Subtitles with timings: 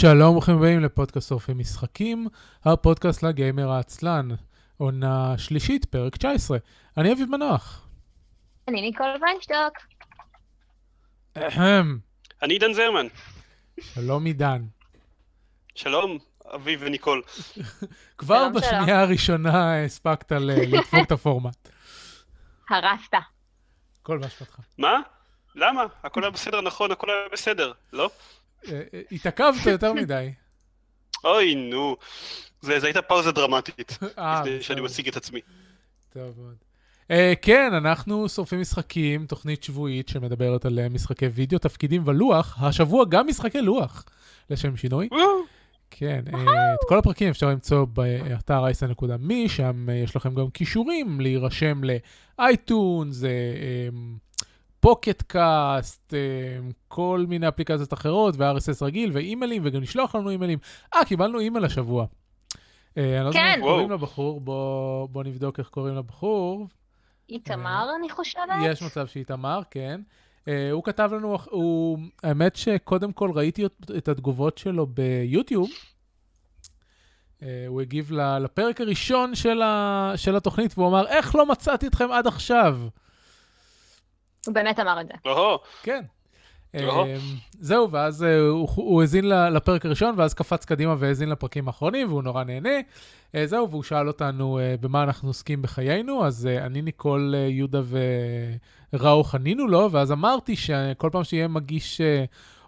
[0.00, 2.26] שלום, ברוכים הבאים לפודקאסט שורפי משחקים,
[2.64, 4.28] הפודקאסט לגיימר העצלן,
[4.76, 6.58] עונה שלישית, פרק 19.
[6.96, 7.88] אני אביב מנוח.
[8.68, 9.78] אני ניקול ויינשטוק.
[11.36, 11.98] אהם,
[12.42, 13.06] אני עידן זרמן.
[13.80, 14.62] שלום עידן.
[15.74, 16.18] שלום,
[16.54, 17.22] אביב וניקול.
[18.18, 18.80] כבר שלום, שלום.
[18.80, 21.68] בשנייה הראשונה הספקת ל- לדפוק את הפורמט.
[22.70, 23.12] הרסת.
[24.02, 24.60] כל באשמתך.
[24.78, 25.00] מה?
[25.54, 25.82] למה?
[26.02, 28.10] הכל היה בסדר, נכון, הכל היה בסדר, לא?
[28.68, 30.32] אה, אה, התעכבת יותר מדי.
[31.24, 31.96] אוי, נו.
[32.62, 34.80] זו הייתה פאוזה דרמטית, אה, לפני שאני.
[34.80, 35.40] משיג את עצמי.
[36.12, 36.54] טוב מאוד.
[37.08, 37.10] Uh,
[37.42, 42.62] כן, אנחנו שורפים משחקים, תוכנית שבועית שמדברת על uh, משחקי וידאו, תפקידים ולוח.
[42.62, 44.04] השבוע גם משחקי לוח,
[44.50, 45.08] לשם שינוי.
[45.90, 51.20] כן, uh, את כל הפרקים אפשר למצוא באתר אייסן.מי, שם uh, יש לכם גם כישורים
[51.20, 51.80] להירשם
[52.38, 53.22] ל iTunes,
[54.88, 56.14] Pocket Casts,
[56.88, 60.58] כל מיני אפליקציות אחרות, ו-RSS רגיל, ואימיילים, וגם לשלוח לנו אימיילים.
[60.94, 62.06] אה, קיבלנו אימייל השבוע.
[62.98, 63.46] אה, אני לא יודע כן.
[63.46, 63.90] איך קוראים.
[63.90, 66.68] לבחור, בוא, בוא נבדוק איך קוראים לבחור.
[67.28, 68.44] איתמר, אני חושבת?
[68.62, 70.00] יש מצב שאיתמר, כן.
[70.72, 73.66] הוא כתב לנו, הוא, האמת שקודם כל ראיתי
[73.96, 75.68] את, התגובות שלו ביוטיוב.
[77.66, 82.26] הוא הגיב לפרק הראשון של, ה, של התוכנית, והוא אמר, איך לא מצאתי אתכם עד
[82.26, 82.78] עכשיו?
[84.48, 85.14] הוא באמת אמר את זה.
[85.82, 86.02] כן.
[86.74, 87.16] אה,
[87.60, 92.44] זהו, ואז אה, הוא, האזין לפרק הראשון, ואז קפץ קדימה והאזין לפרקים האחרונים, והוא נורא
[92.44, 92.78] נהנה.
[93.34, 97.80] אה, זהו, והוא שאל אותנו אה, במה אנחנו עוסקים בחיינו, אז אני, ניקול, יהודה
[98.92, 102.00] וראו חנינו לו, ואז אמרתי שכל פעם שיהיה מגיש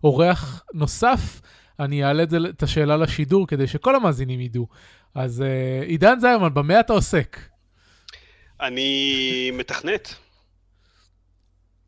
[0.05, 1.41] אורח נוסף,
[1.81, 4.67] אני אעלה את, השאלה לשידור כדי שכל המאזינים ידעו.
[5.15, 5.45] אז
[5.87, 7.39] עידן זיירמן, במה אתה עוסק?
[8.61, 10.15] אני מתכנת.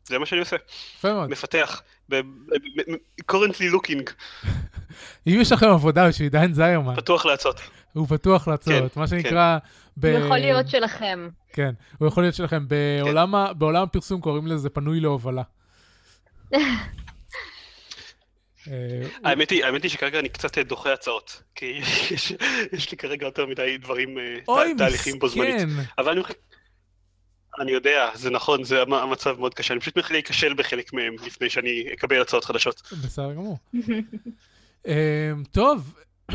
[0.05, 0.55] זה מה שאני עושה,
[0.97, 1.29] יפה מאוד.
[1.29, 1.81] מפתח.
[3.31, 4.11] currently looking,
[5.27, 7.59] אם יש לכם עבודה בשביל עידן זיירמן, פתוח להצעות.
[7.93, 9.21] הוא פתוח להצעות, כן, מה כן.
[9.21, 9.57] שנקרא...
[9.97, 11.29] ב- הוא יכול להיות שלכם.
[11.53, 12.65] כן, הוא יכול להיות שלכם.
[12.67, 13.53] בעולם, ה...
[13.53, 15.41] בעולם הפרסום קוראים לזה פנוי להובלה.
[18.67, 21.65] אה, האמת היא, האמת היא שכרגע אני קצת אה, דוחה הצעות, כי
[22.11, 22.33] יש-
[22.71, 25.55] יש לי כרגע יותר מדי דברים, אה, תה- תהליכים בו זמנית.
[25.55, 25.81] מסכן.
[25.97, 26.21] אבל אני,
[27.59, 31.15] אני יודע, זה נכון, זה המ- המצב מאוד קשה, אני פשוט מתחיל להיכשל בחלק מהם
[31.25, 32.81] לפני שאני אקבל הצעות חדשות.
[33.05, 33.57] בסדר גמור.
[34.87, 35.93] אה, טוב,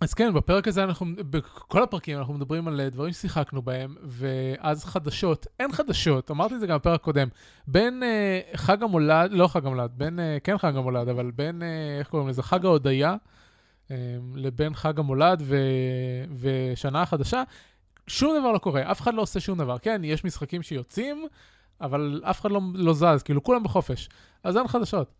[0.00, 5.46] אז כן, בפרק הזה אנחנו, בכל הפרקים אנחנו מדברים על דברים ששיחקנו בהם, ואז חדשות.
[5.60, 7.28] אין חדשות, אמרתי את זה גם בפרק הקודם.
[7.66, 11.68] בין אה, חג המולד, לא חג המולד, בין, אה, כן חג המולד, אבל בין, אה,
[11.98, 12.42] איך קוראים לזה?
[12.42, 13.16] חג ההודיה,
[13.90, 13.96] אה,
[14.34, 15.56] לבין חג המולד ו,
[16.40, 17.42] ושנה החדשה,
[18.06, 19.78] שום דבר לא קורה, אף אחד לא עושה שום דבר.
[19.78, 21.26] כן, יש משחקים שיוצאים,
[21.80, 24.08] אבל אף אחד לא, לא זז, כאילו כולם בחופש.
[24.44, 25.10] אז אין חדשות.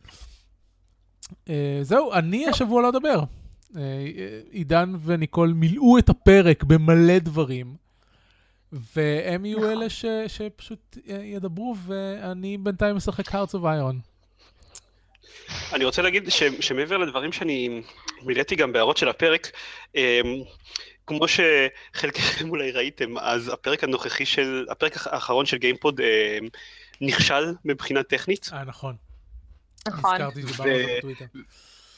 [1.48, 3.22] אה, זהו, אני השבוע לא אדבר.
[3.76, 3.80] אה,
[4.50, 7.76] עידן וניקול מילאו את הפרק במלא דברים,
[8.72, 9.70] והם יהיו נכון.
[9.70, 14.12] אלה ש, שפשוט אה, ידברו, ואני בינתיים משחק Hearts of Iron.
[15.72, 17.82] אני רוצה להגיד ש, שמעבר לדברים שאני
[18.22, 19.50] מילאתי גם בהערות של הפרק,
[19.96, 20.20] אה,
[21.06, 26.38] כמו שחלקכם אולי ראיתם, אז הפרק הנוכחי של, הפרק האחרון של גיימפוד אה,
[27.00, 28.96] נכשל מבחינה טכנית, אה, נכון.
[29.88, 30.10] נכון.
[30.22, 31.24] הזכרתי שדיברנו על זה ו- בטוויטר.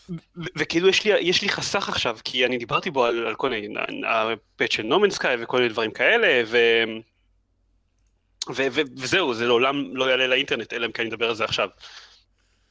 [0.09, 3.50] ו- וכאילו יש לי, יש לי חסך עכשיו, כי אני דיברתי בו על, על כל
[3.50, 3.75] מיני,
[4.09, 6.59] הפאט של נומן סקאי וכל מיני דברים כאלה, ו...
[8.48, 11.44] ו- ו- וזהו, זה לעולם לא יעלה לאינטרנט, אלא אם כן אני אדבר על זה
[11.44, 11.69] עכשיו.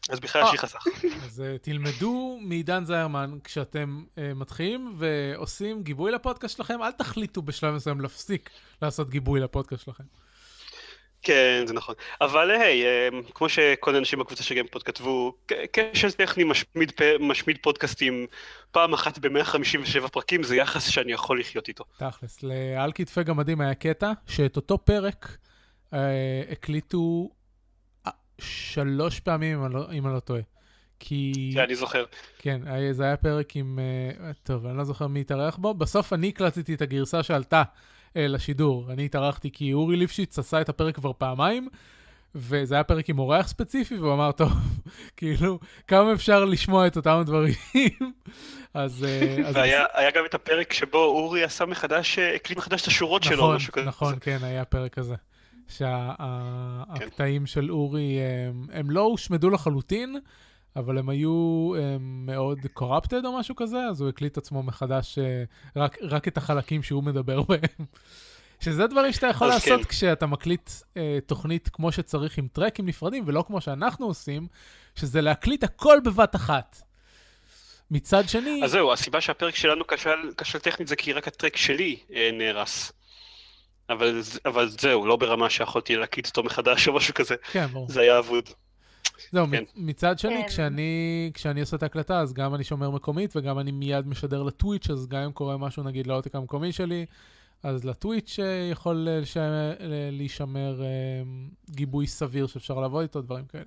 [0.09, 0.85] אז בכלל יש לי חסך.
[1.23, 7.73] אז אה, תלמדו מעידן זיירמן, כשאתם אה, מתחילים ועושים גיבוי לפודקאסט שלכם, אל תחליטו בשלב
[7.75, 8.49] מסוים להפסיק
[8.81, 10.03] לעשות גיבוי לפודקאסט שלכם.
[11.23, 11.95] כן, זה נכון.
[12.21, 15.33] אבל היי, אה, כמו שכל האנשים בקבוצה של גיימפוד כתבו,
[15.73, 18.25] כשל טכני משמיד, פ- משמיד פודקאסטים
[18.71, 21.83] פעם אחת ב-157 פרקים, זה יחס שאני יכול לחיות איתו.
[21.97, 25.37] תכלס, לעל כתפי גמדים היה קטע שאת אותו פרק
[25.93, 25.99] אה,
[26.51, 27.42] הקליטו אה,
[28.41, 30.41] שלוש פעמים, אם אני לא, לא טועה.
[30.99, 31.51] כי...
[31.53, 32.05] כן, אני זוכר.
[32.39, 33.79] כן, זה היה פרק עם...
[33.79, 35.73] אה, טוב, אני לא זוכר מי התארח בו.
[35.73, 37.63] בסוף אני הקלטתי את הגרסה שעלתה
[38.17, 38.91] אה, לשידור.
[38.91, 41.67] אני התארחתי כי אורי ליפשיץ עשה את הפרק כבר פעמיים,
[42.35, 44.51] וזה היה פרק עם אורח ספציפי, והוא אמר, טוב,
[45.17, 47.53] כאילו, כמה אפשר לשמוע את אותם דברים?
[48.73, 49.05] אז...
[49.05, 53.23] אה, אז והיה היה גם את הפרק שבו אורי עשה מחדש, הקליט מחדש את השורות
[53.23, 53.85] שלו, נכון, משהו כזה.
[53.85, 55.15] נכון, כן, היה פרק כזה.
[55.67, 60.15] שהקטעים של אורי, הם, הם לא הושמדו לחלוטין,
[60.75, 65.43] אבל הם היו הם, מאוד corrupted או משהו כזה, אז הוא הקליט עצמו מחדש אה,
[65.75, 67.85] רק, רק את החלקים שהוא מדבר בהם.
[68.59, 69.89] שזה דברים שאתה יכול לעשות כן.
[69.89, 74.47] כשאתה מקליט אה, תוכנית כמו שצריך עם טרקים נפרדים, ולא כמו שאנחנו עושים,
[74.95, 76.81] שזה להקליט הכל בבת אחת.
[77.91, 78.61] מצד שני...
[78.63, 82.91] אז זהו, הסיבה שהפרק שלנו כשל, כשל טכנית זה כי רק הטרק שלי אה, נהרס.
[83.89, 87.35] אבל, אבל זהו, לא ברמה שיכולתי להקליט אותו מחדש או משהו כזה.
[87.51, 87.89] כן, ברור.
[87.89, 88.49] זה היה אבוד.
[89.31, 89.63] זהו, כן.
[89.75, 90.47] מצד שני, כן.
[90.47, 94.89] כשאני, כשאני עושה את ההקלטה, אז גם אני שומר מקומית וגם אני מיד משדר לטוויץ',
[94.89, 97.05] אז גם אם קורה משהו, נגיד, לעותק המקומי שלי,
[97.63, 100.81] אז ל Twitch אה, יכול אה, אה, להישמר
[101.69, 103.63] גיבוי סביר שאפשר לעבוד איתו, דברים כאלה.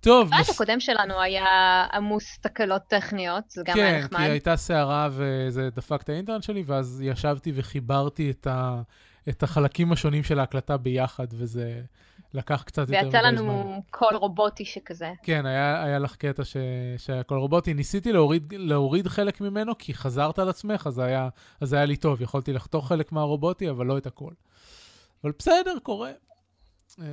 [0.00, 1.46] טוב, הפרק נס- הקודם שלנו היה
[1.92, 4.18] עמוס תקלות טכניות, זה גם היה כן, נחמד.
[4.18, 8.82] כי הייתה סערה וזה דפק את האינטרנט שלי, ואז ישבתי וחיברתי את, ה,
[9.28, 11.80] את החלקים השונים של ההקלטה ביחד, וזה
[12.34, 13.34] לקח קצת יותר מדי ויצא זמן.
[13.34, 15.12] לנו קול רובוטי שכזה.
[15.22, 16.56] כן, היה, היה לך קטע ש...
[16.98, 17.74] שהיה קול רובוטי.
[17.74, 21.28] ניסיתי להוריד, להוריד חלק ממנו, כי חזרת על עצמך, אז היה,
[21.60, 22.22] אז היה לי טוב.
[22.22, 24.30] יכולתי לחתוך חלק מהרובוטי, אבל לא את הכל.
[25.24, 26.10] אבל בסדר, קורה.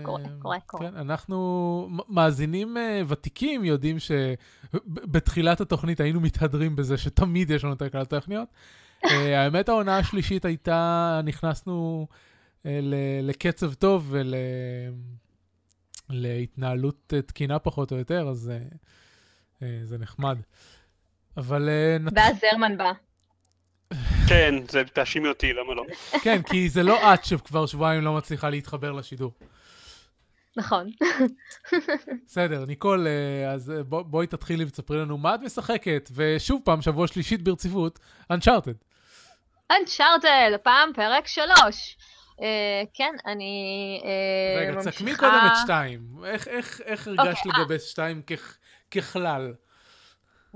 [0.04, 0.92] קורה, אה, קורה, קורה.
[0.92, 7.82] כן, אנחנו מאזינים אה, ותיקים יודעים שבתחילת התוכנית היינו מתהדרים בזה שתמיד יש לנו את
[7.82, 8.48] הקלטות טכניות.
[9.12, 12.08] אה, האמת, העונה השלישית הייתה, נכנסנו
[12.66, 12.80] אה,
[13.24, 14.34] לקצב טוב ול...
[16.10, 18.52] להתנהלות אה, תקינה פחות או יותר, אז
[19.84, 20.38] זה נחמד.
[21.38, 21.70] אבל.
[22.16, 22.92] ואז זרמן בא.
[24.28, 25.84] כן, זה תאשימי אותי, למה לא?
[26.24, 29.32] כן, כי זה לא את שכבר שבועיים לא מצליחה להתחבר לשידור.
[30.58, 30.90] נכון.
[32.26, 36.82] בסדר, ניקול, אה, אז אה, בוא, בואי תתחילי ותספרי לנו מה את משחקת, ושוב פעם,
[36.82, 38.00] שבוע שלישית ברציפות,
[38.34, 38.86] Uncharted.
[39.72, 41.98] אנצ'ארטד, הפעם פרק שלוש.
[42.42, 44.92] אה, כן, אני אה, רגע, ממשיכה...
[44.92, 46.02] תסכמי קודם את שתיים.
[46.26, 48.58] איך, איך, איך הרגשת אוקיי, לגבי שתיים ככ,
[48.92, 49.54] ככלל?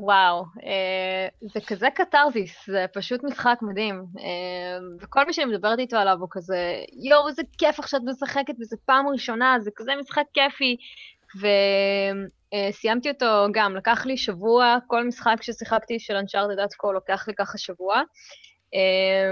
[0.01, 4.05] וואו, אה, זה כזה קתרזיס, זה פשוט משחק מדהים.
[4.19, 8.75] אה, וכל מי שאני מדברת איתו עליו הוא כזה, יואו, איזה כיף עכשיו משחקת וזה
[8.85, 10.75] פעם ראשונה, זה כזה משחק כיפי.
[11.35, 17.33] וסיימתי אותו גם, לקח לי שבוע, כל משחק ששיחקתי של אנצ'ארטד עד כה לוקח לי
[17.33, 18.01] ככה שבוע.
[18.75, 19.31] אה,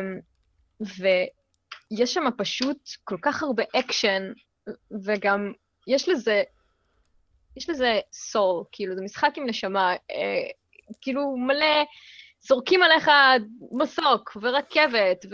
[0.82, 4.32] ויש שם פשוט כל כך הרבה אקשן,
[5.06, 5.52] וגם
[5.88, 6.44] יש לזה
[7.58, 10.48] יש לזה soul, כאילו, זה משחק עם נשמה, אה,
[11.02, 11.84] כאילו מלא,
[12.48, 13.12] זורקים עליך
[13.72, 15.26] מסוק, ורכבת,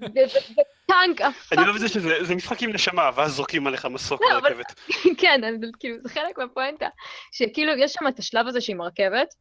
[0.00, 1.20] וטנק,
[1.52, 4.74] אני לא מבין שזה זה משחק עם נשמה, ואז זורקים עליך מסוק לא, ברכבת.
[5.20, 5.40] כן,
[5.80, 6.88] כאילו, זה חלק מהפואנטה,
[7.32, 9.34] שכאילו, יש שם את השלב הזה שעם הרכבת,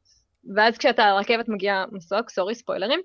[0.55, 2.99] ואז כשאתה על הרכבת מגיע מסוק, sorry, ספוילרים,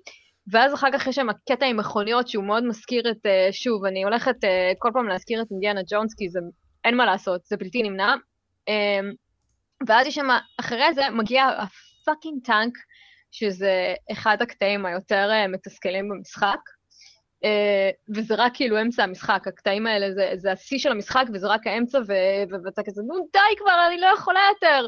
[0.51, 4.03] ואז אחר כך יש שם קטע עם מכוניות שהוא מאוד מזכיר את, אה, שוב, אני
[4.03, 6.39] הולכת אה, כל פעם להזכיר את אינדיאנה ג'ונס, כי זה,
[6.85, 8.15] אין מה לעשות, זה בלתי נמנע.
[8.69, 8.99] אה,
[9.87, 10.27] ואז יש שם,
[10.59, 12.73] אחרי זה מגיע הפאקינג טנק,
[13.31, 16.59] שזה אחד הקטעים היותר אה, מתסכלים במשחק.
[17.45, 21.67] Uh, וזה רק כאילו אמצע המשחק, הקטעים האלה זה, זה השיא של המשחק וזה רק
[21.67, 21.99] האמצע,
[22.65, 24.87] ואתה כזה, נו די כבר, אני לא יכולה יותר.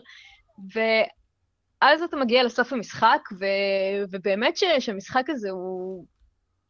[0.74, 6.06] ואז אתה מגיע לסוף המשחק, ו- ובאמת ש- שהמשחק הזה הוא...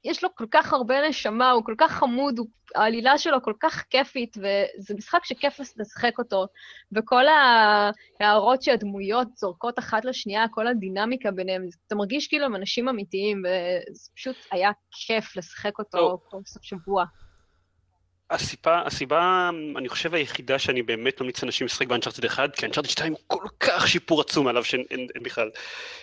[0.03, 2.47] יש לו כל כך הרבה נשמה, הוא כל כך חמוד, הוא...
[2.75, 6.45] העלילה שלו כל כך כיפית, וזה משחק שכיף לשחק אותו.
[6.91, 13.43] וכל ההערות שהדמויות זורקות אחת לשנייה, כל הדינמיקה ביניהם, אתה מרגיש כאילו הם אנשים אמיתיים,
[13.45, 16.17] וזה פשוט היה כיף לשחק אותו.
[16.29, 17.05] כל סוף שבוע.
[18.33, 23.13] הסיבה, הסיבה, אני חושב היחידה שאני באמת ממליץ לאנשים לשחק באנצ'ארטד 1, כי אנצ'ארטד 2
[23.13, 25.49] הוא כל כך שיפור עצום עליו שאין אין, אין בכלל,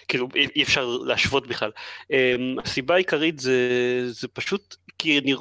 [0.09, 1.71] כאילו אי אפשר להשוות בכלל.
[2.03, 3.59] Um, הסיבה העיקרית זה,
[4.11, 5.35] זה פשוט כי אני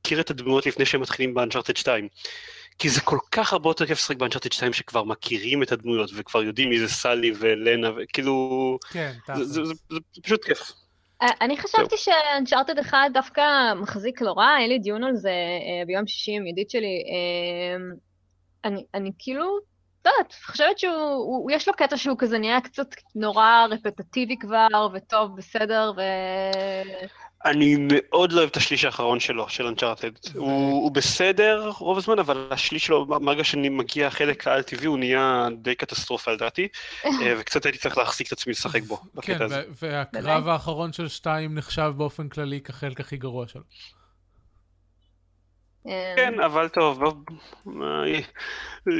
[0.00, 2.08] מכיר את הדמויות לפני שהם מתחילים באנצ'ארטד 2.
[2.78, 6.42] כי זה כל כך הרבה יותר כיף לשחק באנצ'ארטד 2 שכבר מכירים את הדמויות וכבר
[6.42, 9.48] יודעים מי זה סלי ולנה וכאילו כן, זה, תכלס.
[9.48, 10.72] זה, זה, זה פשוט כיף.
[11.40, 16.06] אני חשבתי שאנצ'ארטד אחד דווקא מחזיק לא רע, היה לי דיון על זה אה, ביום
[16.06, 17.02] שישי עם ידיד שלי.
[17.10, 17.76] אה,
[18.64, 19.58] אני, אני כאילו,
[20.04, 24.38] לא יודעת, חושבת שהוא, הוא, הוא- יש לו קטע שהוא כזה נהיה קצת נורא רפטטיבי
[24.38, 26.00] כבר, וטוב, בסדר, ו...
[27.44, 30.10] אני מאוד לא אוהב את השליש האחרון שלו, של אנצ'ארטד.
[30.34, 34.98] הוא, הוא בסדר רוב הזמן, אבל השליש שלו, מהרגע שאני מגיע החלק העל טבעי, הוא
[34.98, 36.68] נהיה די קטסטרופה לדעתי,
[37.04, 39.62] אה, וקצת הייתי צריך להחזיק את עצמי לשחק בו, כן, בקטע הזה.
[39.68, 43.62] ו- והקרב האחרון של שתיים נחשב באופן כללי כחלק הכי גרוע שלו.
[45.88, 47.02] אה, כן, אבל טוב,
[47.64, 48.04] מה,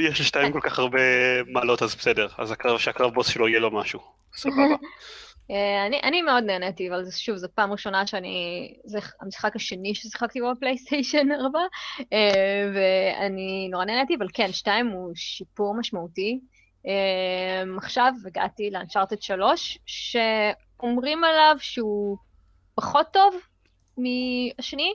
[0.08, 1.00] יש לשתיים כל כך הרבה
[1.46, 2.28] מעלות, אז בסדר.
[2.38, 4.00] אז הקרב, שהקרב בוס שלו יהיה לו משהו.
[4.36, 4.76] סבבה.
[5.50, 8.74] אה, אני, אני מאוד נהניתי, אבל שוב, זו פעם ראשונה שאני...
[8.84, 11.58] זה המשחק השני ששיחקתי בו בפלייסטיישן 4,
[12.12, 16.40] אה, ואני נורא נהניתי, אבל כן, שתיים הוא שיפור משמעותי.
[16.86, 22.16] אה, עכשיו הגעתי לאנצ'ארטד 3, שאומרים עליו שהוא
[22.74, 23.34] פחות טוב
[23.98, 24.92] מהשני,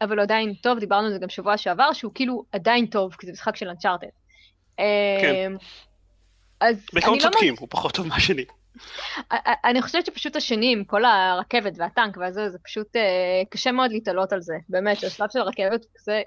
[0.00, 3.26] אבל הוא עדיין טוב, דיברנו על זה גם שבוע שעבר, שהוא כאילו עדיין טוב, כי
[3.26, 4.08] זה משחק של אנצ'ארטד.
[5.20, 5.52] כן.
[6.60, 8.44] אז בעיקרון לא צודקים, הוא פחות טוב מהשני.
[9.64, 14.32] אני חושבת שפשוט השני, עם כל הרכבת והטנק והזה, זה פשוט אה, קשה מאוד להתעלות
[14.32, 14.54] על זה.
[14.68, 16.22] באמת, השלב של הרכבת זה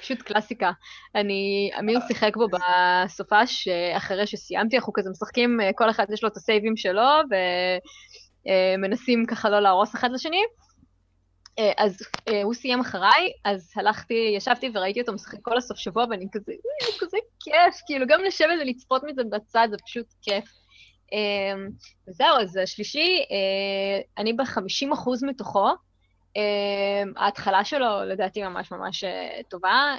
[0.00, 0.70] פשוט קלאסיקה.
[1.14, 6.28] אני, אמיר שיחק בו בסופש, אחרי שסיימתי, אנחנו כזה משחקים, אה, כל אחד יש לו
[6.28, 7.08] את הסייבים שלו,
[8.78, 10.42] ומנסים ככה לא להרוס אחד לשני.
[11.58, 16.04] אה, אז אה, הוא סיים אחריי, אז הלכתי, ישבתי וראיתי אותו משחק כל הסוף שבוע,
[16.10, 16.52] ואני כזה,
[17.00, 20.44] כזה כיף, כאילו גם לשבת ולצפות מזה בצד, זה פשוט כיף.
[22.08, 23.24] וזהו, אז השלישי,
[24.18, 25.70] אני ב-50% מתוכו,
[26.34, 29.04] Um, ההתחלה שלו לדעתי ממש ממש
[29.48, 29.96] טובה.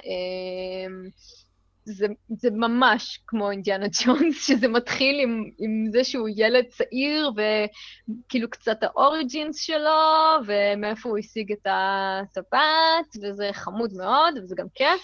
[1.86, 8.50] זה, זה ממש כמו אינדיאנה ג'ונס, שזה מתחיל עם, עם זה שהוא ילד צעיר, וכאילו
[8.50, 10.01] קצת האוריג'ינס שלו,
[10.46, 15.01] ומאיפה הוא השיג את הטבעת, וזה חמוד מאוד, וזה גם כיף.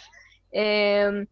[0.55, 1.25] Um,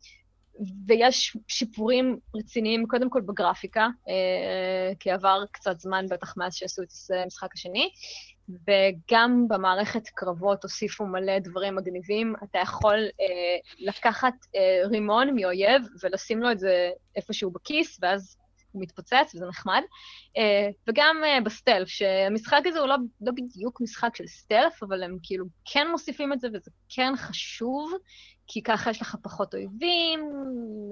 [0.88, 6.88] ויש שיפורים רציניים, קודם כל בגרפיקה, uh, כי עבר קצת זמן בטח מאז שעשו את
[7.24, 7.90] המשחק השני.
[8.50, 12.36] וגם במערכת קרבות הוסיפו מלא דברים מגניבים.
[12.44, 13.26] אתה יכול אה,
[13.80, 18.38] לקחת אה, רימון מאויב ולשים לו את זה איפשהו בכיס, ואז
[18.72, 19.82] הוא מתפוצץ, וזה נחמד.
[20.38, 25.18] אה, וגם אה, בסטלף, שהמשחק הזה הוא לא, לא בדיוק משחק של סטלף, אבל הם
[25.24, 27.92] כאילו כן מוסיפים את זה, וזה כן חשוב,
[28.48, 30.20] כי ככה יש לך פחות אויבים,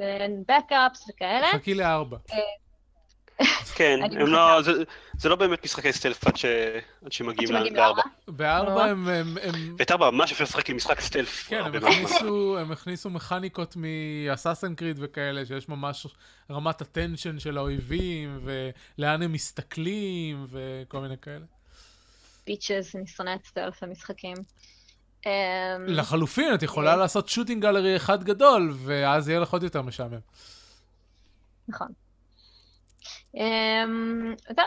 [0.01, 1.47] אין בקאפס וכאלה.
[1.53, 2.17] חכי לארבע.
[2.31, 2.37] אה,
[3.77, 4.71] כן, הם לא, זה,
[5.17, 6.45] זה לא באמת משחקי סטלף עד, ש,
[7.05, 8.01] עד שמגיעים לארבע.
[8.27, 9.07] בארבע הם...
[9.77, 11.47] ואת ארבע ממש אפשר לשחק עם משחק סטלף.
[11.47, 16.07] כן, הם הכניסו, הם הכניסו מכניקות מאסאסן קריד וכאלה, שיש ממש
[16.51, 21.45] רמת הטנשן של האויבים, ולאן הם מסתכלים, וכל מיני כאלה.
[22.43, 24.35] פיצ'ז, אני שונאת סטלף במשחקים.
[25.25, 25.31] אמ,
[25.87, 26.99] לחלופין, את יכולה כן.
[26.99, 30.19] לעשות שוטינג גלרי אחד גדול, ואז יהיה לך עוד יותר משעמם.
[31.67, 31.87] נכון.
[33.35, 33.39] Um,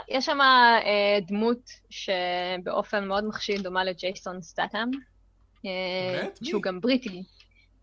[0.08, 4.90] יש שם uh, דמות שבאופן מאוד מחשיד דומה לג'ייסון סטאטאם.
[5.64, 6.38] באמת?
[6.42, 7.22] Uh, שהוא גם בריטי.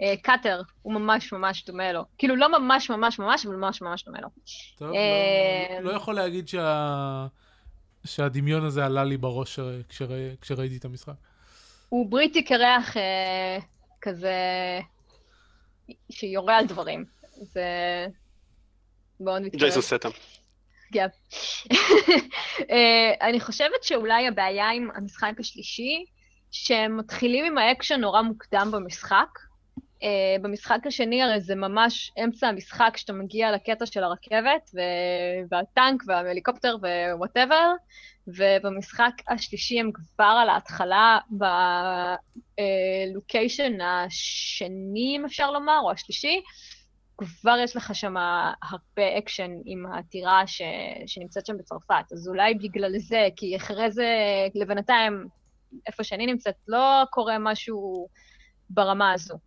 [0.02, 2.06] Uh, קאטר, הוא ממש ממש דומה לו.
[2.18, 4.28] כאילו, לא ממש ממש ממש, אבל ממש ממש דומה לו.
[4.78, 7.28] טוב, לא, לא יכול להגיד שה...
[8.06, 9.60] שהדמיון הזה עלה לי בראש
[9.90, 10.30] כשרא...
[10.42, 11.14] כשראיתי את המשחק.
[11.90, 13.00] הוא בריטי קרח uh,
[14.02, 14.36] כזה
[16.10, 17.06] שיורה על דברים.
[17.42, 17.66] זה
[19.20, 19.62] מאוד מתקרב.
[19.62, 20.12] ג'ייסון סטאטאם.
[20.94, 21.08] כן.
[22.72, 26.06] אה, אני חושבת שאולי הבעיה עם המשחק השלישי,
[26.52, 29.28] שהם מתחילים עם האקשן נורא מוקדם במשחק.
[30.02, 36.04] Uh, במשחק השני הרי זה ממש אמצע המשחק, כשאתה מגיע לקטע של הרכבת, ו- והטנק
[36.08, 36.76] וההליקופטר
[37.14, 37.72] ו whatever,
[38.28, 41.20] ובמשחק השלישי הם כבר על ההתחלה
[43.08, 46.42] ב location אה, השני, אם אפשר לומר, או השלישי,
[47.18, 48.16] כבר יש לך שם
[48.64, 50.62] הרבה אקשן עם הטירה ש...
[51.08, 52.12] שנמצאת שם בצרפת.
[52.12, 54.08] אז אולי בגלל זה, כי אחרי זה,
[54.56, 55.28] לבינתיים,
[55.88, 58.08] איפה שאני נמצאת, לא קורה משהו
[58.70, 59.38] ברמה הזו.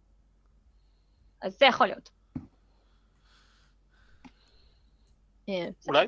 [1.42, 2.10] אז זה יכול להיות.
[5.48, 6.06] אה, אולי?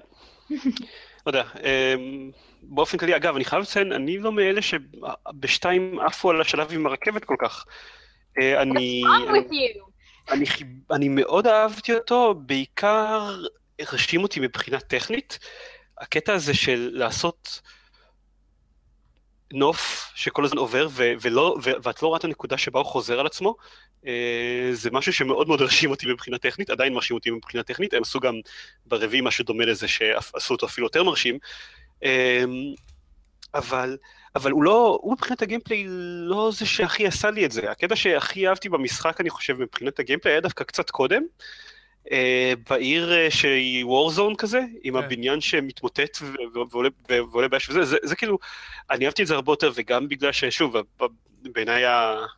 [0.50, 0.56] לא
[1.26, 1.42] יודע.
[1.42, 2.30] אמ,
[2.62, 7.24] באופן כללי, אגב, אני חייב לציין, אני לא מאלה שבשתיים עפו על השלב עם הרכבת
[7.24, 7.64] כל כך.
[8.40, 9.02] אה, אני...
[9.04, 9.91] What's wrong with you?
[10.32, 10.44] אני,
[10.90, 13.42] אני מאוד אהבתי אותו, בעיקר
[13.80, 15.38] הרשים אותי מבחינה טכנית.
[15.98, 17.60] הקטע הזה של לעשות
[19.52, 23.20] נוף שכל הזמן עובר ו- ולא, ו- ואת לא רואה את הנקודה שבה הוא חוזר
[23.20, 23.56] על עצמו,
[24.06, 28.02] אה, זה משהו שמאוד מאוד הרשים אותי מבחינה טכנית, עדיין מרשים אותי מבחינה טכנית, הם
[28.02, 28.34] עשו גם
[28.86, 31.38] ברביעי משהו דומה לזה שעשו אותו אפילו יותר מרשים.
[32.04, 32.44] אה,
[33.54, 33.96] אבל
[34.36, 35.84] אבל הוא לא, הוא מבחינת הגיימפליי
[36.28, 37.70] לא זה שהכי עשה לי את זה.
[37.70, 41.22] הקטע שהכי אהבתי במשחק, אני חושב, מבחינת הגיימפליי, היה דווקא קצת קודם.
[42.12, 45.04] אה, בעיר אה, שהיא וורזון כזה, עם כן.
[45.04, 46.18] הבניין שמתמוטט
[47.32, 48.38] ועולה באש וזה, זה, זה כאילו,
[48.90, 50.76] אני אהבתי את זה הרבה יותר, וגם בגלל ששוב,
[51.42, 51.82] בעיניי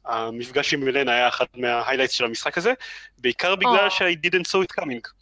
[0.04, 2.72] המפגש עם מלן היה אחד מההיילייטס של המשחק הזה,
[3.18, 5.13] בעיקר בגלל ש-I didn't saw it coming.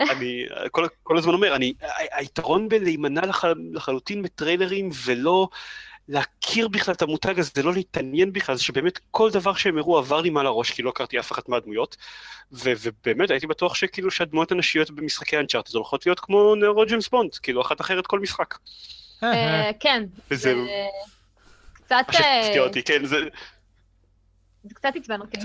[0.00, 1.72] אני כל, כל הזמן אומר, אני,
[2.12, 5.48] היתרון בלהימנע לח, לחלוטין מטריילרים ולא
[6.08, 10.20] להכיר בכלל את המותג הזה, לא להתעניין בכלל, זה שבאמת כל דבר שהם הראו עבר
[10.20, 11.96] לי מעל הראש, כי לא הכרתי אף אחת מהדמויות,
[12.52, 17.34] ו, ובאמת הייתי בטוח שכאילו שהדמויות הנשיות במשחקי אנצ'ארט הולכות להיות כמו נרו ג'יימס בונד,
[17.34, 18.58] כאילו אחת אחרת כל משחק.
[19.22, 20.04] אה, כן.
[20.30, 20.54] וזה...
[21.74, 21.96] קצת...
[22.08, 23.16] הפתיע אותי, כן, זה...
[24.64, 25.38] זה קצת עצבן אותי.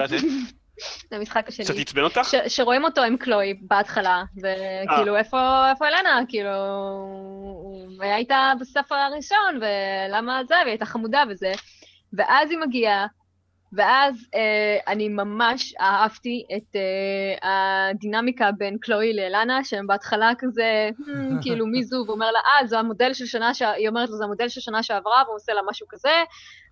[1.12, 1.66] למשחק השני.
[1.66, 2.20] קצת עצבן אותך?
[2.24, 5.20] ש- שרואים אותו עם קלוי בהתחלה, וכאילו, אה.
[5.20, 6.22] איפה, איפה אלנה?
[6.30, 11.52] כאילו, הוא היה איתה בספר הראשון, ולמה זה, והיא הייתה חמודה וזה.
[12.14, 13.08] ואז היא מגיעה,
[13.74, 21.12] ואז אה, אני ממש אהבתי את אה, הדינמיקה בין קלואי לאלנה, שהם בהתחלה כזה, hmm,
[21.44, 23.62] כאילו מי זו, ואומר לה, אה, זה המודל של שנה, ש...
[23.62, 26.24] היא אומרת לו, זה המודל של שנה שעברה, והוא עושה לה משהו כזה,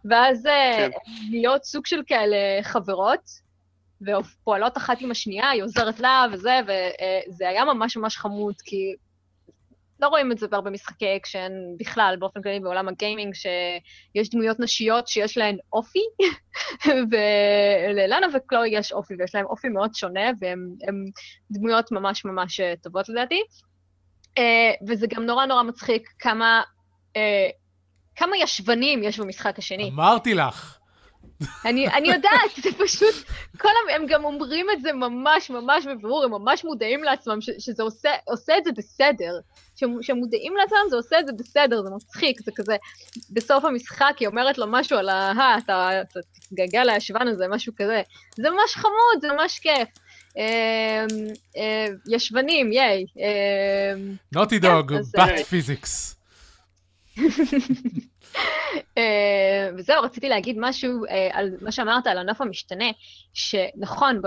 [0.06, 0.90] ואז אה, כן.
[1.32, 3.51] להיות סוג של כאלה חברות,
[4.02, 8.96] ופועלות אחת עם השנייה, היא עוזרת לה וזה, וזה היה ממש ממש חמוד, כי
[10.02, 15.08] לא רואים את זה בהרבה משחקי אקשן בכלל, באופן כללי בעולם הגיימינג, שיש דמויות נשיות
[15.08, 16.00] שיש להן אופי,
[17.12, 20.60] ולאלנה וקלוי יש אופי, ויש להן אופי מאוד שונה, והן
[21.52, 23.42] דמויות ממש ממש אה, טובות לדעתי.
[24.38, 26.62] אה, וזה גם נורא נורא מצחיק כמה,
[27.16, 27.50] אה,
[28.16, 29.90] כמה ישבנים יש במשחק השני.
[29.90, 30.81] אמרתי לך.
[31.66, 33.16] אני, אני יודעת, זה פשוט,
[33.58, 37.84] כל הם גם אומרים את זה ממש ממש בבירור, הם ממש מודעים לעצמם ש, שזה
[37.84, 39.40] עושה, עושה את זה בסדר.
[39.76, 42.76] שהם מודעים לעצמם זה עושה את זה בסדר, זה מצחיק, זה כזה,
[43.30, 45.32] בסוף המשחק היא אומרת לו משהו על ה...
[45.40, 45.92] אה, אתה
[46.34, 48.02] תתגעגע לישבן הזה, משהו כזה.
[48.36, 49.90] זה ממש חמוד, זה ממש כיף.
[50.38, 51.06] אה,
[51.58, 53.06] אה, ישבנים, ייי.
[54.32, 56.16] נוטי דוג, בת פיזיקס.
[58.98, 62.86] אה, וזהו, רציתי להגיד משהו אה, על מה שאמרת על הנוף המשתנה,
[63.34, 64.22] שנכון,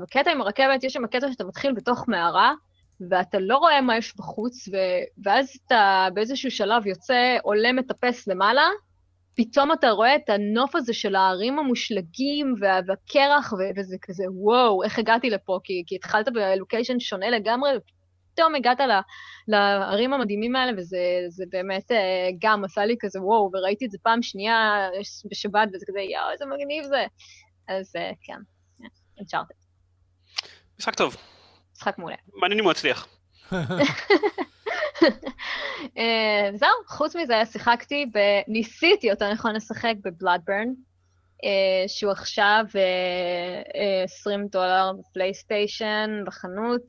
[0.00, 2.52] בקטע עם הרכבת יש שם קטע שאתה מתחיל בתוך מערה,
[3.10, 4.68] ואתה לא רואה מה יש בחוץ,
[5.24, 8.68] ואז אתה באיזשהו שלב יוצא, עולה, מטפס למעלה,
[9.36, 15.30] פתאום אתה רואה את הנוף הזה של הערים המושלגים והקרח, וזה כזה, וואו, איך הגעתי
[15.30, 15.58] לפה?
[15.64, 17.70] כי, כי התחלת בלוקיישן שונה לגמרי,
[18.34, 18.78] פתאום הגעת
[19.48, 24.22] לערים המדהימים האלה, וזה באמת אה, גם עשה לי כזה וואו, וראיתי את זה פעם
[24.22, 24.88] שנייה
[25.30, 27.06] בשבת, וזה כזה, יואו, איזה מגניב זה.
[27.68, 28.38] אז אה, כן,
[29.18, 29.54] אינצ'ארטד.
[30.78, 31.16] משחק טוב.
[31.76, 32.16] משחק מעולה.
[32.34, 33.08] מעניין אם הוא הצליח.
[35.98, 38.06] אה, זהו, חוץ מזה שיחקתי,
[38.48, 40.68] ניסיתי יותר נכון לשחק בבלאדברן,
[41.86, 42.64] שהוא עכשיו
[44.04, 46.82] 20 אה, דולר בפלייסטיישן, בחנות.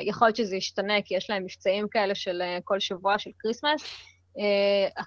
[0.00, 3.82] יכול להיות שזה ישתנה, כי יש להם מבצעים כאלה של כל שבוע של כריסמס.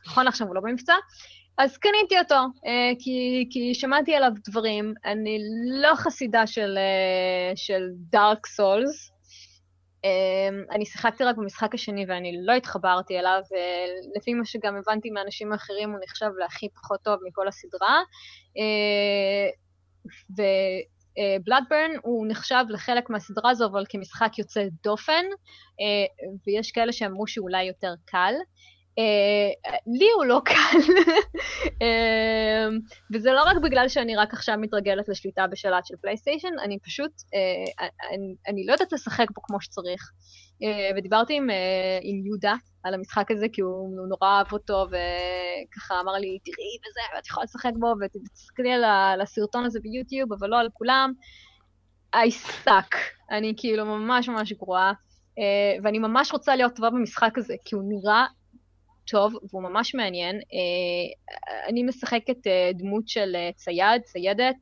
[0.07, 0.93] נכון עכשיו הוא לא במבצע.
[1.57, 2.35] אז קניתי אותו,
[2.99, 4.93] כי, כי שמעתי עליו דברים.
[5.05, 6.77] אני לא חסידה של,
[8.09, 9.11] Dark Souls,
[10.71, 15.91] אני שיחקתי רק במשחק השני ואני לא התחברתי אליו, ולפי מה שגם הבנתי מאנשים אחרים,
[15.91, 18.01] הוא נחשב להכי פחות טוב מכל הסדרה.
[18.57, 19.49] אה,
[20.29, 25.25] ובלאדברן הוא נחשב לחלק מהסדרה הזו, אבל כמשחק יוצא דופן,
[25.81, 28.33] אה, ויש כאלה שאמרו שאולי יותר קל.
[28.99, 30.79] Uh, לי הוא לא קל,
[31.67, 32.73] uh,
[33.13, 37.84] וזה לא רק בגלל שאני רק עכשיו מתרגלת לשליטה בשלט של פלייסטיישן, אני פשוט, uh,
[38.47, 40.12] אני, לא יודעת לשחק בו כמו שצריך.
[40.97, 41.49] ודיברתי עם,
[42.01, 47.15] עם יהודה על המשחק הזה, כי הוא, נורא אהב אותו, וככה אמר לי, תראי וזה,
[47.15, 51.13] ואת יכולה לשחק בו, ותסתכלי על הסרטון הזה ביוטיוב, אבל לא על כולם.
[52.15, 52.29] I
[52.65, 52.95] suck.
[53.31, 54.93] אני כאילו ממש ממש גרועה.
[55.84, 58.25] ואני ממש רוצה להיות טובה במשחק הזה, כי הוא נראה
[59.07, 60.35] טוב והוא ממש מעניין.
[60.35, 61.33] אה,
[61.69, 64.55] אני משחקת אה, דמות של אה, צייד, ציידת,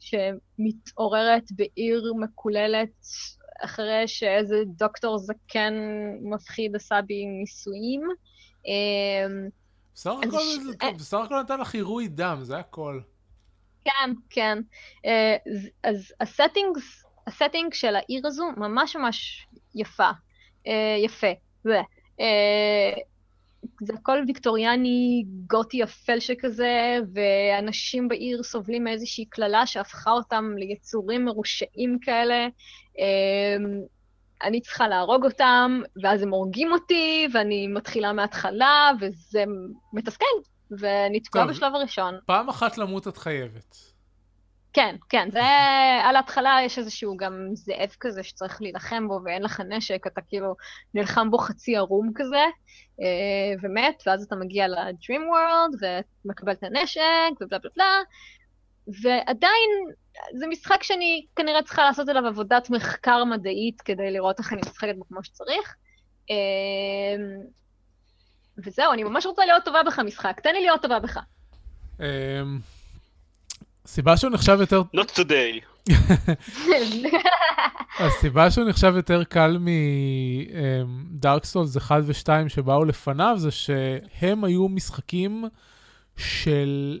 [0.00, 2.90] שמתעוררת בעיר מקוללת
[3.64, 5.74] אחרי שאיזה דוקטור זקן
[6.22, 8.02] מפחיד עשה בי ניסויים.
[10.96, 13.00] בסך הכל נתן לך עירוי דם, זה הכל.
[13.84, 14.58] כן, כן.
[15.84, 20.10] אז ה settings, ה setting של העיר הזו ממש ממש יפה.
[21.04, 21.32] יפה.
[23.80, 31.98] זה הכל ויקטוריאני גותי אפל שכזה, ואנשים בעיר סובלים מאיזושהי קללה שהפכה אותם ליצורים מרושעים
[32.02, 32.48] כאלה.
[32.98, 33.80] אמ,
[34.42, 39.44] אני צריכה להרוג אותם, ואז הם הורגים אותי, ואני מתחילה מההתחלה, וזה
[39.92, 40.26] מתסכל,
[40.70, 42.14] ואני תקועה בשלב הראשון.
[42.26, 43.76] פעם אחת למות את חייבת.
[44.78, 45.42] כן, כן, זה
[46.04, 50.56] על ההתחלה יש איזשהו גם זאב כזה שצריך להילחם בו ואין לך נשק, אתה כאילו
[50.94, 52.44] נלחם בו חצי ערום כזה,
[53.00, 58.02] אה, ומת, ואז אתה מגיע לדרים וורלד ומקבל את הנשק ובלה בלה בלה,
[59.02, 59.70] ועדיין
[60.38, 64.94] זה משחק שאני כנראה צריכה לעשות עליו עבודת מחקר מדעית כדי לראות איך אני משחקת
[64.98, 65.74] בו כמו שצריך.
[66.30, 67.16] אה,
[68.64, 71.18] וזהו, אני ממש רוצה להיות טובה בך משחק, תן לי להיות טובה בך.
[73.88, 74.82] הסיבה שהוא נחשב יותר...
[74.96, 75.90] Not today.
[78.04, 79.58] הסיבה שהוא נחשב יותר קל
[80.88, 85.44] מדארק סולס 1 ו-2 שבאו לפניו, זה שהם היו משחקים
[86.16, 86.98] של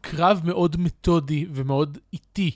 [0.00, 2.50] קרב מאוד מתודי ומאוד איטי,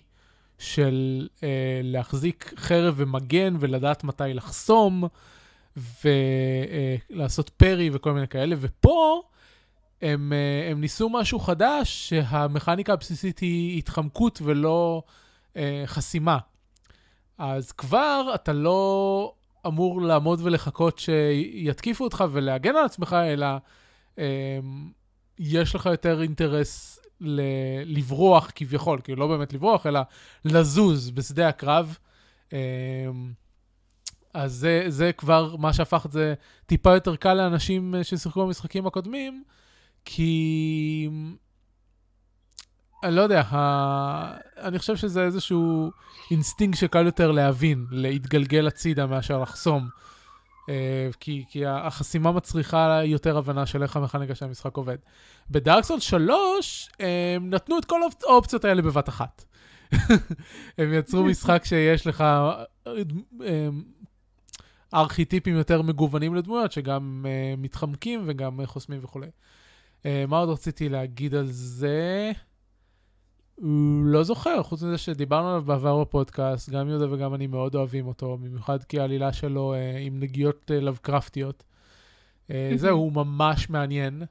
[0.58, 5.04] של אה, להחזיק חרב ומגן ולדעת מתי לחסום,
[5.76, 9.22] ולעשות אה, פרי וכל מיני כאלה, ופה
[10.02, 15.02] הם, אה, הם ניסו משהו חדש, שהמכניקה הבסיסית היא התחמקות ולא
[15.56, 16.38] אה, חסימה.
[17.38, 19.32] אז כבר אתה לא
[19.66, 23.46] אמור לעמוד ולחכות שיתקיפו אותך ולהגן על עצמך, אלא
[24.18, 24.58] אה,
[25.38, 27.40] יש לך יותר אינטרס ל-
[27.84, 30.00] לברוח כביכול, כאילו לא באמת לברוח, אלא
[30.44, 31.98] לזוז בשדה הקרב.
[32.52, 32.58] אה,
[34.34, 36.34] אז זה, זה כבר מה שהפך את זה
[36.66, 39.44] טיפה יותר קל לאנשים ששיחקו במשחקים הקודמים,
[40.04, 41.08] כי...
[43.04, 44.36] אני לא יודע, ה...
[44.58, 45.90] אני חושב שזה איזשהו
[46.30, 49.88] אינסטינקט שקל יותר להבין, להתגלגל הצידה מאשר לחסום.
[50.68, 54.96] אה, כי, כי החסימה מצריכה יותר הבנה של איך המכניקה של המשחק עובד.
[55.50, 59.44] ב Dark Souls 3, הם נתנו את כל האופציות האלה בבת אחת.
[60.78, 63.68] הם יצרו משחק שיש לך אה,
[64.94, 67.26] ארכיטיפים יותר מגוונים לדמויות, שגם
[67.58, 69.26] מתחמקים וגם חוסמים וכולי.
[70.02, 72.32] Uh, מה עוד רציתי להגיד על זה?
[74.04, 78.38] לא זוכר, חוץ מזה שדיברנו עליו בעבר בפודקאסט, גם יהודה וגם אני מאוד אוהבים אותו,
[78.38, 81.64] במיוחד כי העלילה שלו uh, עם נגיעות uh, לבקרפטיות.
[82.48, 84.22] Uh, זהו, הוא ממש מעניין.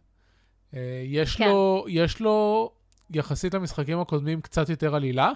[0.71, 1.47] Uh, יש, כן.
[1.47, 2.69] לו, יש לו,
[3.13, 5.31] יחסית למשחקים הקודמים, קצת יותר עלילה.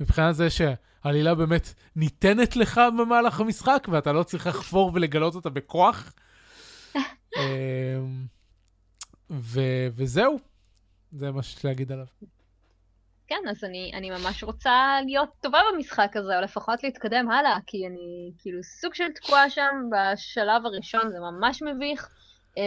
[0.00, 6.12] מבחינת זה שהעלילה באמת ניתנת לך במהלך המשחק, ואתה לא צריך לחפור ולגלות אותה בכוח.
[6.94, 8.26] אמ,
[9.32, 10.38] ו- וזהו,
[11.12, 12.06] זה מה שיש להגיד עליו.
[13.26, 17.86] כן, אז אני, אני ממש רוצה להיות טובה במשחק הזה, או לפחות להתקדם הלאה, כי
[17.86, 22.08] אני כאילו סוג של תקועה שם בשלב הראשון, זה ממש מביך.
[22.56, 22.62] אמ,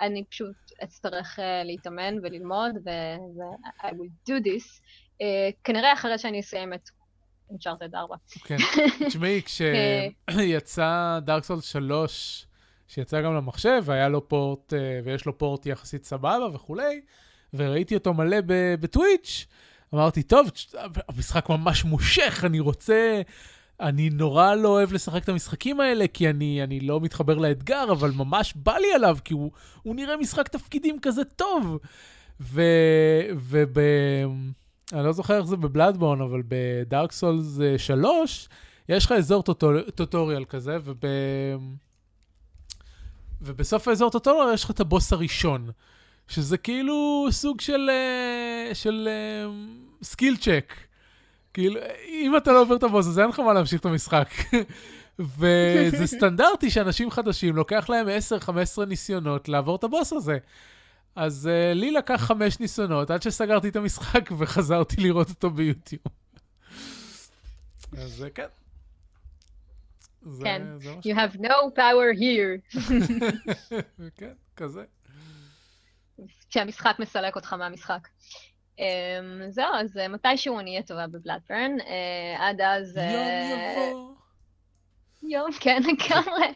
[0.00, 4.80] אני פשוט אצטרך uh, להתאמן וללמוד, ו- I will do this.
[5.22, 6.88] אה, כנראה אחרי שאני אסיים את
[7.50, 8.16] אינצ'ארטד 4.
[8.44, 8.56] כן.
[9.08, 12.46] תשמעי, כשיצא דארק סולס 3,
[12.90, 17.00] שיצא גם למחשב, והיה לו פורט, אה, ויש לו פורט יחסית סבבה וכולי,
[17.54, 18.36] וראיתי אותו מלא
[18.80, 19.46] בטוויץ',
[19.94, 20.48] אמרתי, טוב,
[21.08, 23.22] המשחק ממש מושך, אני רוצה...
[23.80, 28.10] אני נורא לא אוהב לשחק את המשחקים האלה, כי אני, אני לא מתחבר לאתגר, אבל
[28.10, 29.50] ממש בא לי עליו, כי הוא,
[29.82, 31.78] הוא נראה משחק תפקידים כזה טוב.
[32.40, 32.62] ו...
[33.36, 33.78] וב...
[34.92, 38.48] אני לא זוכר איך זה בבלאדבורן, אבל בדארק סולס 3,
[38.88, 39.42] יש לך אזור
[39.94, 41.04] טוטוריאל כזה, וב...
[43.42, 45.70] ובסוף האזור טוטוריאל יש לך את הבוס הראשון,
[46.28, 49.08] שזה כאילו סוג של, אה, של
[50.02, 50.74] skill uh, check.
[51.54, 54.28] כאילו, אם אתה לא עובר את הבוס הזה, אין לך מה להמשיך את המשחק.
[55.18, 58.06] וזה סטנדרטי שאנשים חדשים, לוקח להם
[58.78, 60.38] 10-15 ניסיונות לעבור את הבוס הזה.
[61.16, 66.02] אז uh, לי לקח חמש ניסיונות עד שסגרתי את המשחק וחזרתי לראות אותו ביוטיוב.
[67.98, 68.59] אז כן.
[70.22, 72.80] זה, כן, זה you have no power here.
[74.18, 74.84] כן, כזה.
[76.50, 78.08] כשהמשחק מסלק אותך מהמשחק.
[78.76, 78.80] Um,
[79.48, 81.76] זהו, אז uh, מתישהו אני אהיה טובה בבלאדברן.
[81.78, 82.96] Uh, עד אז...
[82.96, 84.14] Uh, יום יבוא.
[85.22, 86.46] יום, כן, לגמרי.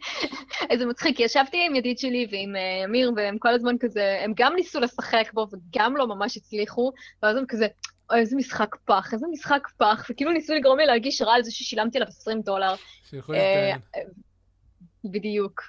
[0.70, 4.80] איזה מצחיק, ישבתי עם ידיד שלי ועם אמיר, והם כל הזמן כזה, הם גם ניסו
[4.80, 7.66] לשחק בו וגם לא ממש הצליחו, ואז הם כזה,
[8.10, 11.50] אוי, איזה משחק פח, איזה משחק פח, וכאילו ניסו לגרום לי להרגיש רע על זה
[11.50, 12.74] ששילמתי עליו 20 דולר.
[13.10, 13.80] שיכול להתאם.
[13.96, 14.00] אה,
[15.04, 15.62] בדיוק,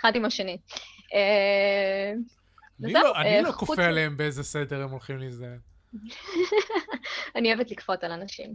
[0.00, 0.58] אחד עם השני.
[2.84, 5.58] אני לא, אני לא כופה עליהם באיזה סדר הם הולכים להזדהן.
[7.36, 8.54] אני אוהבת לכפות על אנשים.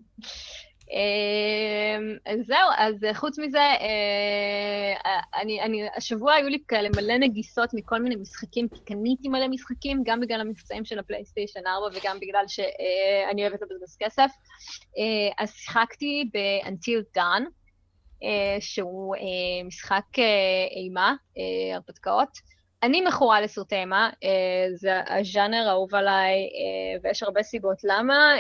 [0.92, 7.18] אמ, אז זהו, אז אה, חוץ מזה, אה, אני, אני, השבוע היו לי כאלה מלא
[7.18, 12.18] נגיסות מכל מיני משחקים, כי קניתי מלא משחקים, גם בגלל המבצעים של הפלייסטיישן 4 וגם
[12.20, 14.32] בגלל שאני אוהבת לבזבז כסף.
[14.98, 17.44] אה, אז שיחקתי ב-Until Dawn,
[18.60, 19.16] שהוא
[19.66, 20.20] משחק
[20.72, 21.16] אימה,
[21.74, 22.30] הרפתקאות.
[22.84, 24.10] אני מכורה לסרטי אימה,
[24.76, 26.50] זה הז'אנר האהוב עליי,
[27.04, 28.34] ויש הרבה סיבות למה.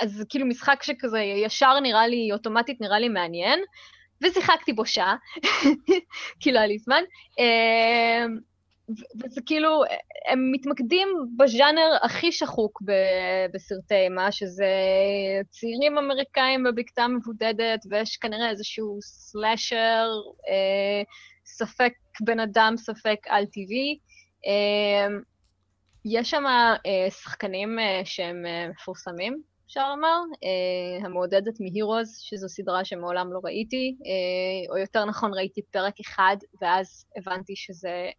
[0.00, 3.60] אז כאילו משחק שכזה ישר נראה לי, אוטומטית נראה לי מעניין,
[4.22, 5.16] ושיחקתי בו שעה,
[6.40, 7.02] כי לא היה לי זמן.
[7.38, 8.38] אמ,
[9.24, 9.82] וזה כאילו,
[10.28, 12.82] הם מתמקדים בז'אנר הכי שחוק
[13.54, 14.66] בסרטי אימה, שזה
[15.50, 20.08] צעירים אמריקאים בבקתה מבודדת, ויש כנראה איזשהו סלאשר,
[20.48, 21.02] אה,
[21.46, 23.98] ספק בן אדם, ספק על-טבעי.
[24.46, 25.20] אמ,
[26.10, 30.16] יש שם אה, שחקנים אה, שהם אה, מפורסמים, אפשר לומר,
[31.04, 33.96] המעודדת מהירוז, שזו סדרה שמעולם לא ראיתי,
[34.70, 38.10] או יותר נכון ראיתי פרק אחד, ואז הבנתי שזה...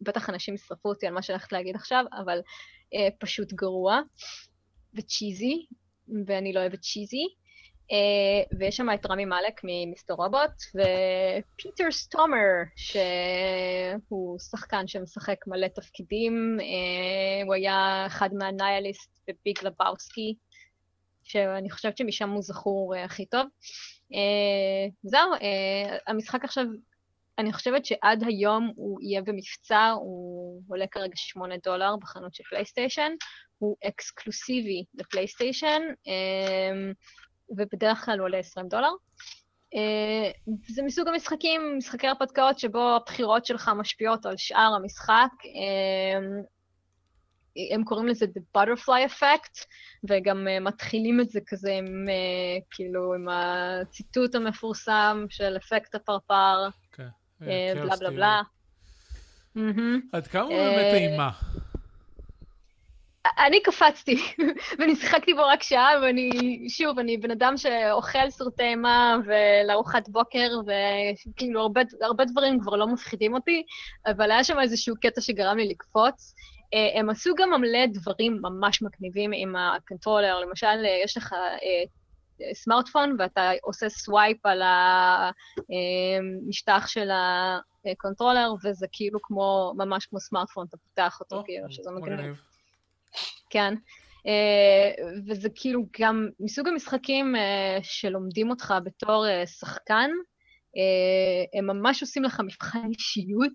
[0.00, 2.40] בטח אנשים ישרפו אותי על מה שאני הולכת להגיד עכשיו, אבל
[3.20, 4.00] פשוט גרוע
[4.94, 5.66] וצ'יזי,
[6.26, 7.26] ואני לא אוהבת צ'יזי.
[7.92, 16.58] Uh, ויש שם את רמי מאלק ממיסטר רובוט, ופיטר סטומר, שהוא שחקן שמשחק מלא תפקידים,
[16.60, 20.34] uh, הוא היה אחד מהניאליסט בביג לבאוסקי,
[21.22, 23.46] שאני חושבת שמשם הוא זכור uh, הכי טוב.
[25.02, 25.30] זהו,
[26.06, 26.64] המשחק עכשיו,
[27.38, 33.12] אני חושבת שעד היום הוא יהיה במבצע, הוא עולה כרגע 8 דולר בחנות של פלייסטיישן,
[33.58, 35.82] הוא אקסקלוסיבי לפלייסטיישן,
[37.56, 38.90] ובדרך כלל הוא עולה 20 דולר.
[39.74, 45.28] Uh, זה מסוג המשחקים, משחקי הרפתקאות, שבו הבחירות שלך משפיעות על שאר המשחק.
[45.42, 46.46] Uh,
[47.74, 49.66] הם קוראים לזה The Butterfly Effect,
[50.08, 56.68] וגם uh, מתחילים את זה כזה עם, uh, כאילו, עם הציטוט המפורסם של אפקט הפרפר,
[56.92, 57.08] כן.
[57.40, 58.42] בלה בלה בלה.
[60.12, 61.30] עד כמה הוא באמת אימה?
[63.26, 64.16] אני קפצתי,
[64.78, 66.30] ואני שיחקתי בו רק שעה, ואני,
[66.68, 72.86] שוב, אני בן אדם שאוכל סרטי אימה ולארוחת בוקר, וכאילו הרבה, הרבה דברים כבר לא
[72.86, 73.62] מפחידים אותי,
[74.06, 76.34] אבל היה שם איזשהו קטע שגרם לי לקפוץ.
[76.94, 81.34] הם עשו גם מלא דברים ממש מגניבים עם ה controller, למשל, יש לך
[82.52, 84.62] סמארטפון ואתה עושה swipe על
[85.68, 87.08] המשטח של
[87.92, 92.51] ה controller, וזה כאילו כמו, ממש כמו סמארטפון, אתה פותח אותו, כאילו, שזה מגניב.
[93.52, 93.74] כן.
[94.18, 97.38] Uh, וזה כאילו גם מסוג המשחקים uh,
[97.82, 103.52] שלומדים אותך בתור uh, שחקן, uh, הם ממש עושים לך מבחן אישיות.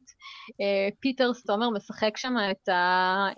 [0.48, 2.70] Uh, פיטר סטומר משחק שם את,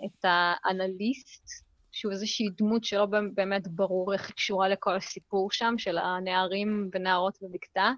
[0.04, 1.69] את האנליסט,
[2.00, 7.38] שהוא איזושהי דמות שלא באמת ברור איך היא קשורה לכל הסיפור שם, של הנערים ונערות
[7.42, 7.92] בבקתה.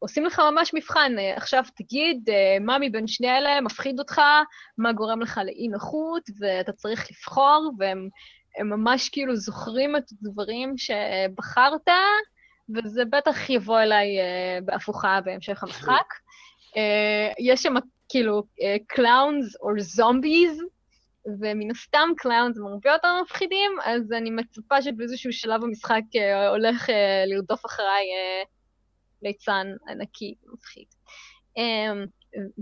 [0.00, 2.28] ועושים לך ממש מבחן, עכשיו תגיד
[2.60, 4.20] מה מבין שני אלה מפחיד אותך,
[4.78, 8.08] מה גורם לך לאי נוחות, ואתה צריך לבחור, והם
[8.60, 11.88] ממש כאילו זוכרים את הדברים שבחרת,
[12.74, 14.08] וזה בטח יבוא אליי
[14.64, 16.14] בהפוכה בהמשך המשחק.
[17.38, 17.74] יש שם
[18.08, 18.42] כאילו
[18.86, 20.62] clowns או zombies,
[21.40, 26.88] ומן הסתם clowns הם הרבה יותר מפחידים, אז אני מצפה שבאיזשהו שלב המשחק uh, הולך
[26.88, 26.92] uh,
[27.26, 28.48] לרדוף אחריי uh,
[29.22, 30.86] ליצן ענקי מפחיד.
[31.58, 32.08] Um,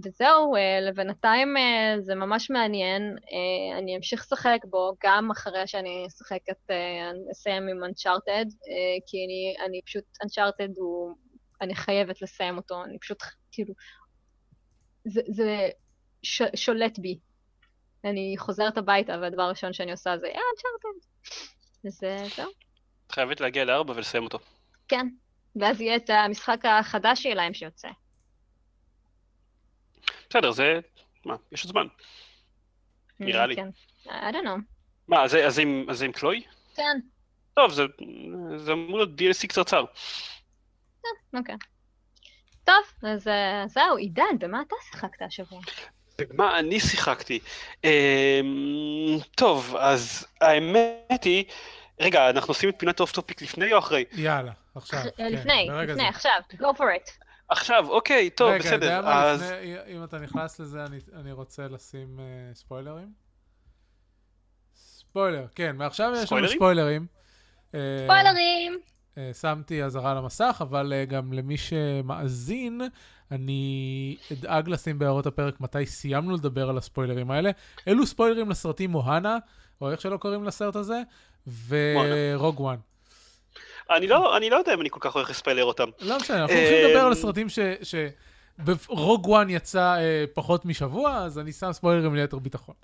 [0.04, 1.54] וזהו, לבינתיים
[2.00, 3.16] זה ממש מעניין.
[3.78, 7.90] אני אמשיך לשחק בו גם אחרי שאני אשחק את, uh, אסיים עם uh,
[9.06, 11.14] כי אני, אני פשוט, Uncharted הוא,
[11.60, 13.18] אני חייבת לסיים אותו, אני פשוט,
[13.52, 13.74] כאילו,
[15.04, 15.68] זה, זה
[16.22, 17.18] ש, שולט בי.
[18.06, 21.06] אני חוזרת הביתה, והדבר הראשון שאני עושה זה, אה, אנצ'ארטד.
[21.86, 22.00] אז
[22.36, 22.50] זהו.
[23.06, 24.38] את חייבת להגיע לארבע ולסיים אותו.
[24.88, 25.08] כן,
[25.56, 27.88] ואז יהיה את המשחק החדש שלהם שיוצא.
[30.30, 30.80] בסדר, זה...
[31.24, 31.86] מה, יש עוד זמן.
[33.20, 33.56] נראה לי.
[33.56, 33.68] כן,
[34.04, 34.60] I don't know.
[35.08, 35.36] מה, אז
[35.90, 36.44] זה עם קלוי?
[36.74, 36.98] כן.
[37.54, 37.72] טוב,
[38.56, 39.84] זה אמור להיות DLC קצרצר.
[41.34, 41.56] אוקיי.
[42.64, 43.28] טוב, אז
[43.66, 45.60] זהו, עידן, במה אתה שיחקת השבוע?
[46.18, 47.38] במה אני שיחקתי?
[47.84, 47.90] אמ,
[49.34, 51.44] טוב, אז האמת היא...
[52.00, 54.04] רגע, אנחנו עושים את פינת off topic לפני או אחרי?
[54.12, 55.00] יאללה, עכשיו.
[55.16, 57.26] כן, לפני, לפני, עכשיו, go for it.
[57.48, 58.86] עכשיו, אוקיי, טוב, רגע, בסדר.
[58.86, 59.42] רגע, אתה אז...
[59.42, 63.12] יודע מה, לפני, אם אתה נכנס לזה, אני, אני רוצה לשים uh, ספוילרים.
[64.76, 67.06] ספוילר, כן, מעכשיו יש לנו ספוילרים.
[68.04, 68.78] ספוילרים!
[69.14, 72.80] Uh, שמתי אזהרה על המסך, אבל uh, גם למי שמאזין,
[73.30, 77.50] אני אדאג לשים בהערות הפרק מתי סיימנו לדבר על הספוילרים האלה.
[77.88, 79.38] אלו ספוילרים לסרטים מוהנה,
[79.80, 81.02] או איך שלא קוראים לסרט הזה,
[81.68, 82.76] ו Rogue One.
[83.90, 85.88] אני לא, אני לא יודע אם אני כל כך הולך לספיילר אותם.
[86.00, 87.58] לא משנה, אנחנו הולכים לדבר על הסרטים ש...
[87.82, 87.94] ש...
[88.64, 92.74] ו Rogue One יצא אה, פחות משבוע, אז אני שם ספוילרים ליתר ביטחון.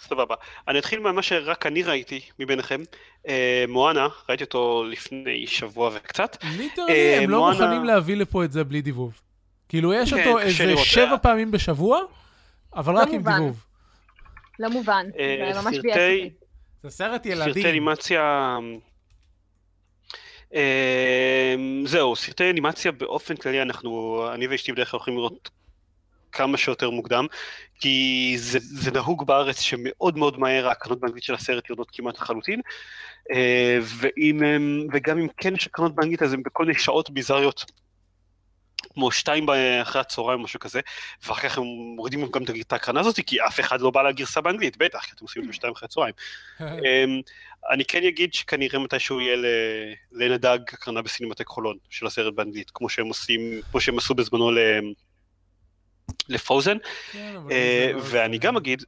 [0.00, 0.34] סבבה.
[0.68, 2.80] אני אתחיל ממה שרק אני ראיתי מביניכם.
[3.28, 6.36] אה, מואנה, ראיתי אותו לפני שבוע וקצת.
[6.56, 7.60] ליטרלי, אה, הם לא מואנה...
[7.60, 9.20] מוכנים להביא לפה את זה בלי דיבוב.
[9.68, 11.18] כאילו, יש כן, אותו איזה שבע זה...
[11.18, 12.00] פעמים בשבוע,
[12.76, 13.32] אבל לא רק מובן.
[13.32, 13.64] עם דיבוב.
[14.58, 16.30] לא מובן, אה, זה ממש ביאס אותי.
[16.82, 17.54] זה סרט ילדים.
[17.54, 18.58] סרטי אנימציה...
[20.54, 21.54] אה,
[21.84, 25.50] זהו, סרטי אנימציה באופן כללי, אנחנו, אני ואשתי בדרך כלל הולכים לראות
[26.32, 27.26] כמה שיותר מוקדם,
[27.80, 32.60] כי זה, זה נהוג בארץ שמאוד מאוד מהר ההקרנות באנגלית של הסרט יורדות כמעט לחלוטין,
[33.32, 34.40] אה, ואם,
[34.92, 37.64] וגם אם כן יש הקרנות באנגלית אז הם בכל מיני שעות ביזריות
[38.98, 39.46] כמו שתיים
[39.82, 40.80] אחרי הצהריים או משהו כזה,
[41.22, 41.64] ואחר כך הם
[41.96, 45.24] מורידים גם את ההקרנה הזאת, כי אף אחד לא בא לגרסה באנגלית, בטח, כי אתם
[45.24, 46.14] עושים את זה בשתיים אחרי הצהריים.
[46.60, 47.20] אמ,
[47.70, 49.36] אני כן אגיד שכנראה מתישהו יהיה
[50.12, 54.50] לנדג הקרנה בסינמטק חולון של הסרט באנגלית, כמו שהם עושים, כמו שהם עשו בזמנו
[56.28, 56.76] לפרוזן.
[57.12, 58.82] כן, אה, לא ואני גם אגיד,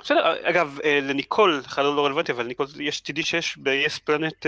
[0.00, 4.46] בסדר, אגב, אה, לניקול, חלל לא רלוונטי, אבל ניקול, יש, תדעי שיש ב-yes פלנט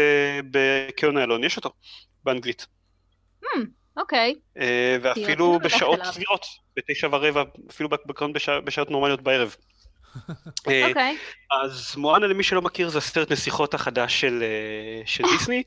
[0.50, 1.72] בקיון איילון, יש אותו,
[2.24, 2.66] באנגלית.
[3.96, 4.34] אוקיי.
[4.58, 6.00] אה, ואפילו בשעות.
[6.04, 8.32] סבירות, בתשע ורבע, אפילו בקרון
[8.64, 9.56] בשעות נורמליות בערב.
[10.68, 11.18] אה, אוקיי.
[11.50, 14.42] אז מואנה, למי שלא מכיר, זה הסרט נסיכות החדש של,
[15.22, 15.62] אה, דיסני.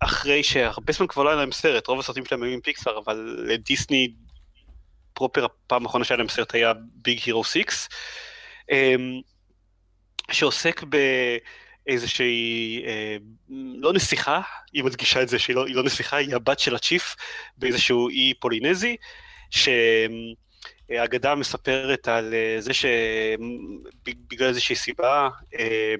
[0.00, 3.44] אחרי שהרבה זמן כבר לא היה להם סרט, רוב הסרטים שלהם היו עם פיקסאר, אבל
[3.48, 4.08] לדיסני
[5.14, 7.64] פרופר, הפעם האחרונה שהיה להם סרט היה ביג הירו 6,
[8.70, 8.94] אה,
[10.30, 10.84] שעוסק
[11.90, 13.16] באיזושהי, אה,
[13.74, 14.40] לא נסיכה,
[14.72, 17.16] היא מדגישה את זה שהיא לא, לא נסיכה, היא הבת של הצ'יף
[17.58, 18.96] באיזשהו אי פולינזי,
[19.50, 19.68] ש...
[20.90, 25.94] האגדה מספרת על אה, זה שבגלל איזושהי סיבה, אה,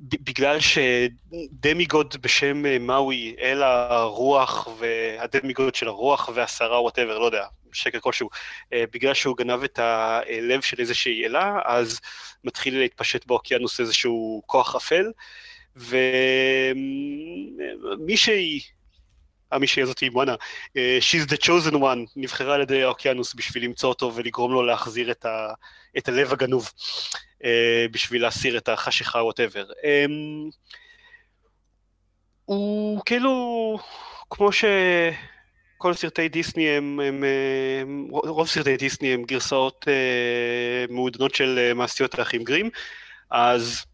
[0.00, 7.24] בגלל ש demigod בשם אה, מאוי, אל הרוח, וה demigod של הרוח והסערה, whatever, לא
[7.24, 8.28] יודע, שקר כלשהו,
[8.72, 12.00] אה, בגלל שהוא גנב את הלב של איזושהי אלה, אז
[12.44, 15.12] מתחיל להתפשט באוקיינוס איזשהו כוח אפל,
[17.96, 18.60] ומישהי,
[19.52, 20.34] המישהי הזאת היא מואנה,
[20.76, 25.10] אה, She's the chosen one, נבחרה על ידי האוקיינוס בשביל למצוא אותו ולגרום לו להחזיר
[25.10, 25.52] את, ה,
[25.98, 26.70] את הלב הגנוב,
[27.44, 29.64] אה, בשביל להסיר את החשיכה ווטאבר.
[32.44, 33.78] הוא כאילו,
[34.30, 34.52] כמו
[35.78, 37.24] שכל סרטי דיסני הם, הם,
[37.80, 42.70] הם רוב סרטי דיסני הם גרסאות אה, מעודנות של אה, מעשיות האחים גרים,
[43.30, 43.84] אז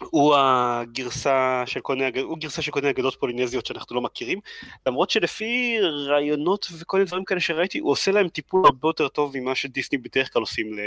[0.00, 4.38] הוא הגרסה של כל מיני, הוא גרסה של כל מיני אגדות פולינזיות שאנחנו לא מכירים,
[4.86, 5.76] למרות שלפי
[6.08, 9.98] רעיונות וכל מיני דברים כאלה שראיתי, הוא עושה להם טיפול הרבה יותר טוב ממה שדיסני
[9.98, 10.78] בדרך כלל עושים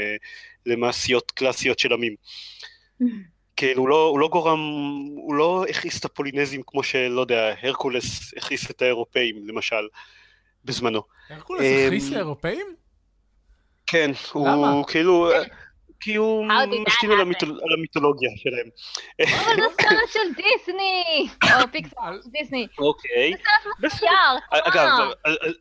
[0.65, 2.15] למעשיות קלאסיות של עמים.
[3.55, 4.59] כאילו, הוא לא, הוא לא גורם,
[5.15, 9.87] הוא לא הכעיס את הפולינזים כמו שלא יודע, הרקולס הכעיס את האירופאים, למשל,
[10.65, 11.01] בזמנו.
[11.29, 12.75] הרקולס אמ, הכעיס לאירופאים?
[13.87, 14.71] כן, למה?
[14.71, 15.29] הוא כאילו,
[15.99, 17.19] כי הוא that משתין על,
[17.77, 18.69] המיתולוגיה שלהם.
[19.21, 21.29] אבל זה סרט של דיסני!
[21.63, 21.67] או
[22.23, 22.67] של דיסני.
[22.77, 23.33] אוקיי.
[23.79, 24.07] בסדר.
[24.07, 25.11] יאר, אגב, אה.
[25.23, 25.53] על-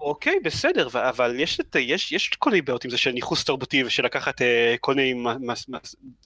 [0.00, 3.84] אוקיי, בסדר, אבל יש, את- יש, יש כל מיני בעיות עם זה של ניכוס תרבותי
[3.84, 5.78] ושל לקחת אה, כל מיני מע- מע- מע-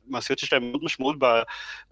[0.09, 1.17] מעשיות שיש להם מאוד משמעות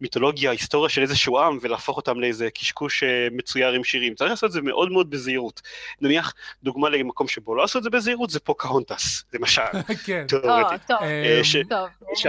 [0.00, 4.14] במיתולוגיה, ההיסטוריה של איזשהו עם, ולהפוך אותם לאיזה קשקוש אה, מצויר עם שירים.
[4.14, 5.60] צריך לעשות את זה מאוד מאוד בזהירות.
[6.00, 9.62] נניח, דוגמה למקום שבו לא עשו את זה בזהירות, זה פוקהונטס, למשל,
[10.06, 10.26] כן.
[10.28, 10.80] תיאורטית.
[10.88, 11.88] טוב, אה, טוב.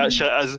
[0.09, 0.57] ש- אז,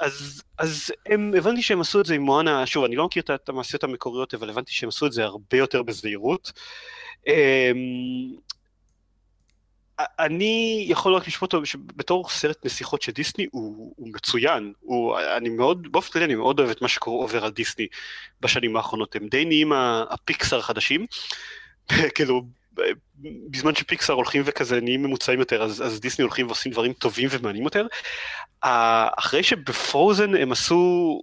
[0.00, 3.48] אז, אז הם, הבנתי שהם עשו את זה עם מואנה, שוב, אני לא מכיר את
[3.48, 6.52] המעשיות המקוריות, אבל הבנתי שהם עשו את זה הרבה יותר בזהירות.
[7.26, 8.36] אמ,
[9.98, 15.48] אני יכול רק לשפוט אותו שבתור סרט נסיכות של דיסני הוא, הוא מצוין, הוא, אני
[15.48, 17.86] מאוד, באופן כללי אני מאוד אוהב את מה שקורה עובר על דיסני
[18.40, 21.06] בשנים האחרונות, הם די נהיים ה- הפיקסאר החדשים,
[22.14, 22.42] כאילו
[23.50, 27.64] בזמן שפיקסאר הולכים וכזה נהיים ממוצעים יותר, אז, אז דיסני הולכים ועושים דברים טובים ומעניינים
[27.64, 27.86] יותר.
[28.60, 31.20] אחרי שבפרוזן הם עשו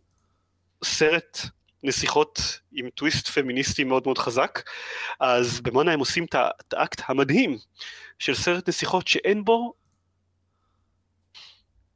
[0.84, 1.40] סרט
[1.84, 4.70] נסיכות עם טוויסט פמיניסטי מאוד מאוד חזק,
[5.20, 7.58] אז במונה הם עושים את האקט המדהים
[8.20, 9.74] של סרט נסיכות שאין בו,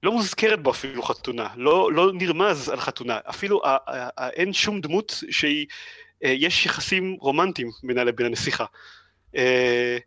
[0.04, 3.62] לא מוזכרת בו אפילו חתונה, לא, לא נרמז על חתונה, אפילו
[4.34, 5.68] אין שום דמות שהיא,
[6.24, 8.66] אה, יש יחסים רומנטיים בינה לבין הנסיכה.
[9.36, 9.98] אה,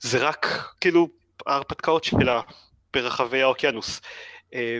[0.00, 0.46] זה רק
[0.80, 1.08] כאילו
[1.46, 2.40] ההרפתקאות שלה
[2.92, 4.00] ברחבי האוקיינוס.
[4.54, 4.78] אה,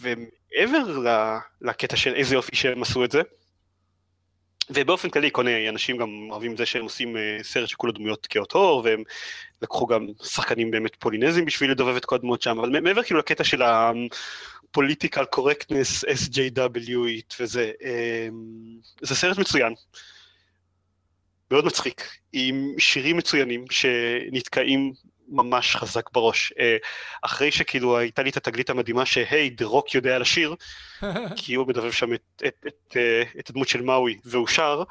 [0.00, 0.98] ומעבר
[1.60, 3.22] לקטע של איזה יופי שהם עשו את זה,
[4.70, 8.26] ובאופן כללי כל מיני אנשים גם אוהבים את זה שהם עושים אה, סרט שכולו דמויות
[8.30, 9.02] כהות עור, והם
[9.62, 13.44] לקחו גם שחקנים באמת פולינזים בשביל לדובב את כל הדמויות שם, אבל מעבר כאילו לקטע
[13.44, 16.96] של ה-political correctness, SJW
[17.40, 18.28] וזה, אה,
[19.00, 19.74] זה סרט מצוין,
[21.50, 24.92] מאוד מצחיק, עם שירים מצוינים שנתקעים
[25.28, 26.52] ממש חזק בראש.
[26.58, 26.76] אה,
[27.22, 30.54] אחרי שכאילו הייתה לי את התגלית המדהימה שהי, דה רוק יודע לשיר,
[31.36, 34.82] כי הוא מדובב שם את, את, את, אה, את הדמות של מאוי והוא שר,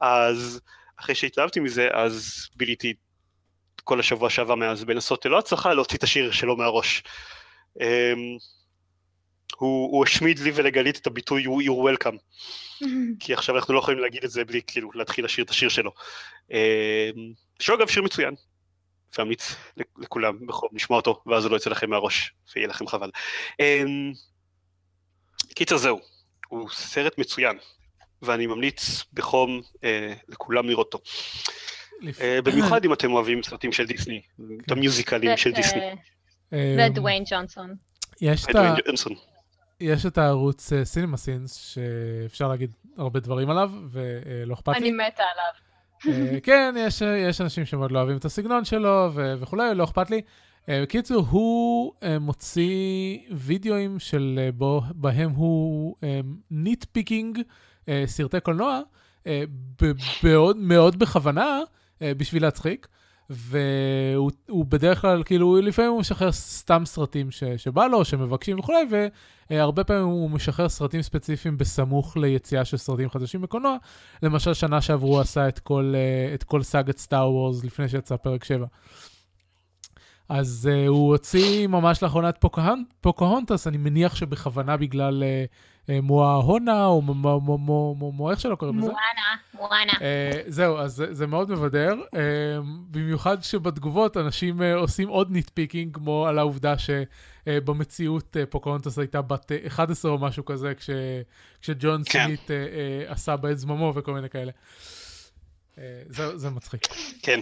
[0.00, 0.60] אז
[1.00, 2.94] אחרי שהתלהבתי מזה, אז ביליתי
[3.84, 7.02] כל השבוע שעבר מאז בנסות ללא הצלחה להוציא את השיר שלו מהראש.
[7.78, 7.80] Um,
[9.56, 12.16] הוא, הוא השמיד לי ולגלית את הביטוי you're welcome,
[13.20, 15.90] כי עכשיו אנחנו לא יכולים להגיד את זה בלי כאילו להתחיל לשיר את השיר שלו.
[16.48, 16.54] Um,
[17.60, 18.34] שהוא אגב שיר מצוין,
[19.18, 19.56] ואמליץ
[19.98, 23.10] לכולם בחום לשמוע אותו, ואז הוא לא יצא לכם מהראש, ויהיה לכם חבל.
[23.52, 24.16] Um,
[25.54, 26.00] קיצר זהו,
[26.48, 27.58] הוא סרט מצוין,
[28.22, 31.04] ואני ממליץ בחום אה, לכולם לראות אותו.
[32.00, 34.22] לפ- אה, במיוחד אם אתם אוהבים סרטים של דיסני,
[34.66, 35.90] את המיוזיקלים של דיסני.
[36.52, 37.74] אה, ודוויין ג'ונסון.
[38.20, 39.12] יש את ה- אדווין ג'ונסון.
[39.80, 44.90] יש את הערוץ סינמה סינס, שאפשר להגיד הרבה דברים עליו, ולא אכפת אני לי.
[44.90, 45.67] מתה עליו.
[46.06, 50.10] אה, כן, יש, יש אנשים שמאוד לא אוהבים את הסגנון שלו ו- וכולי, לא אכפת
[50.10, 50.20] לי.
[50.68, 55.96] אה, בקיצור, הוא אה, מוציא וידאוים של אה, בו, בהם הוא
[56.50, 57.38] nitpicking
[58.06, 58.80] סרטי קולנוע,
[59.82, 59.92] ב-
[60.56, 61.60] מאוד, בכוונה,
[62.00, 62.88] בשביל להצחיק.
[63.30, 68.86] והוא בדרך כלל, כאילו, לפעמים הוא משחרר סתם סרטים ש, שבא לו, שמבקשים וכולי,
[69.50, 73.76] והרבה פעמים הוא משחרר סרטים ספציפיים בסמוך ליציאה של סרטים חדשים בקולנוע.
[74.22, 75.94] למשל, שנה שעברו הוא עשה את כל,
[76.34, 78.66] את כל סאגת Star Wars לפני שיצא פרק 7.
[80.28, 82.44] אז uh, הוא הוציא ממש לאחרונה את
[83.00, 88.86] פוקהונטס, אני מניח שבכוונה בגלל uh, uh, מואה הונה, או מו, איך שלא קוראים לזה?
[88.86, 89.92] מואנה, מואנה.
[90.46, 92.18] זהו, אז זה, זה מאוד מבדר, uh,
[92.90, 99.52] במיוחד שבתגובות אנשים uh, עושים עוד nitpicking, כמו על העובדה שבמציאות uh, פוקהונטס הייתה בת
[99.52, 100.90] uh, 11 או משהו כזה, כש,
[101.62, 102.24] כשג'ון כן.
[102.24, 104.52] סמית uh, uh, עשה בעת זממו וכל מיני כאלה.
[105.76, 106.86] Uh, זה, זה מצחיק.
[107.22, 107.40] כן.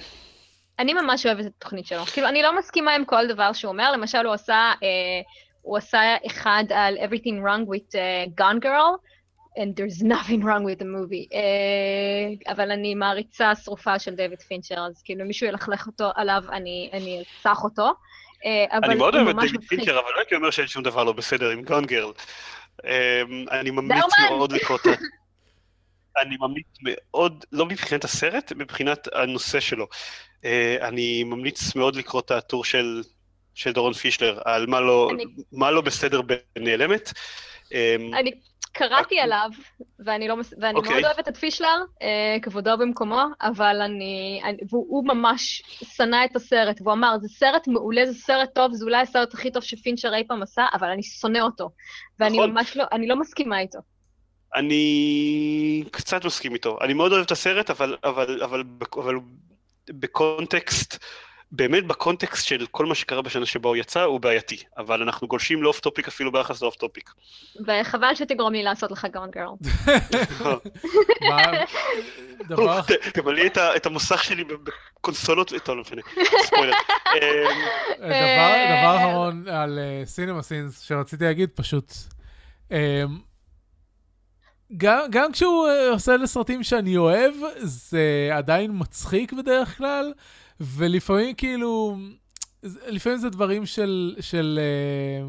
[0.78, 2.04] אני ממש אוהבת את התוכנית שלו.
[2.04, 3.92] כאילו, אני לא מסכימה עם כל דבר שהוא אומר.
[3.92, 4.88] למשל, הוא עשה, אה,
[5.62, 9.00] הוא עשה אחד על Everything Wrong with uh, Gone Girl,
[9.58, 11.28] and there's nothing wrong with the movie.
[11.32, 16.90] Uh, אבל אני מעריצה שרופה של דויד פינצ'ר, אז כאילו, מישהו ילכלך אותו עליו, אני,
[17.18, 17.92] ארצח אותו.
[18.34, 21.12] Uh, אני מאוד אוהב את דויד פינצ'ר, אבל לא הייתי אומר שאין שום דבר לא
[21.12, 22.12] בסדר עם גון גרל.
[22.82, 22.86] Um,
[23.50, 24.90] אני ממליץ מאוד לקרוא אותו.
[26.22, 29.86] אני ממליץ מאוד, לא מבחינת הסרט, מבחינת הנושא שלו.
[30.46, 33.02] Uh, אני ממליץ מאוד לקרוא את הטור של,
[33.54, 35.24] של דורון פישלר, על מה לא, אני...
[35.52, 36.20] מה לא בסדר
[36.56, 37.12] בנעלמת.
[37.64, 38.30] Um, אני
[38.72, 39.50] קראתי עליו,
[39.98, 40.76] ואני, לא, ואני okay.
[40.76, 40.92] אוקיי.
[40.92, 42.04] מאוד אוהבת את פישלר, uh,
[42.42, 44.40] כבודו במקומו, אבל אני...
[44.44, 48.84] אני והוא ממש שנא את הסרט, והוא אמר, זה סרט מעולה, זה סרט טוב, זה
[48.84, 51.70] אולי הסרט הכי טוב שפינצ'ר אי פעם עשה, אבל אני שונא אותו.
[52.20, 52.50] ואני נכון.
[52.50, 53.78] ממש לא, אני לא מסכימה איתו.
[54.56, 56.78] אני קצת מסכים איתו.
[56.80, 58.62] אני מאוד אוהב את הסרט, אבל, אבל, אבל,
[58.96, 59.14] אבל
[59.90, 60.98] בקונטקסט,
[61.52, 64.62] באמת בקונטקסט של כל מה שקרה בשנה שבה הוא יצא, הוא בעייתי.
[64.78, 67.10] אבל אנחנו גולשים ל off topic אפילו ביחס ל off topic.
[67.66, 69.54] וחבל שתגרום לי לעשות לך Gone Girl.
[73.14, 76.02] תמלאי את המוסך שלי בקונסולות, טוב, לא משנה,
[76.46, 76.72] ספוילר.
[77.14, 77.20] אמ,
[78.02, 81.92] דבר אחרון על סינמה סינס שרציתי להגיד, פשוט...
[84.76, 90.12] גם, גם כשהוא אה, עושה לסרטים שאני אוהב, זה עדיין מצחיק בדרך כלל,
[90.60, 91.96] ולפעמים כאילו,
[92.62, 95.26] לפעמים זה דברים של, של, אה,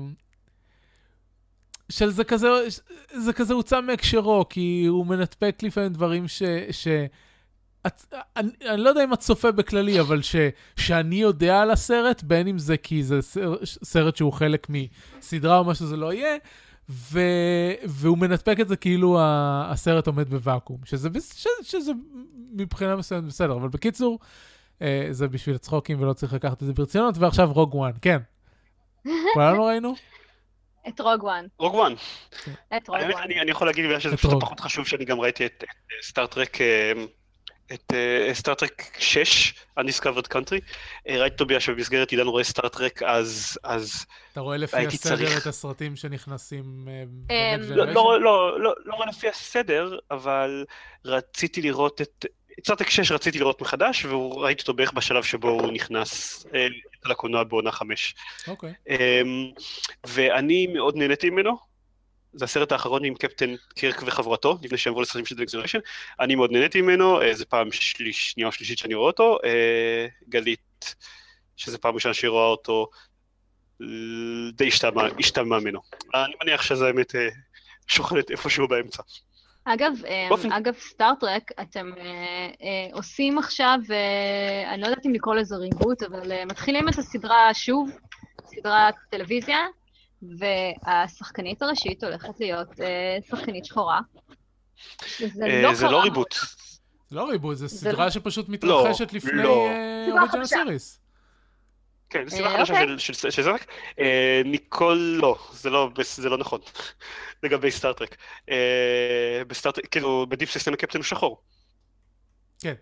[1.89, 2.47] של זה כזה,
[3.13, 6.43] זה כזה הוצא מהקשרו, כי הוא מנתפק לפעמים דברים ש...
[6.71, 6.87] ש
[7.87, 10.35] את, אני, אני לא יודע אם את צופה בכללי, אבל ש,
[10.75, 13.19] שאני יודע על הסרט, בין אם זה כי זה
[13.63, 16.37] סרט שהוא חלק מסדרה או מה שזה לא יהיה,
[16.89, 17.19] ו...
[17.83, 19.17] והוא מנטפק את זה כאילו
[19.65, 21.47] הסרט עומד בוואקום, שזה, ש...
[21.63, 21.91] שזה
[22.51, 24.19] מבחינה מסוימת בסדר, אבל בקיצור,
[24.81, 28.17] אה, זה בשביל הצחוקים ולא צריך לקחת את זה ברצינות, ועכשיו Rogue One, כן.
[29.33, 29.93] כולנו ראינו?
[30.87, 31.45] את Rogue One.
[31.59, 31.93] Rogue One.
[32.77, 33.31] את Rogue One.
[33.41, 35.63] אני יכול להגיד בגלל שזה פשוט פחות חשוב שאני גם ראיתי את
[36.01, 36.91] Star Trek אה,
[37.73, 37.93] את
[38.33, 40.61] Star Trek 6, Undiscovered Country.
[41.07, 45.15] אה, ראיתי אותו בגלל שבמסגרת עידן רואה Star Trek, אז, אז אתה רואה לפי הסדר
[45.15, 45.41] צריך...
[45.41, 46.87] את הסרטים שנכנסים
[47.31, 50.65] אה, לא, לא, לא, לא, לא רואה לפי הסדר, אבל
[51.05, 52.25] רציתי לראות את...
[52.63, 56.67] Star Trek 6 רציתי לראות מחדש, וראיתי אותו בערך בשלב שבו הוא נכנס אה,
[57.05, 58.15] לקולנוע בעונה 5.
[58.47, 58.73] אוקיי.
[58.89, 58.95] אמ,
[60.07, 61.66] ואני מאוד נהניתי ממנו.
[62.37, 65.79] זה הסרט האחרון עם קפטן קירק וחבורתו, לפני שהם עברו לסרטים של The Next Generation.
[66.19, 69.37] אני מאוד נהניתי ממנו, אה, זו פעם שליש, שנייה או שלישית שאני רואה אותו.
[69.45, 70.95] אה, גלית,
[71.57, 72.89] שזו פעם ראשונה שהיא רואה אותו,
[74.53, 74.69] די
[75.19, 75.79] השתעממה ממנו.
[76.15, 77.29] אני מניח שזה האמת אה,
[77.87, 79.03] שוכנת איפשהו באמצע.
[79.73, 79.93] אגב,
[80.29, 80.51] באופן...
[80.51, 85.55] אגב Star Trek, אתם אה, אה, עושים עכשיו, אה, אני לא יודעת אם לקרוא לזה
[85.55, 87.89] reboot, אבל מתחילים את הסדרה שוב,
[88.45, 89.57] סדרת טלוויזיה,
[90.21, 93.99] והשחקנית הראשית הולכת להיות אה, שחקנית שחורה.
[95.19, 96.35] זה אה, לא זה לא reboot.
[97.09, 98.11] זה לא reboot, זו סדרה לא...
[98.11, 100.99] שפשוט מתרחשת לא, לפני original אה, series.
[102.09, 102.99] כן, זו סדרה חדשה אוקיי.
[103.31, 103.65] של זרק.
[104.45, 105.89] ניקול, לא, זה לא,
[106.23, 106.59] לא נכון.
[107.43, 108.17] לגבי Star Trek.
[109.47, 111.41] ב Star Trek, כאילו, ב Deep Space הקפטן הוא שחור.
[112.59, 112.73] כן.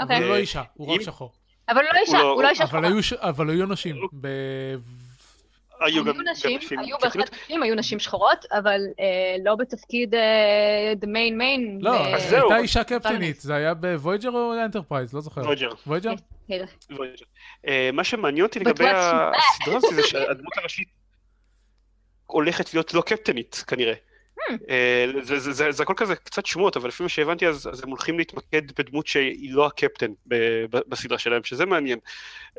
[0.00, 0.18] אוקיי.
[0.18, 1.32] הוא לא אישה, הוא רק שחור.
[1.68, 2.88] אבל הוא לא אישה, לא- הוא לא אישה שחורה.
[3.22, 3.96] אבל היו נשים.
[5.80, 11.06] היו גם נשים, היו בהחלט נשים, היו נשים שחורות, אבל אה, לא בתפקיד אה, the
[11.06, 11.84] main main.
[11.84, 12.40] לא, זהו.
[12.40, 15.14] הייתה אישה קפטנית, זה היה ב Voyager או Enterprise?
[15.14, 15.40] לא זוכר.
[15.40, 15.70] Voyager.
[15.86, 16.12] Voyager?
[16.48, 16.64] כן,
[17.68, 20.88] אה, מה שמעניין אותי לגבי הסדרה הזאת זה שהדמות הראשית
[22.26, 23.94] הולכת להיות לא קפטנית, כנראה.
[24.48, 24.54] Hmm.
[24.70, 27.90] אה, זה, זה, זה, זה הכל כזה קצת שמועות, אבל לפי מה שהבנתי אז, הם
[27.90, 30.12] הולכים להתמקד בדמות שהיא לא הקפטן
[30.66, 31.98] בסדרה שלהם, שזה מעניין.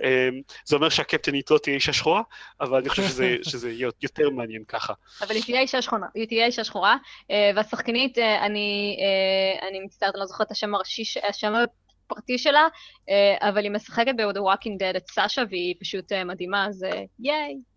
[0.03, 0.29] אה,
[0.65, 2.21] זה אומר שהקפטנית לא תהיה אישה שחורה,
[2.61, 4.93] אבל אני חושב שזה, שזה יהיה יותר מעניין ככה.
[5.21, 6.97] אבל היא תהיה אישה שחורה, היא תהיה אישה שחורה,
[7.32, 8.97] אה, והשחקנית, אני,
[9.69, 11.53] אני מצטערת, אני לא זוכרת את השם הראשי, השם
[12.05, 12.67] הפרטי שלה,
[13.41, 16.86] אבל היא משחקת ב-The Walking Dead את סאשה, והיא פשוט מדהימה, אז
[17.19, 17.70] ייי.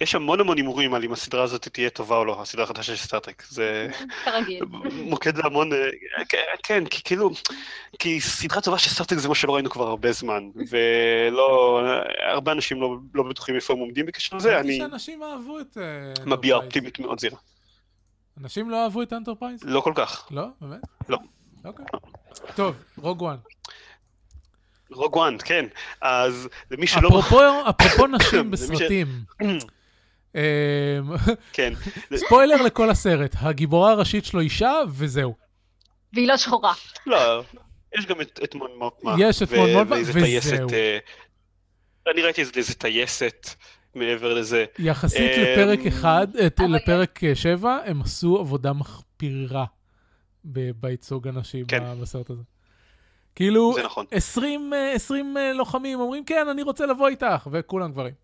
[0.00, 3.06] יש המון המון הימורים על אם הסדרה הזאת תהיה טובה או לא, הסדרה החדשה של
[3.06, 3.42] סטארטרק.
[3.48, 3.88] זה...
[4.24, 4.64] כרגיל.
[4.92, 5.72] מוקד להמון...
[5.72, 5.78] אה,
[6.62, 7.30] כן, כי כאילו...
[7.98, 11.80] כי סדרה טובה של Star Trek זה מה שלא ראינו כבר הרבה זמן, ולא...
[12.32, 14.78] הרבה אנשים לא, לא בטוחים איפה הם עומדים בקשר לזה, אני...
[14.78, 15.78] שאנשים אהבו את...
[15.80, 17.38] אה, מביעה אופטימיות מאוד זהירה.
[18.40, 19.60] אנשים לא אהבו את Enterprise?
[19.64, 20.28] לא כל כך.
[20.30, 20.46] לא?
[20.60, 20.80] באמת?
[21.08, 21.18] לא.
[21.64, 21.84] אוקיי.
[22.54, 23.36] טוב, רוג וואן.
[24.92, 25.64] רוג וואן, כן.
[26.00, 27.08] אז למי שלא...
[27.08, 29.06] אפרופו נשים בסרטים.
[30.34, 30.40] אמ,
[31.52, 31.72] כן.
[32.16, 35.34] ספוילר לכל הסרט, הגיבורה הראשית שלו אישה, וזהו.
[36.12, 36.72] והיא לא שחורה.
[37.06, 37.42] לא,
[37.98, 39.14] יש גם את מון מוקמה.
[39.18, 40.68] יש את מון מוקמה, וזהו.
[40.72, 40.98] אה,
[42.12, 43.48] אני ראיתי איזה טייסת
[43.94, 44.64] מעבר לזה.
[44.78, 46.26] יחסית אמ, לפרק אחד,
[46.68, 49.64] לפרק שבע, הם עשו עבודה מחפירה
[50.74, 52.00] בייצוג הנשים כן.
[52.00, 52.42] בסרט הזה.
[53.34, 53.74] כאילו,
[54.10, 55.36] 20, 20 נכון.
[55.36, 58.14] אה, לוחמים אומרים, כן, אני רוצה לבוא איתך, וכולם גברים.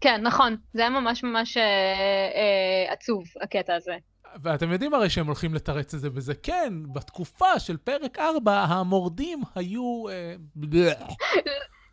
[0.00, 3.96] כן, נכון, זה היה ממש ממש אה, אה, עצוב, הקטע הזה.
[4.42, 9.42] ואתם יודעים הרי שהם הולכים לתרץ את זה בזה, כן, בתקופה של פרק 4, המורדים
[9.54, 10.08] היו...
[10.08, 10.34] אה,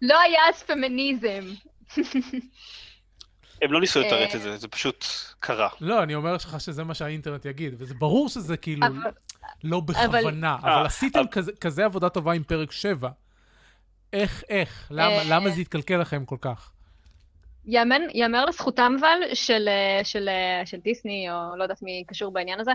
[0.01, 1.43] לא היה אז פמיניזם.
[3.61, 5.05] הם לא ניסו לתרץ את זה, זה פשוט
[5.39, 5.69] קרה.
[5.81, 8.87] לא, אני אומר לך שזה מה שהאינטרנט יגיד, וזה ברור שזה כאילו
[9.63, 11.23] לא בכוונה, אבל אה, עשיתם
[11.61, 13.09] כזה עבודה טובה עם פרק 7.
[14.13, 14.87] איך, איך?
[15.25, 16.71] למה זה התקלקל לכם כל כך?
[17.65, 22.31] יאמן, יאמר לזכותם אבל של, אה, של, אה, של דיסני, או לא יודעת מי קשור
[22.31, 22.71] בעניין הזה,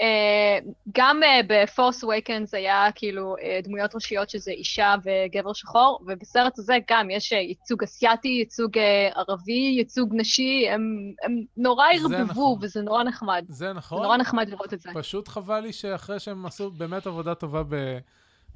[0.00, 0.58] אה,
[0.94, 7.32] גם בפורס ווייקנס היה כאילו דמויות ראשיות שזה אישה וגבר שחור, ובסרט הזה גם יש
[7.32, 8.78] ייצוג אסיאתי, ייצוג
[9.14, 12.58] ערבי, ייצוג נשי, הם, הם נורא ערבבו, נכון.
[12.62, 13.44] וזה נורא נחמד.
[13.48, 13.98] זה נכון.
[13.98, 14.90] זה נורא נחמד לראות את זה.
[14.94, 17.62] פשוט חבל לי שאחרי שהם עשו באמת עבודה טובה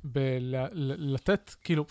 [0.05, 1.85] בלתת, כאילו...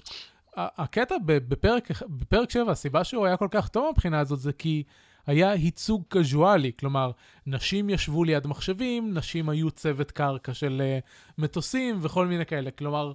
[0.56, 4.84] הקטע בפרק, בפרק 7, הסיבה שהוא היה כל כך טוב מבחינה הזאת זה כי
[5.28, 7.12] היה ייצוג קזואלי, כלומר,
[7.45, 12.72] נשים ישבו ליד מחשבים, נשים היו צוות קרקע של uh, מטוסים וכל מיני כאלה.
[12.72, 13.14] כלומר,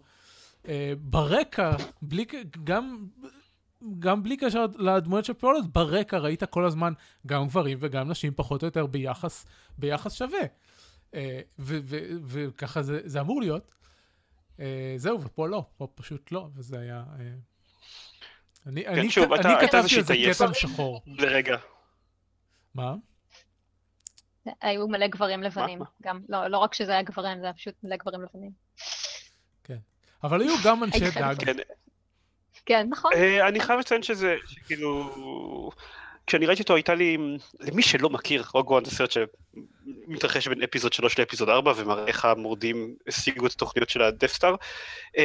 [0.63, 0.67] uh,
[0.99, 2.25] ברקע, בלי,
[2.65, 3.07] גם,
[3.99, 6.93] גם בלי קשר לדמויות של פועלות, ברקע ראית כל הזמן
[7.27, 9.47] גם גברים וגם נשים פחות או יותר ביחס,
[9.79, 10.43] ביחס שווה.
[11.11, 11.17] Uh,
[12.27, 13.69] וככה זה, זה אמור להיות.
[14.61, 17.05] אה, זהו, ופה לא, פה פשוט לא, וזה היה...
[17.21, 17.25] אה,
[18.67, 21.03] אני, כן, אני, שוב, אני אתה, כתבתי על זה כתם שחור.
[21.07, 21.57] לרגע.
[22.75, 22.95] מה?
[24.61, 25.85] היו מלא גברים לבנים, מה?
[26.03, 28.51] גם, לא, לא רק שזה היה גברים, זה היה פשוט מלא גברים לבנים.
[29.65, 29.79] כן,
[30.25, 31.45] אבל היו גם אנשי דאג.
[31.45, 31.57] כן.
[32.67, 33.13] כן, נכון.
[33.13, 35.11] Uh, אני חייב לציין שזה, שכאילו,
[36.27, 37.17] כשאני ראיתי אותו הייתה לי,
[37.61, 42.07] למי שלא מכיר, Rogue One זה סרט שמתרחש בין episode 3 ל episode 4 ומראה
[42.07, 44.55] איך המורדים השיגו את התוכניות של ה Death Star.
[45.17, 45.23] אמ,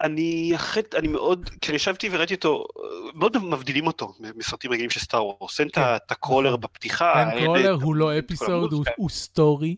[0.00, 2.66] אני אחרי, אני מאוד, כשאני ישבתי וראיתי אותו,
[3.14, 5.60] מאוד מבדילים אותו מסרטים רגילים של Star Wars.
[5.60, 5.82] אין את כן.
[6.10, 6.60] ה crawler נכון.
[6.60, 7.20] בפתיחה.
[7.20, 9.76] אין crawler, הוא לא episode, הוא story.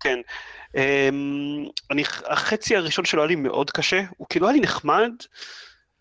[0.00, 0.18] כן.
[0.76, 5.12] אמ, אני, החצי הראשון שלו היה לי מאוד קשה, הוא כאילו היה לי נחמד.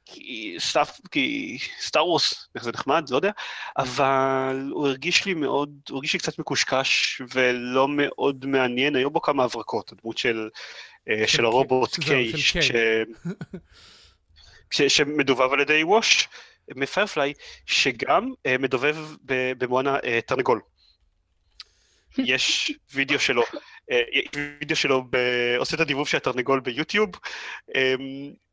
[0.06, 3.32] כי סטאפ, כי Star Wars, איך זה נחמד, לא יודע,
[3.78, 9.22] אבל הוא הרגיש לי מאוד, הוא הרגיש לי קצת מקושקש ולא מאוד מעניין, היו בו
[9.22, 10.50] כמה הברקות, הדמות של,
[11.10, 11.96] אה, של, של הרובוט
[14.70, 16.28] קיי, שמדובב על ידי Wash
[16.76, 17.34] מ Firefly,
[17.66, 18.98] שגם uh, מדובב
[19.58, 20.62] במואנה תרנגול.
[22.18, 23.44] יש וידאו שלו,
[24.36, 25.04] וידאו שלו
[25.58, 27.10] עושה את הדיבוב של התרנגול ביוטיוב,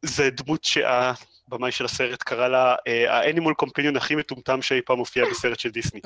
[0.02, 1.12] זה דמות שה...
[1.48, 5.70] הבמאי של הסרט קרא לה אה, האנימול קומפיניון הכי מטומטם שאי פעם הופיע בסרט של
[5.70, 6.00] דיסני.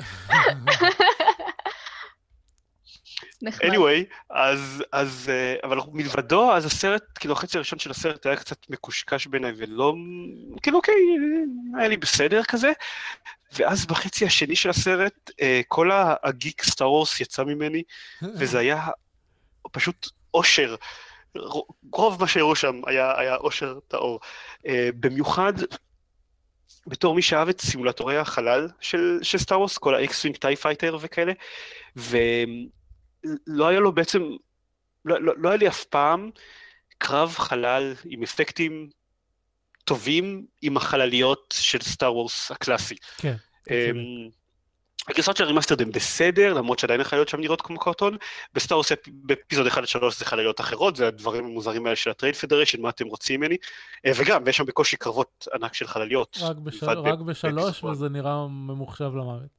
[3.43, 8.69] anyway, אז, אז, אה, אבל מלבדו, אז הסרט, כאילו החצי הראשון של הסרט היה קצת
[8.69, 9.93] מקושקש בעיניי, ולא,
[10.61, 10.95] כאילו אוקיי,
[11.77, 12.71] היה לי בסדר כזה,
[13.53, 15.89] ואז בחצי השני של הסרט, אה, כל
[16.23, 17.83] ה geek Star Wars יצא ממני,
[18.21, 18.87] וזה היה
[19.71, 20.75] פשוט אושר.
[21.91, 24.19] רוב מה שהראו שם היה, היה אושר טהור.
[24.59, 24.67] Uh,
[24.99, 25.53] במיוחד
[26.87, 30.97] בתור מי שאהב את סימולטורי החלל של, של Star Wars, כל ה X-Wing TIE Fighter
[31.01, 31.33] וכאלה,
[31.95, 34.23] ולא היה לו בעצם,
[35.05, 36.29] לא, לא, לא היה לי אף פעם
[36.97, 38.89] קרב חלל עם אפקטים
[39.83, 42.95] טובים עם החלליות של Star Wars הקלאסי.
[43.17, 43.35] כן.
[43.63, 44.31] Um,
[45.07, 48.17] הגרסאות של ה remastered הן בסדר, למרות שעדיין החיות שם נראות כמו קרטון.
[48.53, 51.95] ב Star Wars ב episode 1 עד 3 זה חלליות אחרות, זה הדברים המוזרים האלה
[51.95, 53.57] של ה Trade Federation, מה אתם רוצים ממני.
[54.05, 56.37] אה, וגם, יש שם בקושי קרבות ענק של חלליות.
[56.41, 56.89] רק, בשל...
[56.89, 59.57] רק בשלוש, וזה נראה ממוחשב למוות.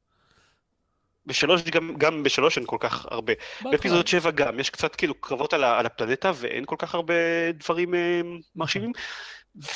[1.26, 3.32] בשלוש, גם, גם בשלוש אין כל כך הרבה.
[3.62, 7.14] ב episode שבע גם, יש קצת כאילו קרבות על, על הפלנטה ואין כל כך הרבה
[7.52, 8.20] דברים אה,
[8.56, 8.92] מרשימים.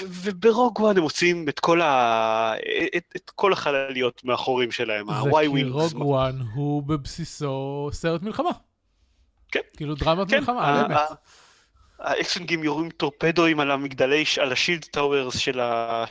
[0.00, 2.54] וב Rogue One הם מוצאים את כל, ה...
[2.96, 5.52] את, את כל החלליות מאחורים שלהם, ה-Y Wings.
[5.52, 8.50] זה כי Rogue One הוא בבסיסו סרט מלחמה.
[9.52, 9.60] כן.
[9.76, 10.98] כאילו דרמת כן, מלחמה, על אמת.
[11.98, 15.60] ה X-Wing ים יורים טורפדואים על המגדלי, על ה shield towers של,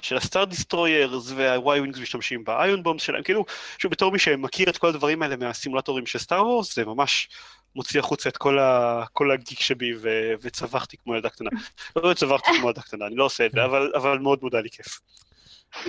[0.01, 3.45] של ה Star Destroyers, וה Y Wings משתמשים ב ion bombs שלהם, כאילו,
[3.77, 7.29] שוב, בתור מי שמכיר את כל הדברים האלה מהסימולטורים של Star Wars, זה ממש
[7.75, 11.49] מוציא החוצה את כל, ה, כל הגיק שבי ו, וצווחתי כמו ילדה קטנה.
[11.95, 14.69] לא צווחתי כמו ילדה קטנה, אני לא עושה את זה, אבל, אבל מאוד מודע לי
[14.69, 14.99] כיף.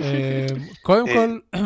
[0.01, 0.45] אה,
[0.81, 1.39] קודם כל,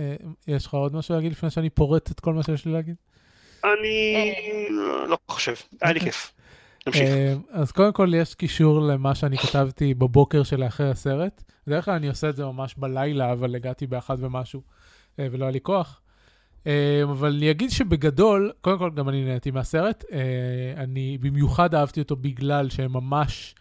[0.00, 0.16] אה,
[0.46, 2.94] יש לך עוד משהו להגיד לפני שאני פורט את כל מה שיש לי להגיד?
[3.64, 4.24] אני
[5.08, 6.12] לא חושב, היה לי אוקיי.
[6.12, 6.32] כיף.
[6.86, 7.10] נמשיך.
[7.50, 11.42] אז קודם כל יש קישור למה שאני כתבתי בבוקר שלאחרי הסרט.
[11.66, 14.62] בדרך כלל אני עושה את זה ממש בלילה, אבל הגעתי באחד ומשהו,
[15.18, 16.00] אה, ולא היה לי כוח.
[17.02, 20.04] אבל אני אגיד שבגדול, קודם כל גם אני נהניתי מהסרט.
[20.76, 23.54] אני במיוחד אהבתי אותו בגלל שהם ממש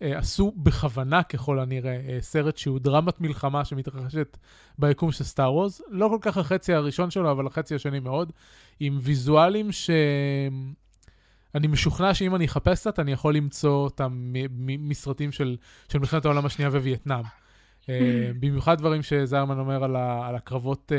[0.00, 4.36] עשו בכוונה ככל הנראה סרט שהוא דרמת מלחמה שמתרחשת
[4.78, 5.82] ביקום של סטאר וורז.
[5.88, 8.32] לא כל כך החצי הראשון שלו, אבל החצי השני מאוד.
[8.80, 15.56] עם ויזואלים שאני משוכנע שאם אני אחפש קצת, אני יכול למצוא אותם מסרטים של,
[15.88, 17.24] של מלחמת העולם השנייה ווייטנאם.
[17.88, 20.98] אה, במיוחד דברים שזרמן אומר על, ה, על הקרבות, אה,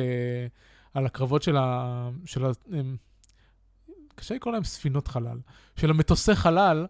[0.94, 2.10] על הקרבות של ה...
[2.26, 2.52] של ה
[4.16, 5.38] קשה לקרוא להם ספינות חלל,
[5.76, 6.86] של המטוסי חלל,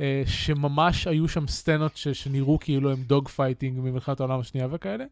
[0.00, 5.04] אה, שממש היו שם סצנות ש, שנראו כאילו הם dogfighting ממלחמת העולם השנייה וכאלה.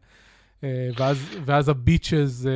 [0.97, 2.49] ואז, ואז ה beaches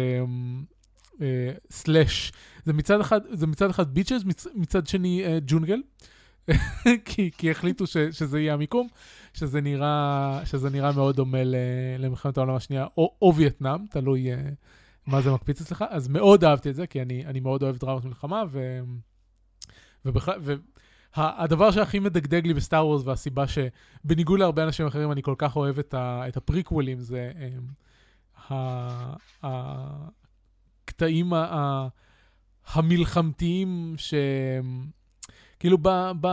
[1.70, 2.32] slash
[2.66, 5.82] זה מצד אחד, זה מצד אחד beaches, מצ, מצד שני uh, ג'ונגל,
[7.06, 8.88] כי, כי החליטו ש, שזה יהיה המיקום,
[9.34, 11.38] שזה נראה, שזה נראה מאוד דומה
[12.00, 14.38] למלחמת העולם השנייה, או, או וייטנאם, תלוי uh,
[15.06, 18.06] מה זה מקפיץ אצלך, אז מאוד אהבתי את זה, כי אני, אני מאוד אוהב דרמות
[18.06, 18.80] מלחמה, ו...
[20.06, 20.40] ובכלל,
[21.16, 25.80] והדבר שהכי מדגדג לי בסטאר וורס, והסיבה שבניגוד להרבה אנשים אחרים אני כל כך אוהב
[25.80, 27.32] את, ה, את הפריקוולים, זה
[28.50, 28.54] um,
[30.84, 31.88] הקטעים ה...
[32.68, 34.14] המלחמתיים ש...
[35.60, 35.90] כאילו ב...
[36.22, 36.28] ב...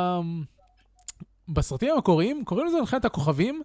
[1.49, 3.63] בסרטים המקוריים קוראים לזה מלחמת הכוכבים,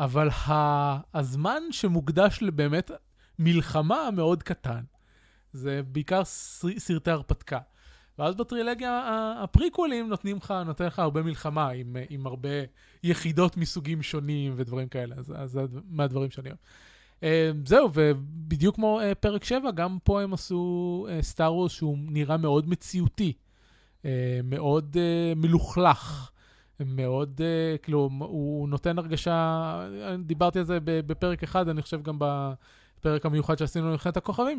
[0.00, 1.18] אבל ה...
[1.18, 2.90] הזמן שמוקדש לבאמת
[3.38, 4.80] מלחמה מאוד קטן.
[5.52, 6.24] זה בעיקר
[6.78, 7.58] סרטי הרפתקה.
[8.18, 9.02] ואז בטרילגיה
[9.42, 12.48] הפריקוולים נותנים לך, נותן לך הרבה מלחמה עם, עם הרבה
[13.02, 16.58] יחידות מסוגים שונים ודברים כאלה, אז, זה מהדברים שאני אוהב.
[17.22, 21.98] אה, זהו, ובדיוק כמו אה, פרק 7, גם פה הם עשו סטאר אה, וורס שהוא
[22.00, 23.32] נראה מאוד מציאותי,
[24.44, 24.96] מאוד
[25.36, 26.30] מלוכלך.
[26.86, 27.40] מאוד,
[27.82, 32.18] כאילו, הוא נותן הרגשה, דיברתי על זה בפרק אחד, אני חושב גם
[32.98, 34.58] בפרק המיוחד שעשינו למלחמת הכוכבים,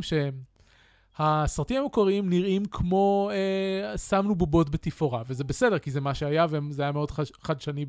[1.20, 6.82] שהסרטים המקוריים נראים כמו אה, שמנו בובות בתפאורה, וזה בסדר, כי זה מה שהיה, וזה
[6.82, 7.12] היה מאוד
[7.42, 7.86] חדשני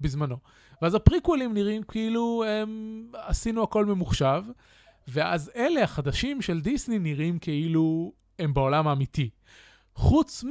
[0.00, 0.36] בזמנו.
[0.82, 4.42] ואז הפריקוולים נראים כאילו הם, עשינו הכל ממוחשב,
[5.08, 9.30] ואז אלה החדשים של דיסני נראים כאילו הם בעולם האמיתי.
[9.94, 10.44] חוץ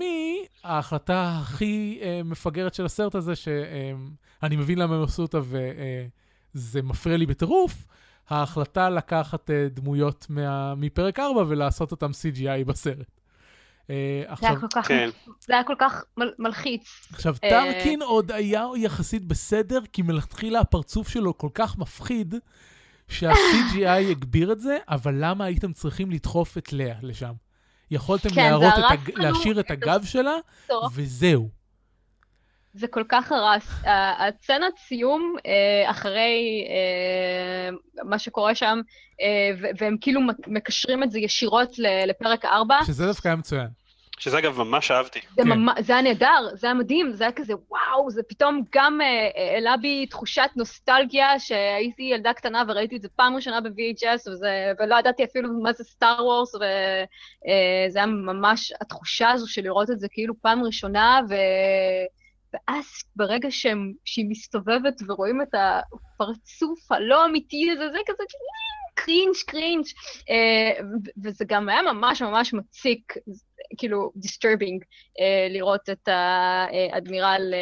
[0.63, 6.79] מההחלטה הכי אה, מפגרת של הסרט הזה, שאני אה, מבין למה הם עשו אותה וזה
[6.79, 7.87] אה, מפריע לי בטירוף,
[8.29, 13.17] ההחלטה לקחת אה, דמויות מה, מפרק 4 ולעשות אותם CGI בסרט.
[13.89, 15.09] אה, זה היה כל כך, כן.
[15.39, 17.07] זה היה כל כך מל, מלחיץ.
[17.13, 22.35] עכשיו, אה, טרקין עוד היה יחסית בסדר, כי מלכתחילה הפרצוף שלו כל כך מפחיד,
[23.07, 27.33] שה-CGI הגביר את זה, אבל למה הייתם צריכים לדחוף את לאה לשם?
[27.91, 29.11] יכולתם כן, להראות את הג...
[29.15, 30.35] להשאיר את הגב שלה,
[30.93, 31.56] וזהו.
[32.77, 33.81] זה כל כך הרס.
[34.19, 36.67] הצצנת סיום, אה, אחרי
[38.03, 38.79] מה שקורה שם,
[39.79, 41.69] והם כאילו מקשרים את זה ישירות
[42.07, 42.77] לפרק 4.
[42.85, 43.67] שזה דווקא היה מצוין.
[44.19, 45.19] שזה אגב ממש אהבתי.
[45.35, 45.47] זה, כן.
[45.49, 48.99] ממש, זה היה נהדר, זה היה מדהים, זה היה כזה וואו, זה פתאום גם
[49.35, 54.71] העלה uh, בי תחושת נוסטלגיה, שהייתי ילדה קטנה וראיתי את זה פעם ראשונה ב-VHS, וזה,
[54.79, 56.65] ולא ידעתי אפילו מה זה Star Wars, וזה
[57.93, 61.35] uh, היה ממש התחושה הזו של לראות את זה כאילו פעם ראשונה, ו...
[62.53, 62.85] ואז
[63.15, 68.23] ברגע שהם, שהיא מסתובבת ורואים את הפרצוף הלא אמיתי הזה, זה כזה
[68.95, 70.83] cringe cringe, uh,
[71.23, 73.13] וזה גם היה ממש ממש מציק,
[73.77, 77.53] כאילו disturbing, uh, לראות את האדמירל,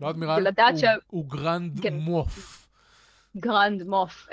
[0.00, 0.92] לא אדמירל, הוא, שה...
[1.06, 1.94] הוא Grand כן.
[1.94, 2.68] Moff.
[3.36, 4.28] Grand Moff.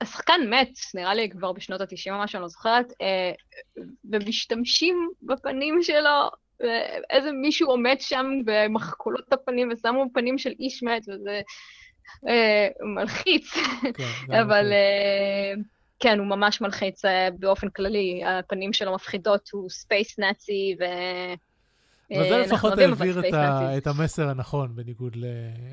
[0.00, 3.32] השחקן מת, נראה לי כבר בשנות ה-90 או משהו, אני לא זוכרת, אה,
[4.12, 6.30] ומשתמשים בפנים שלו,
[7.10, 11.40] איזה מישהו עומד שם ומחקו לו את הפנים ושמו פנים של איש מת, וזה
[12.28, 13.52] אה, מלחיץ.
[13.94, 15.62] כן, אבל אה,
[16.00, 20.84] כן, הוא ממש מלחיץ אה, באופן כללי, הפנים שלו מפחידות, הוא space נאצי, ו...
[22.16, 25.16] אבל זה לפחות העביר את, ה, את המסר הנכון, בניגוד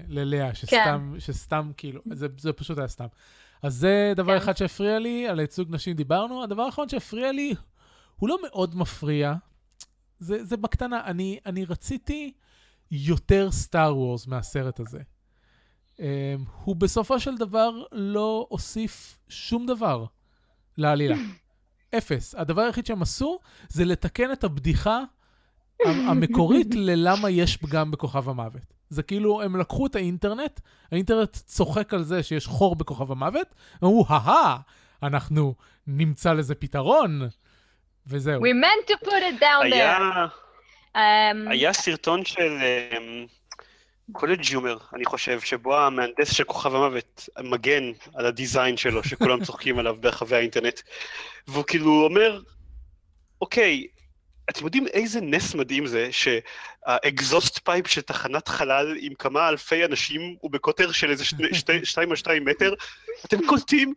[0.07, 1.19] ללאה, שסתם, כן.
[1.19, 3.05] שסתם כאילו, זה, זה פשוט היה סתם.
[3.63, 4.37] אז זה דבר כן.
[4.37, 6.43] אחד שהפריע לי, על ייצוג נשים דיברנו.
[6.43, 7.53] הדבר האחרון שהפריע לי,
[8.15, 9.33] הוא לא מאוד מפריע,
[10.23, 11.01] זה, זה בקטנה.
[11.05, 12.33] אני, אני רציתי
[12.91, 14.99] יותר סטאר וורס מהסרט הזה.
[15.97, 16.01] Um,
[16.63, 20.05] הוא בסופו של דבר לא הוסיף שום דבר
[20.77, 21.15] לעלילה.
[21.97, 22.35] אפס.
[22.35, 25.03] הדבר היחיד שהם עשו זה לתקן את הבדיחה
[25.85, 28.73] המקורית ללמה יש פגם בכוכב המוות.
[28.89, 30.59] זה כאילו, הם לקחו את האינטרנט,
[30.91, 33.47] האינטרנט צוחק על זה שיש חור בכוכב המוות,
[33.83, 34.57] אמרו, הא
[35.03, 35.55] אנחנו
[35.87, 37.21] נמצא לזה פתרון,
[38.07, 38.41] וזהו.
[38.41, 40.95] We meant to put it down היה, there.
[40.95, 41.51] Um...
[41.51, 42.57] היה סרטון של
[44.11, 49.43] קולג' um, ג'ומר, אני חושב, שבו המהנדס של כוכב המוות מגן על הדיזיין שלו, שכולם
[49.43, 50.79] צוחקים עליו ברחבי האינטרנט,
[51.47, 52.41] והוא כאילו אומר,
[53.41, 53.87] אוקיי,
[54.49, 59.85] אתם יודעים איזה נס מדהים זה שה exhaust pipe של תחנת חלל עם כמה אלפי
[59.85, 62.73] אנשים הוא בקוטר של איזה שני, שתי, שתיים על שתיים מטר?
[63.25, 63.93] אתם קולטים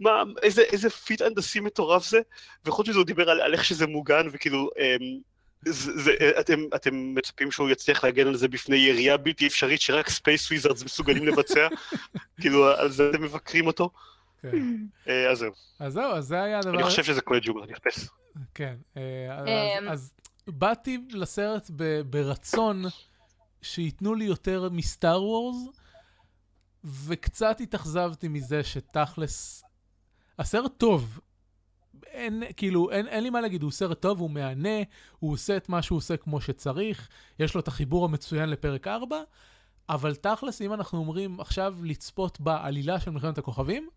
[0.00, 2.20] מה, איזה, איזה feat הנדסי מטורף זה?
[2.64, 4.70] וחוץ מזה הוא דיבר על, על איך שזה מוגן וכאילו...
[4.78, 5.30] אמ,
[5.64, 10.08] זה, זה, אתם, אתם מצפים שהוא יצליח להגן על זה בפני ירייה בלתי אפשרית שרק
[10.08, 11.68] space wizards מסוגלים לבצע?
[12.40, 13.90] כאילו, על זה אתם מבקרים אותו?
[14.42, 14.76] כן.
[15.08, 15.52] אה, אז זהו.
[15.78, 16.74] אז זהו, אז זה היה הדבר...
[16.74, 18.08] אני חושב שזה קולג' ג'וגר, אני אחפש.
[18.54, 19.88] כן, אה, אמ.
[19.88, 20.12] אז
[20.46, 21.70] באתי לסרט
[22.10, 22.84] ברצון
[23.62, 25.56] שייתנו לי יותר מסטאר וורס,
[26.84, 29.64] וקצת התאכזבתי מזה שתכלס,
[30.38, 31.20] הסרט טוב.
[32.06, 34.78] אין, כאילו, אין, אין לי מה להגיד, הוא סרט טוב, הוא מהנה,
[35.18, 39.22] הוא עושה את מה שהוא עושה כמו שצריך, יש לו את החיבור המצוין לפרק 4,
[39.88, 43.88] אבל תכלס, אם אנחנו אומרים עכשיו לצפות בעלילה של מלחמת הכוכבים,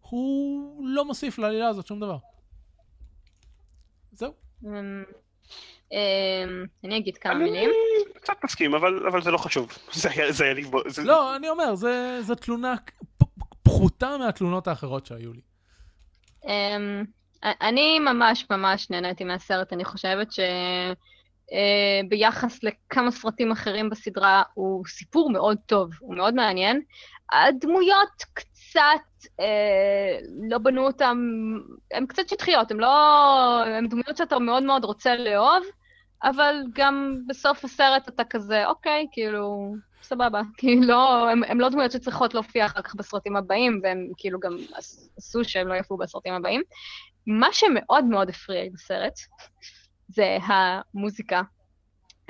[0.00, 2.16] הוא לא מוסיף לעלילה הזאת שום דבר.
[4.12, 4.32] זהו.
[4.64, 5.04] אמ,
[5.92, 7.70] אמ, אני אגיד כמה מילים.
[7.70, 9.72] אני קצת מסכים, אבל זה לא חשוב.
[10.30, 10.64] זה היה לי...
[11.04, 11.74] לא, אני אומר,
[12.20, 12.74] זו תלונה
[13.62, 15.40] פחותה מהתלונות האחרות שהיו לי.
[16.46, 17.04] אמ,
[17.42, 20.28] אני ממש ממש נהניתי מהסרט, אני חושבת
[22.02, 26.80] שביחס אה, לכמה סרטים אחרים בסדרה, הוא סיפור מאוד טוב, הוא מאוד מעניין.
[27.32, 28.24] הדמויות
[28.70, 30.18] קצת, אה,
[30.50, 31.18] לא בנו אותם,
[31.92, 32.94] הן קצת שטחיות, הן לא...
[33.66, 35.64] הן דמויות שאתה מאוד מאוד רוצה לאהוב,
[36.22, 40.40] אבל גם בסוף הסרט אתה כזה, אוקיי, כאילו, סבבה.
[40.58, 44.56] כאילו, לא, הן לא דמויות שצריכות להופיע אחר כך בסרטים הבאים, והם כאילו גם
[45.16, 46.62] עשו שהם לא יפו בסרטים הבאים.
[47.26, 49.18] מה שמאוד מאוד הפריע לי בסרט,
[50.08, 51.42] זה המוזיקה,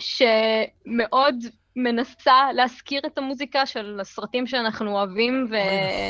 [0.01, 1.35] שמאוד
[1.79, 5.55] מנסה להזכיר את המוזיקה של הסרטים שאנחנו אוהבים, ו...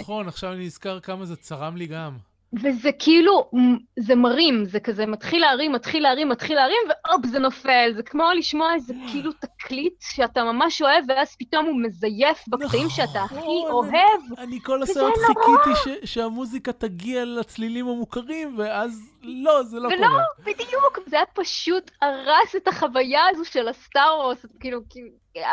[0.00, 2.16] נכון, עכשיו אני נזכר כמה זה צרם לי גם.
[2.52, 3.50] וזה כאילו,
[3.98, 7.92] זה מרים, זה כזה מתחיל להרים, מתחיל להרים, מתחיל להרים, והופ, זה נופל.
[7.96, 13.06] זה כמו לשמוע איזה כאילו תקליט שאתה ממש אוהב, ואז פתאום הוא מזייף בקטעים נכון,
[13.06, 14.38] שאתה הכי אוהב.
[14.38, 20.10] אני כל הסרט חיכיתי שהמוזיקה תגיע לצלילים המוכרים, ואז לא, זה לא קורה.
[20.10, 24.80] ולא, בדיוק, זה היה פשוט הרס את החוויה הזו של הסטאר וורס, כאילו,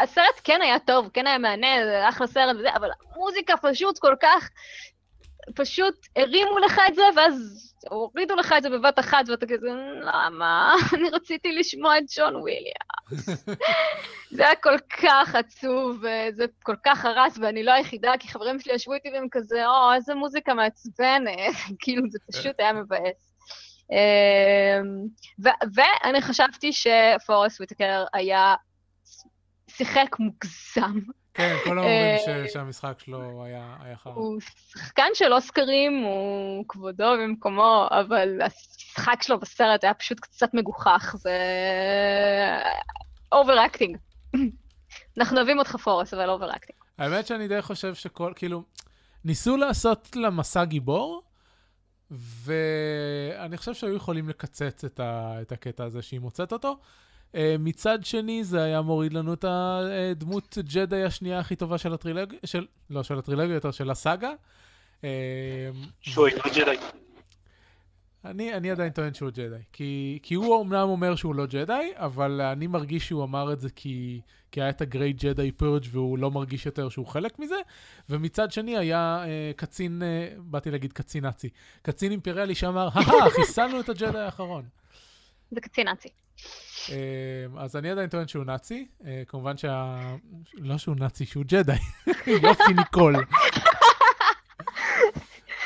[0.04, 4.16] הסרט כן היה טוב, כן היה מהנה, זה אחלה סרט וזה, אבל המוזיקה פשוט כל
[4.22, 4.50] כך
[5.56, 9.68] פשוט הרימו לך את זה, ואז הורידו לך את זה בבת אחת, ואתה כזה,
[10.02, 10.74] למה?
[10.94, 13.46] אני רציתי לשמוע את ג'ון וויליאמס.
[14.36, 18.74] זה היה כל כך עצוב, וזה כל כך הרס, ואני לא היחידה, כי חברים שלי
[18.74, 23.36] ישבו איתי והם כזה, או, איזה מוזיקה מעצבנת, כאילו, זה פשוט היה מבאס.
[23.92, 25.08] אמ,
[25.76, 28.56] ואני חשבתי שפורסט וויטקר היה,
[29.70, 31.00] שיחק מוגזם.
[31.36, 34.14] כן, כולם אומרים אה, שהמשחק שלו היה חרא.
[34.14, 41.16] הוא שחקן של אוסקרים, הוא כבודו במקומו, אבל המשחק שלו בסרט היה פשוט קצת מגוחך,
[41.18, 41.38] זה
[43.32, 43.98] overacting.
[45.18, 46.80] אנחנו אוהבים אותך פורסט, אבל overacting.
[46.98, 48.64] האמת שאני די חושב שכל, כאילו,
[49.26, 51.24] ניסו לעשות לה מסע גיבור,
[52.12, 54.84] ואני חושב שהיו יכולים לקצץ
[55.42, 56.78] את הקטע הזה שהיא מוצאת אותו.
[57.36, 62.40] אה, מצד שני, זה היה מוריד לנו את הדמות ג'די השנייה הכי טובה של הטרילוגיה,
[62.46, 64.32] של, לא של הטרילוגיה, יותר של הסאגה.
[66.02, 66.78] שהוא אינו ג'די.
[68.26, 69.62] אני, אני עדיין טוען שהוא ג'די.
[69.74, 73.70] כי, כי הוא אמנם אומר שהוא לא ג'די, אבל אני מרגיש שהוא אמר את זה
[73.70, 74.22] כי,
[74.52, 77.56] כי היה את ה Great Jedi Purge והוא לא מרגיש יותר שהוא חלק מזה.
[78.10, 81.50] ומצד שני היה אה, קצין, אה, באתי להגיד קצין נאצי,
[81.82, 84.66] קצין אימפריאלי שאמר, הא חיסלנו את הג'די האחרון.
[85.52, 86.10] זה קצין נאצי.
[86.92, 86.96] אה,
[87.64, 88.88] אז אני עדיין טוען שהוא נאצי.
[89.06, 89.98] אה, כמובן שה...
[90.54, 91.74] לא שהוא נאצי, שהוא ג'די.
[92.44, 93.16] יופי ניקול.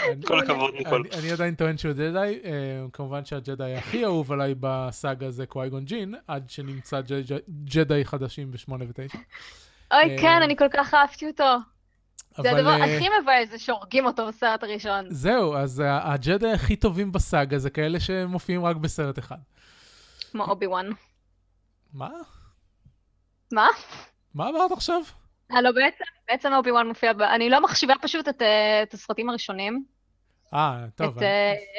[0.10, 1.04] אני- כל הכבוד, ניקול.
[1.14, 2.52] אני, אני עדיין טוען שהוא ג'די, אה,
[2.94, 7.02] כמובן שהג'די הכי אהוב עליי בסאגה זה קווייגון ג'ין, עד שנמצא
[7.64, 9.18] ג'די חדשים ב-8 ו-9.
[9.94, 11.56] אוי, אה, כן, אני כל כך אהבתי אותו.
[12.42, 15.06] זה הדבר הכי מבאס, זה שהורגים אותו בסרט הראשון.
[15.10, 19.38] זהו, אז הג'די הכי טובים בסאגה זה כאלה שמופיעים רק בסרט אחד.
[20.32, 20.90] כמו אובי וואן.
[21.94, 22.10] מה?
[23.54, 23.68] מה?
[24.34, 25.02] מה אמרת עכשיו?
[25.52, 27.22] אה, לא, בעצם, בעצם אובי וואן מופיע ב...
[27.22, 29.84] אני לא מחשיבה פשוט את, אה, את הסרטים הראשונים.
[30.54, 31.18] אה, טוב.
[31.18, 31.24] את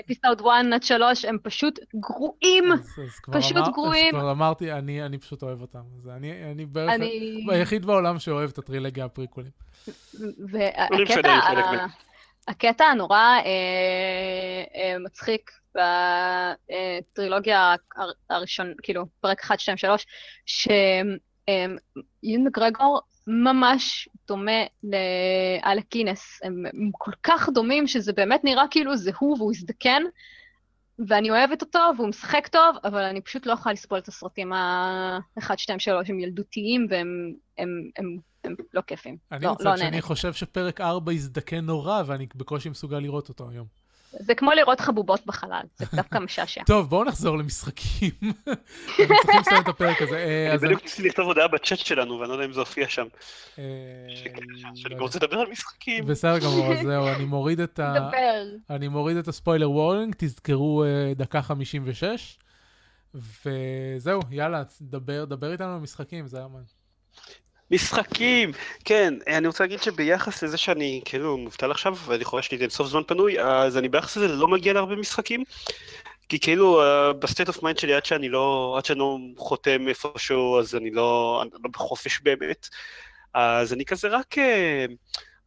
[0.05, 2.73] אפיסוד 1 עד 3, הם פשוט גרועים.
[2.73, 4.15] אז, אז כבר פשוט אמר- אז גרועים.
[4.15, 5.83] כבר אמרתי, אני, אני פשוט אוהב אותם.
[6.17, 7.47] אני, אני בערך אני...
[7.51, 9.51] היחיד בעולם שאוהב את הטרילגיה הפריקולים.
[10.53, 11.87] והקטע.
[12.51, 13.43] הקטע הנורא אה,
[14.77, 20.07] אה, מצחיק בטרילוגיה הר- הראשון, כאילו, פרק 1, 2, 3,
[20.47, 21.19] שיון
[22.47, 26.41] מקגרגור ממש דומה לאלק גינס.
[26.43, 30.03] הם, הם כל כך דומים שזה באמת נראה כאילו זה הוא והוא הזדקן,
[31.09, 35.57] ואני אוהבת אותו והוא משחק טוב, אבל אני פשוט לא יכולה לסבול את הסרטים ה-1,
[35.57, 39.17] 2, 3, הם ילדותיים והם הם, הם, הם לא כיפים.
[39.33, 40.01] אני לא, מצד לא שני.
[40.01, 43.80] חושב שפרק 4 הזדקן נורא, ואני בקושי מסוגל לראות אותו היום.
[44.19, 46.63] זה כמו לראות חבובות בחלל, זה דווקא משעשע.
[46.67, 48.11] טוב, בואו נחזור למשחקים.
[48.23, 50.17] אנחנו צריכים לסיים את הפרק הזה.
[50.17, 53.07] אה, אני בדיוק ניסיתי לכתוב הודעה בצ'אט שלנו, ואני לא יודע אם זה הופיע שם.
[53.59, 53.65] אה,
[54.75, 56.07] שאני לא רוצה לדבר על משחקים.
[56.07, 57.95] בסדר גמור, אז זהו, אני מוריד את ה...
[57.97, 58.43] דבר.
[58.71, 62.39] אני מוריד את ה spoiler warning, תזכרו אה, דקה 56.
[63.15, 66.59] וזהו, יאללה, דבר, דבר איתנו על משחקים, זה היה מה.
[67.71, 68.53] משחקים!
[68.85, 72.87] כן, אני רוצה להגיד שביחס לזה שאני כאילו מובטל עכשיו, ואני חושב שיש לי אינסוף
[72.87, 75.45] זמן פנוי, אז אני ביחס לזה לא מגיע להרבה משחקים.
[76.29, 76.83] כי כאילו
[77.19, 80.91] ב state of mind שלי עד שאני לא, עד שאני לא חותם איפשהו, אז אני
[80.91, 82.69] לא, אני לא בחופש באמת.
[83.35, 84.87] אז אני כזה רק אה,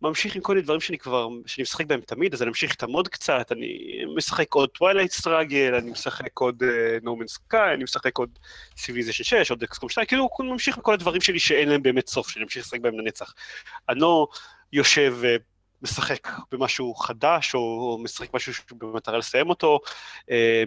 [0.03, 2.83] ממשיך עם כל מיני דברים שאני כבר, שאני משחק בהם תמיד, אז אני אמשיך את
[2.83, 3.77] המוד קצת, אני
[4.15, 6.63] משחק עוד Twilight Struggle, אני משחק עוד
[7.01, 8.39] No Man's Sky, אני משחק עוד
[8.77, 12.07] Civilization 6, עוד XCOM 2, כאילו אני ממשיך עם כל הדברים שלי שאין להם באמת
[12.07, 13.33] סוף, שאני אמשיך לשחק בהם לנצח.
[13.89, 14.27] אני לא
[14.73, 15.17] יושב
[15.81, 19.79] ומשחק במשהו חדש, או משחק משהו במטרה לסיים אותו.
[20.31, 20.63] אה,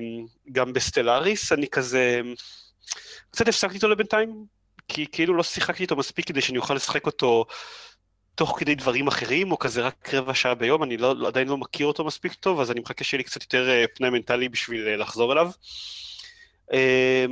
[0.52, 2.20] גם ב Stellaris אני כזה,
[3.30, 4.44] קצת הפסקתי איתו לבינתיים,
[4.88, 7.44] כי כאילו לא שיחקתי איתו מספיק כדי שאני אוכל לשחק אותו
[8.36, 11.56] תוך כדי דברים אחרים, או כזה רק רבע שעה ביום, אני לא, לא- עדיין לא
[11.56, 14.88] מכיר אותו מספיק טוב, אז אני מחכה שיהיה לי קצת יותר אה, פנאי מנטלי בשביל
[14.88, 15.50] אה, לחזור אליו.
[16.72, 17.26] אה,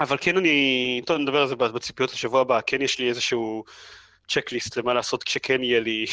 [0.00, 3.64] אבל כן אני, טוב נדבר על זה בציפיות לשבוע הבא, כן יש לי איזשהו
[4.28, 6.06] צ'קליסט למה לעשות כשכן יהיה לי,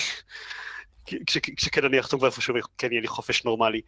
[1.28, 3.82] כש, כשכן אני אחתום איפשהו וכן יהיה לי חופש נורמלי.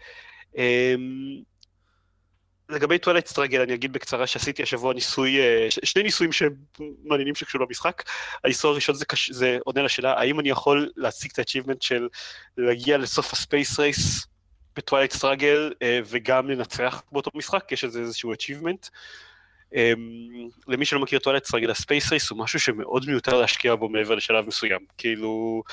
[2.70, 7.68] אה, לגבי Twilight Struggle אני אגיד בקצרה שעשיתי השבוע ניסוי, אה, שני ניסויים שמעניינים שקשורים
[7.68, 8.04] למשחק.
[8.44, 9.32] הניסוי הראשון זה, קש...
[9.32, 12.08] זה עונה לשאלה האם אני יכול להשיג את ה-achievement של
[12.58, 14.28] להגיע לסוף ה space race
[14.76, 15.74] ב Twilight Struggle
[16.06, 18.34] וגם לנצח באותו משחק, יש לזה איזשהו.
[19.74, 19.76] Um,
[20.68, 24.16] למי שלא מכיר Twilight Struggle, ה space race הוא משהו שמאוד מיותר להשקיע בו מעבר
[24.16, 24.80] לשלב מסוים.
[24.98, 25.64] כאילו,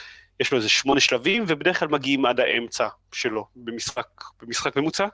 [0.41, 4.07] יש לו איזה שמונה שלבים ובדרך כלל מגיעים עד האמצע שלו במשחק,
[4.43, 5.07] במשחק ממוצע.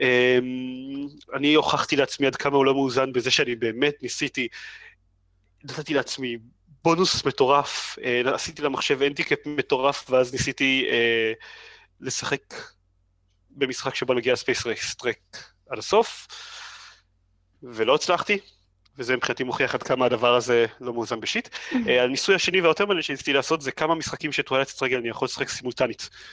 [0.00, 0.04] Um,
[1.34, 4.48] אני הוכחתי לעצמי עד כמה הוא לא מאוזן בזה שאני באמת ניסיתי,
[5.64, 6.38] נתתי לעצמי
[6.84, 11.44] בונוס מטורף, uh, עשיתי למחשב אנטיקאפ מטורף ואז ניסיתי uh,
[12.00, 12.54] לשחק
[13.50, 16.28] במשחק שבו מגיע space race track עד הסוף,
[17.62, 18.38] ולא הצלחתי.
[18.98, 21.48] וזה מבחינתי מוכיח עד כמה הדבר הזה לא מאוזן ב shit.
[21.48, 25.26] Uh, הניסוי השני והיותר מעניין שניסיתי לעשות זה כמה משחקים של Twilight Struggle אני יכול
[25.26, 26.08] לשחק סימולטנית.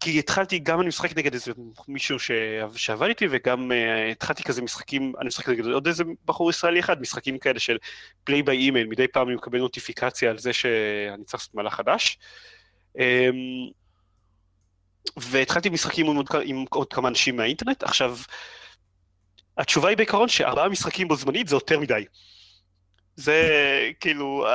[0.00, 1.52] כי התחלתי, גם אני משחק נגד איזה
[1.88, 2.30] מישהו ש...
[2.76, 7.00] שעבד איתי, וגם uh, התחלתי כזה משחקים, אני משחק נגד עוד איזה בחור ישראלי אחד,
[7.00, 7.76] משחקים כאלה של
[8.24, 12.18] פליי ביי אימייל, מדי פעם אני מקבל נוטיפיקציה על זה שאני צריך לעשות מהלך חדש.
[12.96, 13.00] Um,
[15.16, 18.18] והתחלתי משחקים עם עוד, עם עוד כמה אנשים מהאינטרנט, עכשיו,
[19.58, 22.04] התשובה היא בעיקרון שארבעה משחקים בו זמנית זה יותר מדי.
[23.18, 24.46] זה כאילו,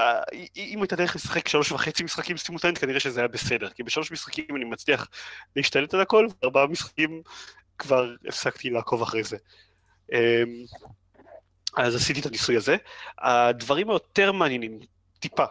[0.57, 4.55] אם הייתה דרך לשחק שלוש וחצי משחקים סימולטנית, כנראה שזה היה בסדר, כי בשלוש משחקים
[4.55, 5.07] אני מצליח
[5.55, 7.21] להשתלט על הכל, וארבעה משחקים
[7.77, 9.37] כבר הפסקתי לעקוב אחרי זה.
[11.77, 12.75] אז עשיתי את הניסוי הזה.
[13.17, 14.79] הדברים היותר מעניינים,
[15.19, 15.45] טיפה.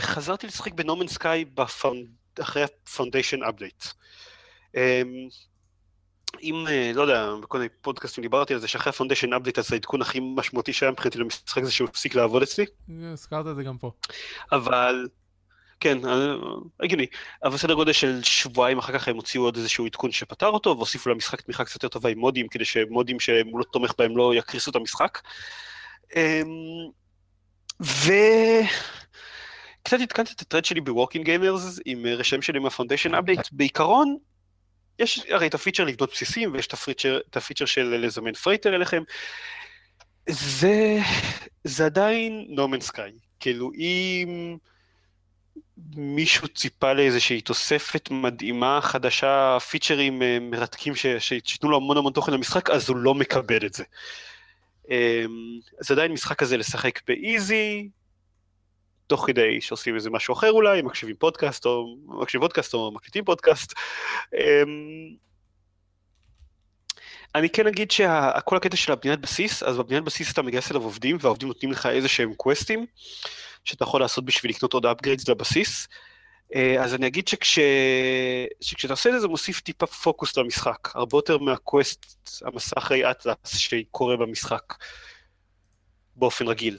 [0.00, 1.44] חזרתי לשחק בנומן סקאי
[2.40, 3.92] אחרי ה-Foundation Update.
[6.42, 10.02] אם, אה, לא יודע, בכל מיני פודקאסטים דיברתי על זה, שאחרי ה-Foundation Update אז העדכון
[10.02, 12.64] הכי משמעותי שהיה מבחינתי למשחק זה שהוא הפסיק לעבוד אצלי.
[13.12, 13.90] הזכרת את זה גם פה.
[14.52, 15.08] אבל,
[15.80, 16.34] כן, אה,
[16.80, 17.06] הגיוני.
[17.44, 21.10] אבל סדר גודל של שבועיים אחר כך הם הוציאו עוד איזשהו עדכון שפתר אותו, והוסיפו
[21.10, 24.70] למשחק תמיכה קצת יותר טובה עם מודים, כדי שמודים שהוא לא תומך בהם לא יקריסו
[24.70, 25.18] את המשחק.
[26.16, 26.90] אמ,
[27.82, 28.12] ו...
[29.82, 33.40] קצת עדכנתי את ה thread שלי בווקינג גיימרס עם רשמים שלי מה Foundation Update.
[33.52, 34.16] בעיקרון,
[35.00, 39.02] יש הרי את הפיצ'ר לבנות בסיסים, ויש את הפיצ'ר, את הפיצ'ר של לזמן freighter אליכם.
[40.28, 40.98] זה,
[41.64, 43.12] זה עדיין נומן סקאי.
[43.40, 44.56] כאילו, אם
[45.96, 52.70] מישהו ציפה לאיזושהי תוספת מדהימה, חדשה, פיצ'רים אה, מרתקים שייתנו לו המון המון תוכן למשחק,
[52.70, 53.84] אז הוא לא מקבל את זה.
[54.90, 57.88] אמ, זה עדיין משחק כזה לשחק באיזי,
[59.10, 63.72] תוך כדי שעושים איזה משהו אחר אולי, מקשיבים פודקאסט או מקשיבים פודקאסט או מקליטים פודקאסט.
[64.34, 65.14] אמ,
[67.34, 71.16] אני כן אגיד שכל הקטע של הבניית בסיס, אז בבניית בסיס אתה מגייס אליו עובדים,
[71.20, 72.86] והעובדים נותנים לך איזה שהם קווסטים,
[73.64, 75.88] שאתה יכול לעשות בשביל לקנות עוד upgrades לבסיס.
[76.54, 77.58] אה, אז אני אגיד שכש...
[78.60, 82.06] שכשאתה עושה את זה, זה מוסיף טיפה פוקוס למשחק, הרבה יותר מהקווסט,
[82.42, 84.74] המסע אחרי אטלס שקורה במשחק,
[86.16, 86.78] באופן רגיל.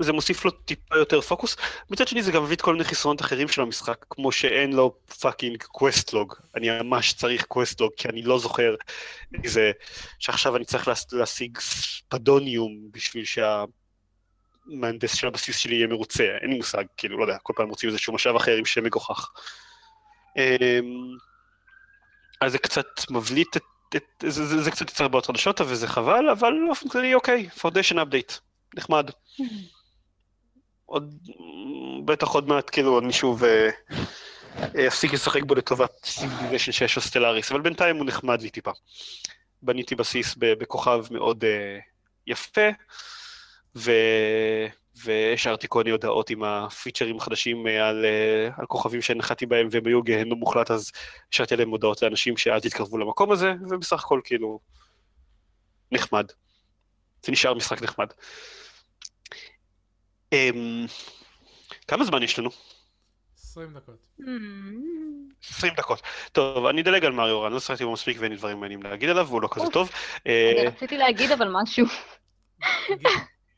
[0.00, 1.56] זה מוסיף לו טיפה יותר פוקוס.
[1.90, 4.94] מצד שני זה גם מביא את כל מיני חסרונות אחרים של המשחק, כמו שאין לו
[5.20, 6.34] fucking quest log.
[6.56, 8.74] אני ממש צריך quest log, כי אני לא זוכר
[9.44, 9.70] איזה...
[10.18, 16.24] שעכשיו אני צריך להשיג spadonium בשביל שהמהנדס של הבסיס שלי יהיה מרוצה.
[16.42, 19.30] אין לי מושג, כאילו, לא יודע, כל פעם מוצאים איזשהו משאב אחר עם שם מגוחך.
[20.36, 21.16] אמ,
[22.40, 23.62] אז זה קצת מבליט את...
[23.96, 27.98] את זה, זה, זה קצת יצר בעיות חדשות וזה חבל, אבל באופן כללי אוקיי, Foundation
[27.98, 28.32] Update,
[28.74, 29.10] נחמד.
[30.90, 31.14] עוד,
[32.04, 33.36] בטח עוד מעט כאילו עוד מישהו
[34.74, 38.70] ויפסיק לשחק בו לטובת Civilization 6 או Stellaris, אבל בינתיים הוא נחמד לי טיפה.
[39.62, 41.46] בניתי בסיס בכוכב מאוד אה,
[42.26, 42.68] יפה,
[43.76, 43.92] ו...
[45.04, 49.86] והשארתי כל מיני הודעות עם הפיצ'רים החדשים אה, על, אה, על כוכבים שנחתי בהם והם
[49.86, 50.90] היו גהנום מוחלט, אז
[51.32, 54.60] השארתי עליהם הודעות לאנשים שאל תתקרבו למקום הזה, ובסך הכל כאילו
[55.92, 56.26] נחמד.
[57.22, 58.06] זה נשאר משחק נחמד.
[60.34, 60.90] Um,
[61.88, 62.50] כמה זמן יש לנו?
[63.38, 63.96] 20 דקות.
[65.44, 66.02] 20 דקות.
[66.32, 69.08] טוב, אני אדלג על מריו, אני לא שחקתי בו מספיק ואין לי דברים מעניינים להגיד
[69.08, 69.90] עליו, והוא לא כזה טוב.
[70.26, 71.86] אני אה, רציתי להגיד אבל משהו.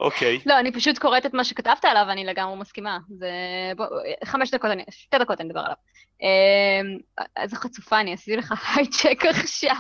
[0.01, 0.41] אוקיי.
[0.47, 2.99] לא, אני פשוט קוראת את מה שכתבת עליו, אני לגמרי מסכימה.
[3.19, 3.31] זה...
[3.77, 3.87] בוא,
[4.25, 4.85] חמש דקות, אני...
[4.91, 5.77] שתי דקות אני אדבר עליו.
[6.23, 6.99] אמ,
[7.37, 9.77] איזה חצופה, אני עשיתי לך הייצ'ק עכשיו.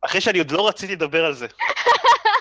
[0.00, 1.46] אחרי שאני עוד לא רציתי לדבר על זה.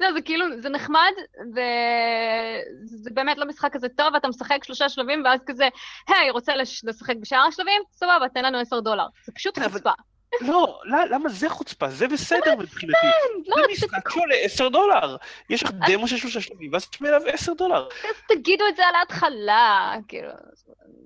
[0.00, 1.12] לא, זה כאילו, זה נחמד,
[1.54, 5.68] וזה באמת לא משחק כזה טוב, אתה משחק שלושה שלבים, ואז כזה,
[6.08, 6.52] היי, רוצה
[6.84, 7.82] לשחק בשאר השלבים?
[7.92, 9.06] סבבה, תן לנו עשר דולר.
[9.26, 9.92] זה פשוט חוצפה.
[10.40, 11.88] לא, למה זה חוצפה?
[11.88, 12.98] זה בסדר מבחינתי.
[13.02, 15.16] כן, לא, זה משחק שעולה עשר דולר.
[15.50, 17.88] יש לך דמו של שלושה שלבים, ואז תשמע אליו עשר דולר.
[18.28, 20.28] תגידו את זה על ההתחלה, כאילו,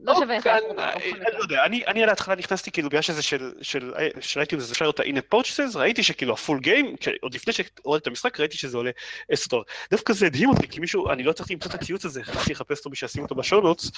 [0.02, 0.46] לא שווה לך.
[0.46, 3.92] אני לא יודע, אני על ההתחלה נכנסתי כאילו בגלל שזה של
[4.36, 8.02] iTunes, זה אפשר לראות את ה-in purchases, ראיתי שכאילו ה full game, עוד לפני שהורדתי
[8.02, 8.90] את המשחק, ראיתי שזה עולה
[9.30, 9.62] עשר דולר.
[9.90, 12.78] דווקא זה הדהים אותי, כי מישהו, אני לא הצלחתי למצוא את הציוץ הזה, חשבתי לחפש
[12.78, 13.90] אותו בשביל אותו ב show notes,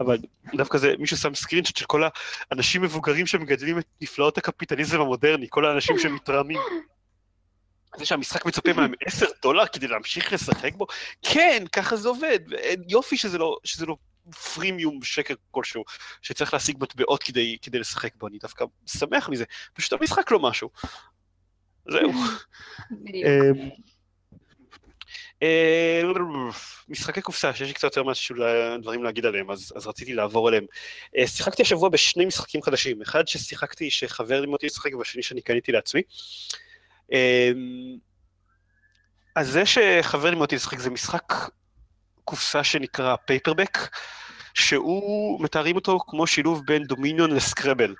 [0.00, 0.18] אבל
[0.54, 2.02] דווקא זה, מישהו שם screenshot של כל
[2.50, 6.60] האנשים מבוגרים שמגדלים את נפלאות הקפיטליזם המודרני, כל האנשים שמתרעמים.
[7.96, 10.86] זה שהמשחק מצפה מהם 10 דולר כדי להמשיך לשחק בו?
[11.22, 12.38] כן, ככה זה עובד.
[12.88, 13.96] יופי שזה לא, שזה לא
[14.54, 15.84] פרימיום שקר כלשהו,
[16.22, 19.44] שצריך להשיג מטבעות כדי, כדי לשחק בו, אני דווקא שמח מזה.
[19.74, 20.70] פשוט המשחק לא משהו.
[21.88, 22.12] זהו.
[25.44, 26.50] אמ,
[26.88, 28.36] משחקי קופסה, שיש לי קצת יותר משהו
[28.82, 30.64] דברים להגיד עליהם, אז, אז רציתי לעבור עליהם.
[31.16, 35.72] אה, שיחקתי השבוע בשני משחקים חדשים, אחד ששיחקתי, שחבר לימד אותי לשחק, והשני שאני קניתי
[35.72, 36.02] לעצמי.
[37.12, 37.96] אמ,
[39.36, 41.32] אז זה שחבר לימד אותי לשחק זה משחק
[42.24, 43.78] קופסה שנקרא Paperback,
[44.54, 47.94] שהוא, מתארים אותו כמו שילוב בין Dominion ל Scrabble.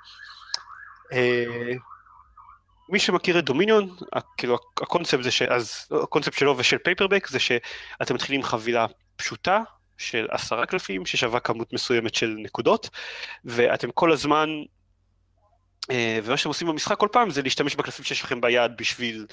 [2.89, 3.95] מי שמכיר את Dominion,
[4.37, 5.41] כאילו הקונספט זה ש...
[5.41, 9.61] אז הקונספט שלו ושל Paperback זה שאתם מתחילים חבילה פשוטה
[9.97, 12.89] של עשרה קלפים ששווה כמות מסוימת של נקודות,
[13.45, 14.49] ואתם כל הזמן,
[15.91, 19.25] אה, ומה שאתם עושים במשחק כל פעם זה להשתמש בקלפים שיש לכם ביד בשביל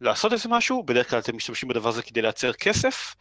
[0.00, 3.14] לעשות איזה משהו, בדרך כלל אתם משתמשים בדבר הזה כדי לייצר כסף,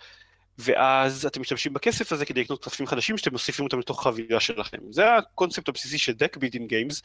[0.58, 4.78] ואז אתם משתמשים בכסף הזה כדי לקנות כספים חדשים שאתם מוסיפים אותם לתוך החבילה שלכם.
[4.92, 7.02] זה הקונספט הבסיסי של deck building games.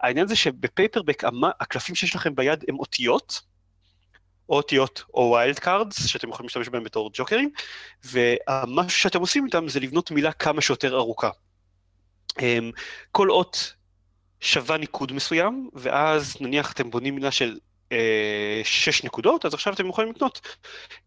[0.00, 1.22] העניין זה שב Paperback
[1.60, 3.40] הקלפים שיש לכם ביד הם אותיות,
[4.48, 7.50] או אותיות או wild cards, שאתם יכולים להשתמש בהם בתור ג'וקרים,
[8.04, 11.30] ומה שאתם עושים איתם זה לבנות מילה כמה שיותר ארוכה.
[12.40, 12.70] אמ,
[13.12, 13.74] כל אות
[14.40, 17.58] שווה ניקוד מסוים, ואז נניח אתם בונים מילה של
[17.92, 20.40] אה, שש נקודות, אז עכשיו אתם יכולים לקנות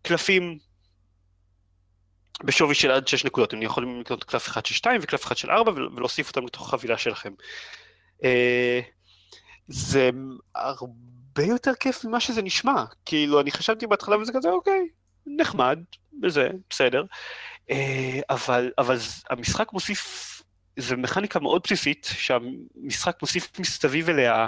[0.02, 0.58] קלפים
[2.44, 3.50] בשווי של עד שש נקודות.
[3.50, 6.98] אתם יכולים לקנות קלף אחד של שתיים וקלף אחד של ארבע ולהוסיף אותם לתוך החבילה
[6.98, 7.34] שלכם.
[8.24, 8.80] אה,
[9.67, 10.09] זה
[10.55, 12.84] הרבה יותר כיף ממה שזה נשמע.
[13.05, 14.88] כאילו, אני חשבתי בהתחלה וזה כזה, אוקיי,
[15.26, 15.80] נחמד,
[16.24, 17.03] וזה, בסדר.
[17.69, 18.97] אה, אבל, אבל
[19.30, 20.28] המשחק מוסיף,
[20.78, 24.47] זו מכניקה מאוד בסיסית, שהמשחק מוסיף מסביב אליה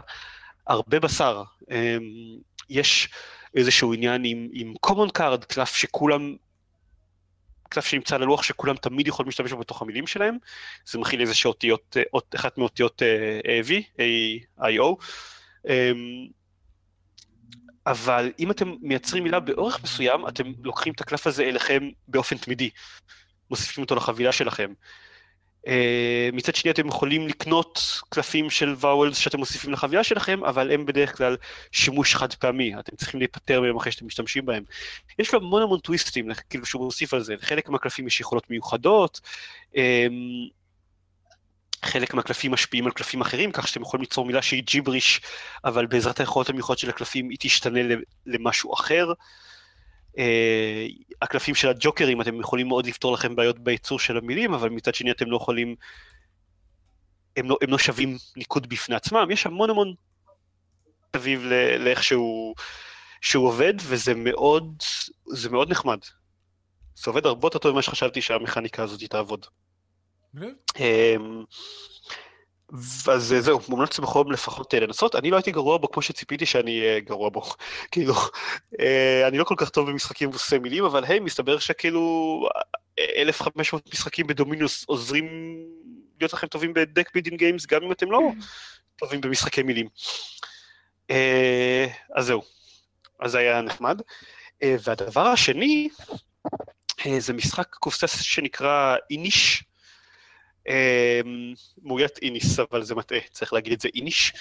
[0.67, 1.43] הרבה בשר.
[1.71, 1.97] אה,
[2.69, 3.09] יש
[3.55, 6.36] איזשהו עניין עם, עם common card, קלף שכולם
[7.74, 10.38] קלף שנמצא על הלוח שכולם תמיד יכולים להשתמש בו בתוך המילים שלהם,
[10.86, 15.05] זה מכיל איזה שאותיות, אה, אחת מאותיות אה, V, A-I-O,
[15.69, 16.28] אמ,
[17.88, 22.69] אבל אם אתם מייצרים מילה באורך מסוים, אתם לוקחים את הקלף הזה אליכם באופן תמידי,
[23.49, 24.74] מוסיפים אותו לחבילה שלכם.
[25.66, 25.70] Uh,
[26.34, 31.18] מצד שני אתם יכולים לקנות קלפים של ואוולס שאתם מוסיפים לחבילה שלכם, אבל הם בדרך
[31.18, 31.38] כלל
[31.72, 34.64] שימוש חד פעמי, אתם צריכים להיפטר מהם אחרי שאתם משתמשים בהם.
[35.20, 39.22] יש לו המון המון טוויסטים, כאילו שהוא מוסיף על זה, לחלק מהקלפים יש יכולות מיוחדות,
[39.74, 39.78] um,
[41.86, 45.22] חלק מהקלפים משפיעים על קלפים אחרים, כך שאתם יכולים ליצור מילה שהיא ג'יבריש,
[45.66, 47.80] אבל בעזרת היכולות המיוחדות של הקלפים היא תשתנה
[48.26, 49.14] למשהו אחר.
[50.18, 50.88] אה,
[51.22, 55.11] הקלפים של הג'וקרים, אתם יכולים מאוד לפתור לכם בעיות בייצור של המילים, אבל מצד שני
[55.11, 55.76] אתם לא יכולים,
[57.38, 59.93] הם לא, הם לא שווים ניקוד בפני עצמם, יש המון המון
[61.16, 61.43] סביב
[61.80, 62.55] לאיך שהוא,
[63.22, 64.84] שהוא עובד, וזה מאוד,
[65.28, 65.99] זה מאוד נחמד.
[66.95, 69.45] זה עובד הרבה יותר טוב ממה שחשבתי שהמכניקה הזאת תעבוד.
[73.11, 76.80] אז זהו, מומלץ בחום לפחות אה, לנסות, אני לא הייתי גרוע בו כמו שציפיתי שאני
[76.80, 77.41] אהיה גרוע בו,
[77.91, 78.13] כאילו,
[78.80, 82.49] אה, אני לא כל כך טוב במשחקים מבוססי מילים, אבל היי, מסתבר שכאילו
[82.99, 85.28] 1,500 משחקים ב Dominion עוזרים
[86.19, 88.19] להיות לכם טובים ב deck building games, גם אם אתם לא
[88.95, 89.88] טובים במשחקי מילים.
[91.09, 92.41] אה, אז זהו,
[93.19, 94.01] אז זה היה נחמד.
[94.63, 95.89] והדבר השני,
[97.17, 99.63] זה משחק קופסה שנקרא איניש,
[101.84, 104.34] מאוית Inis, אבל זה מטעה, צריך להגיד את זה איניש.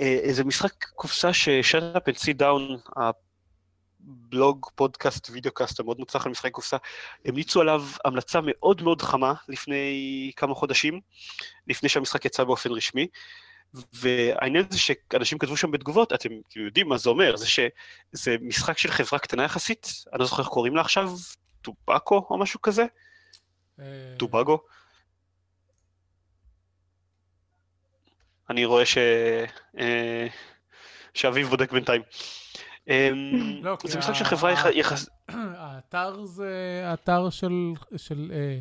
[0.00, 6.30] אה, זה משחק קופסה ש Shut Up & Sit Down, הבלוג, פודקאסט, videocast המאוד מוצלח על
[6.30, 6.76] משחקי קופסה,
[7.24, 11.00] המליצו עליו המלצה מאוד מאוד חמה לפני כמה חודשים,
[11.66, 13.06] לפני שהמשחק יצא באופן רשמי.
[13.92, 18.78] והעניין זה שאנשים כתבו שם בתגובות, אתם כאילו יודעים מה זה אומר, זה שזה משחק
[18.78, 21.10] של חברה קטנה יחסית, אני לא זוכר איך קוראים לה עכשיו,
[21.62, 22.84] טובקו או משהו כזה?
[23.80, 23.84] אה,
[24.18, 24.58] טובגו?
[28.50, 28.98] אני רואה ש...
[29.78, 30.26] אה,
[31.14, 32.02] שאביב בודק בינתיים.
[32.88, 35.08] אמ, לא, זה משחק של חברה יחס...
[35.28, 36.50] האתר זה
[36.92, 38.58] אתר של, של אה,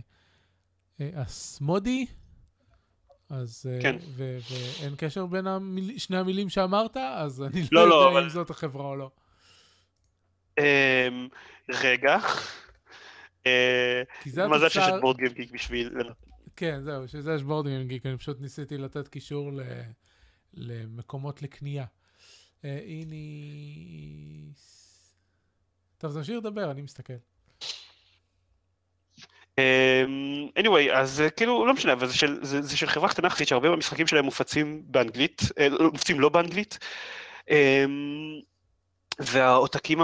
[1.01, 2.05] אה, אסמודי,
[3.29, 3.69] אז...
[3.81, 3.95] כן.
[4.15, 8.23] ואין קשר בין המיל, שני המילים שאמרת, אז אני לא, לא, לא יודע אבל...
[8.23, 9.11] אם זאת החברה או לא.
[10.59, 11.27] אמ,
[11.69, 12.17] רגע.
[14.38, 15.89] מזל שיש את בורד גיימגיק בשביל...
[16.57, 19.61] כן, זהו, שזה יש BoardGameGeek, אני פשוט ניסיתי לתת קישור ל...
[20.53, 21.85] למקומות לקנייה.
[22.65, 24.57] אה, Inis...
[25.97, 27.13] טוב, אז נמשיך לדבר, אני מסתכל.
[29.57, 33.27] אמ, anyway, אז אה, כאילו, לא משנה, אבל זה של, זה, זה של חברה קטנה
[33.27, 36.77] יחסית שהרבה מהמשחקים שלהם מופצים באנגלית, אה, לא, מופצים לא באנגלית.
[39.20, 39.99] אמ, והעותקים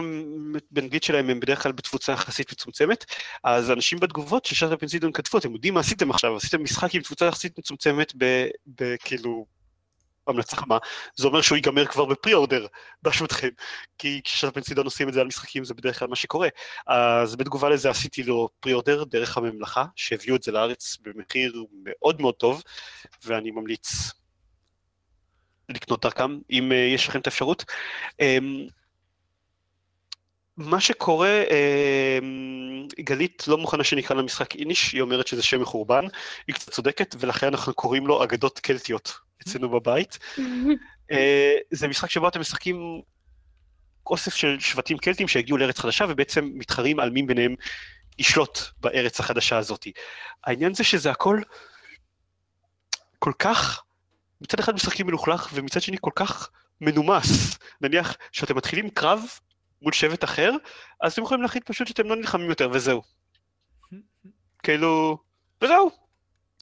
[0.72, 3.06] באנגלית שלהם הם בדרך כלל בתפוצה יחסית מצומצמת,
[3.44, 7.02] אז אנשים בתגובות של שאטה פנסידון כתבו, אתם יודעים מה עשיתם עכשיו, עשיתם משחק עם
[7.02, 8.14] תפוצה יחסית מצומצמת
[8.66, 9.46] בכאילו
[10.28, 10.78] המלצה חמה,
[11.16, 12.68] זה אומר שהוא ייגמר כבר בפרי אורדר
[13.02, 13.50] באשמתכם,
[13.98, 16.48] כי כששאטה פנסידון עושים את זה על משחקים זה בדרך כלל מה שקורה.
[16.88, 22.22] אז בתגובה לזה עשיתי לו פרי אורדר דרך הממלכה, שהביאו את זה לארץ במחיר מאוד
[22.22, 22.64] מאוד טוב,
[23.26, 24.12] ואני ממליץ
[25.70, 27.66] לקנות דרכם, אם uh, יש לכם את האפשרות.
[30.58, 32.20] מה שקורה, אה,
[33.00, 36.06] גלית לא מוכנה שנקרא למשחק איניש, היא אומרת שזה שם מחורבן,
[36.48, 40.20] היא קצת צודקת, ולכן אנחנו קוראים לו אגדות קלטיות אצלנו בבית.
[41.12, 43.02] אה, זה משחק שבו אתם משחקים
[44.08, 47.56] אוסף של שבטים קלטים שהגיעו לארץ חדשה, ובעצם מתחרים על מי ביניהם
[48.20, 49.88] ישלוט בארץ החדשה הזאת.
[50.44, 51.42] העניין זה שזה הכל
[53.20, 53.84] כל כך,
[54.42, 56.50] מצד אחד משחקים מלוכלך, ומצד שני כל כך
[56.82, 57.58] מנומס.
[57.82, 59.20] נניח שאתם מתחילים קרב
[59.84, 60.52] מול שבט אחר,
[61.02, 63.02] אז אתם יכולים להחליט פשוט שאתם לא נלחמים יותר וזהו.
[64.64, 65.18] כאילו,
[65.62, 65.92] וזהו.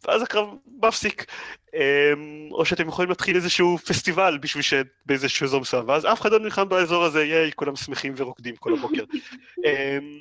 [0.07, 0.48] ואז הקרב
[0.81, 1.26] מפסיק.
[1.73, 6.39] אמ, או שאתם יכולים להתחיל איזשהו פסטיבל בשביל שבאיזשהו אזור מסוים, ואז אף אחד לא
[6.39, 9.03] נלחם באזור הזה, ייי, כולם שמחים ורוקדים כל הבוקר.
[9.65, 10.18] אמ,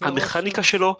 [0.00, 0.96] המכניקה שלו...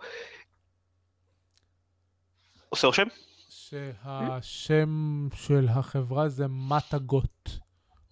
[2.69, 3.07] עושה רושם?
[3.49, 7.51] שהשם של החברה זה מטאגוט,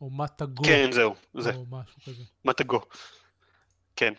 [0.01, 0.65] או מטאגו.
[0.65, 1.55] כן, זהו, זה.
[1.55, 2.23] או משהו כזה.
[2.45, 2.81] מטאגו.
[3.97, 4.13] כן.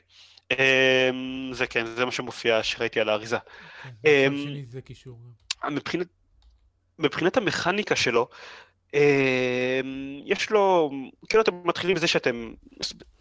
[0.51, 3.37] אמ, זה כן, זה מה שמופיע שראיתי על האריזה.
[3.83, 5.19] כן, אמ, מצד שני זה קישור.
[5.71, 6.07] מבחינת,
[6.99, 8.27] מבחינת המכניקה שלו,
[8.93, 8.99] אמ,
[10.25, 10.91] יש לו,
[11.29, 12.53] כאילו אתם מתחילים בזה שאתם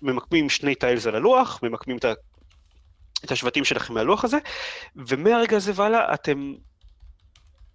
[0.02, 2.12] ממקמים שני טיילס על הלוח, ממקמים את, ה,
[3.24, 4.38] את השבטים שלכם מהלוח הזה,
[4.96, 6.54] ומהרגע הזה והלאה אתם,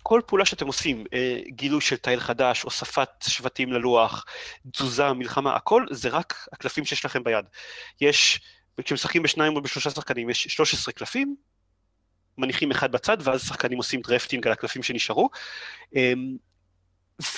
[0.04, 4.26] כל פעולה שאתם עושים, אה, גילוי של tile חדש, הוספת שבטים ללוח,
[4.72, 7.46] תזוזה, מלחמה, הכל זה רק הקלפים שיש לכם ביד.
[8.02, 8.40] יש,
[8.82, 11.36] כשמשחקים בשניים או בשלושה שחקנים, יש 13 קלפים,
[12.38, 15.30] מניחים אחד בצד, ואז שחקנים עושים drafting על הקלפים שנשארו.
[15.96, 16.38] אמ,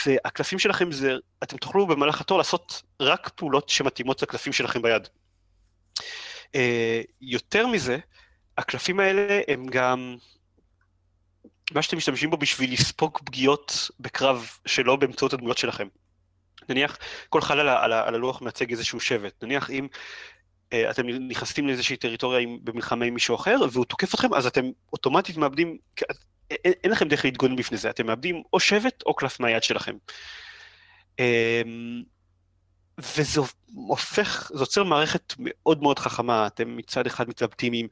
[0.06, 1.14] והקלפים שלכם זה,
[1.44, 5.08] אתם תוכלו במהלך התור לעשות רק פעולות שמתאימות לקלפים שלכם ביד.
[6.56, 7.98] אה, יותר מזה,
[8.58, 10.18] הקלפים האלה הם גם
[11.74, 15.88] מה שאתם משתמשים בו בשביל לספוג פגיעות בקרב שלא באמצעות הדמויות שלכם.
[16.70, 16.98] נניח
[17.30, 19.88] כל חלל על, על, הלוח מייצג איזשהו שבט, נניח אם
[20.74, 24.66] אה, אתם נכנסים לאיזושהי טריטוריה עם, במלחמה עם מישהו אחר והוא תוקף אתכם, אז אתם
[24.94, 25.78] אוטומטית מאבדים,
[26.52, 29.96] אין, אין לכם דרך להתגונן בפני זה, אתם מאבדים או שבט או קלף מהיד שלכם.
[31.20, 31.62] אה,
[33.00, 33.42] וזה
[33.74, 37.88] הופך, זה יוצר מערכת מאוד מאוד חכמה, אתם מצד אחד מתלבטים עם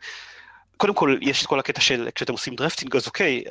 [0.78, 3.44] קודם כל, יש את כל הקטע של כשאתם עושים drafting, אז אוקיי,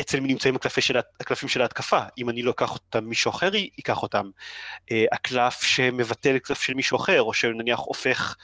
[0.00, 2.00] אצל מי נמצאים של, הקלפים של ההתקפה?
[2.18, 4.30] אם אני לא אקח אותם, מישהו אחר ייקח אותם.
[4.92, 8.36] אה, הקלף שמבטל קלף של מישהו אחר, או שנניח הופך,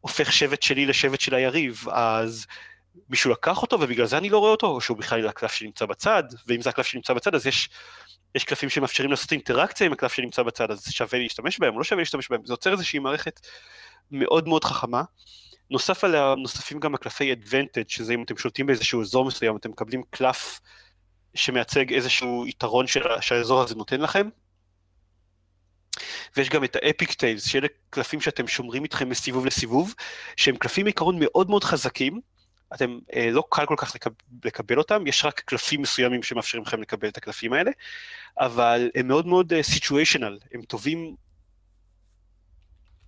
[0.00, 2.46] הופך שבט שלי לשבט של היריב, אז
[3.10, 6.22] מישהו לקח אותו ובגלל זה אני לא רואה אותו, או שהוא בכלל הקלף שנמצא בצד,
[6.46, 7.68] ואם זה הקלף שנמצא בצד, אז יש,
[8.34, 11.84] יש קלפים שמאפשרים לעשות אינטראקציה עם הקלף שנמצא בצד, אז שווה להשתמש בהם או לא
[11.84, 12.40] שווה להשתמש בהם.
[12.44, 13.40] זה יוצר איזושהי מערכת
[14.10, 15.02] מאוד מאוד חכמה.
[15.70, 20.02] נוסף עליה, נוספים גם הקלפי advantage, שזה אם אתם שולטים באיזשהו אזור מסוים, אתם מקבלים
[20.10, 20.60] קלף
[21.34, 24.28] שמייצג איזשהו יתרון של, שהאזור הזה נותן לכם.
[26.36, 29.94] ויש גם את האפיק טיילס, שאלה קלפים שאתם שומרים איתכם מסיבוב לסיבוב,
[30.36, 32.20] שהם קלפים עיקרון מאוד מאוד חזקים,
[32.74, 34.10] אתם אה, לא קל כל כך לקב,
[34.44, 37.70] לקבל אותם, יש רק קלפים מסוימים שמאפשרים לכם לקבל את הקלפים האלה,
[38.38, 41.16] אבל הם מאוד מאוד סיטואשנל, uh, הם טובים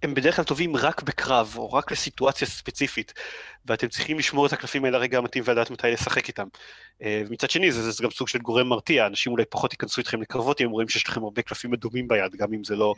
[0.02, 3.12] הם בדרך כלל טובים רק בקרב, או רק לסיטואציה ספציפית,
[3.66, 6.46] ואתם צריכים לשמור את הקלפים האלה לרגע המתאים ולדעת מתי לשחק איתם.
[7.02, 10.22] אה, ומצד שני, זה, זה גם סוג של גורם מרתיע, אנשים אולי פחות ייכנסו איתכם
[10.22, 12.94] לקרבות אם הם רואים שיש לכם הרבה קלפים אדומים ביד, גם אם זה לא...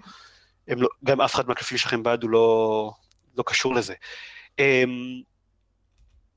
[0.69, 2.91] לא גם אף אחד מהקלפים שלכם ביד הוא לא,
[3.37, 3.95] לא קשור לזה.
[4.59, 5.23] אמ,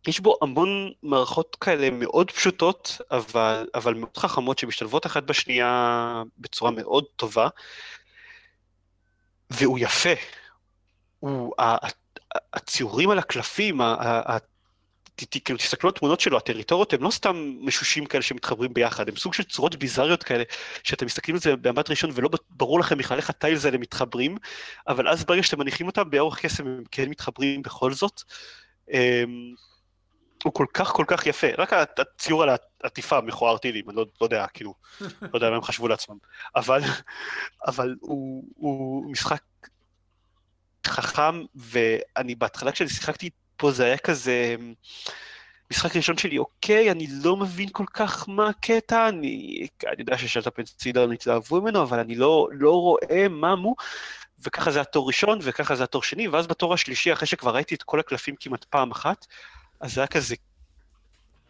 [0.08, 6.72] יש בו המון מערכות כאלה מאוד פשוטות, אבל, אבל מאוד חכמות שמשתלבות אחת בשנייה בצורה
[6.72, 7.48] מאוד טובה,
[9.50, 10.14] והוא יפה.
[11.26, 11.54] הוא,
[12.54, 13.82] הציורים על הקלפים,
[15.18, 19.34] כאילו תסתכלו על תמונות שלו, הטריטוריות הם לא סתם משושים כאלה שמתחברים ביחד, הם סוג
[19.34, 20.44] של צורות ביזריות כאלה,
[20.84, 24.38] שאתם מסתכלים על זה במבט ראשון ולא ברור לכם בכלל איך הטיילס האלה מתחברים,
[24.88, 28.22] אבל אז ברגע שאתם מניחים אותם באורך קסם הם כן מתחברים בכל זאת.
[28.92, 29.54] אמ,
[30.44, 32.50] הוא כל כך כל כך יפה, רק הציור על
[32.84, 36.18] העטיפה מכוער טילים, אני לא, לא יודע, כאילו, לא יודע מה הם חשבו לעצמם,
[36.56, 36.82] אבל,
[37.68, 39.42] אבל הוא, הוא משחק
[40.88, 44.56] חכם, ואני בהתחלה כשאני שיחקתי פה זה היה כזה...
[45.72, 50.52] משחק ראשון שלי, אוקיי, אני לא מבין כל כך מה הקטע, אני, אני יודע ששלטה
[50.52, 53.76] פנסידרן התלהבו ממנו, אבל אני לא, לא רואה מה מו,
[54.40, 57.84] וככה זה התור ראשון, וככה זה התור שני, ואז בתור השלישי, אחרי שכבר ראיתי את
[57.84, 59.26] כל הקלפים כמעט פעם אחת,
[59.80, 60.36] אז זה היה כזה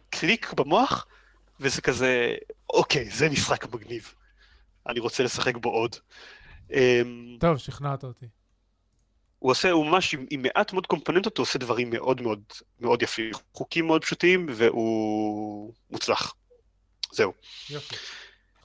[0.10, 1.06] קליק במוח,
[1.60, 2.36] וזה כזה,
[2.70, 4.14] אוקיי, זה משחק מגניב.
[4.88, 5.96] אני רוצה לשחק בו עוד.
[6.72, 8.26] אמ, טוב, שכנעת אותי.
[9.46, 12.44] הוא עושה, הוא ממש עם, עם מעט מאוד קומפוננטות, הוא עושה דברים מאוד מאוד
[12.80, 13.32] מאוד יפים.
[13.54, 16.34] חוקים מאוד פשוטים, והוא מוצלח.
[17.12, 17.34] זהו.
[17.70, 17.96] יופי.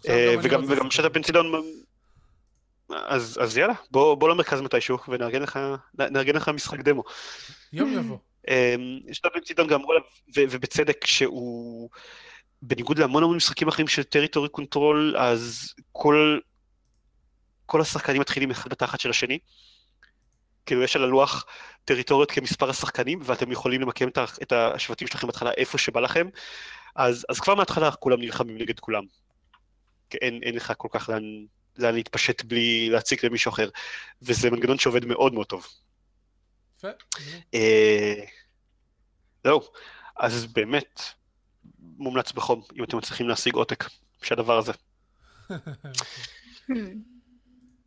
[0.08, 1.52] אה, וגם, וגם שאתה פנצילון,
[2.88, 5.58] אז, אז יאללה, בוא, בוא למרכז מתישהו ונארגן לך,
[6.34, 7.02] לך משחק דמו.
[7.72, 8.18] יום יבוא.
[9.08, 10.04] יש לו פנצילון גם אמרו עליו,
[10.36, 11.90] ובצדק, שהוא,
[12.62, 16.38] בניגוד להמון המון משחקים אחרים של territory control, אז כל,
[17.66, 19.38] כל השחקנים מתחילים אחד בתחת של השני.
[20.70, 21.46] כאילו יש על הלוח
[21.84, 24.08] טריטוריות כמספר השחקנים, ואתם יכולים למקם
[24.42, 26.28] את השבטים שלכם בהתחלה איפה שבא לכם,
[26.96, 29.02] אז, אז כבר מההתחלה כולם נלחמים נגד כולם.
[30.10, 31.22] כי אין, אין לך כל כך לאן,
[31.78, 33.68] לאן להתפשט בלי להציג למישהו אחר,
[34.22, 35.66] וזה מנגנון שעובד מאוד מאוד טוב.
[37.54, 38.24] אה,
[39.44, 39.60] זהו,
[40.16, 41.00] אז באמת,
[41.78, 43.84] מומלץ בחום, אם אתם מצליחים להשיג עותק
[44.22, 44.72] של הדבר הזה.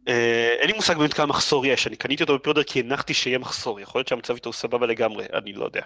[0.08, 3.38] אה, אין לי מושג באמת כמה מחסור יש, אני קניתי אותו בפריודר כי הנחתי שיהיה
[3.38, 5.82] מחסור, יכול להיות שהמצב איתו סבבה לגמרי, אני לא יודע.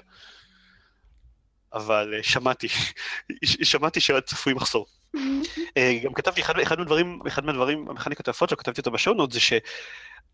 [1.74, 2.68] אבל אה, שמעתי,
[3.72, 4.86] שמעתי שצפוי מחסור.
[5.78, 9.40] אה, גם כתבתי, אחד, אחד מהדברים, אחד מהדברים, המכניקות היפות שלו, כתבתי אותו בשונות, זה
[9.40, 9.54] ש...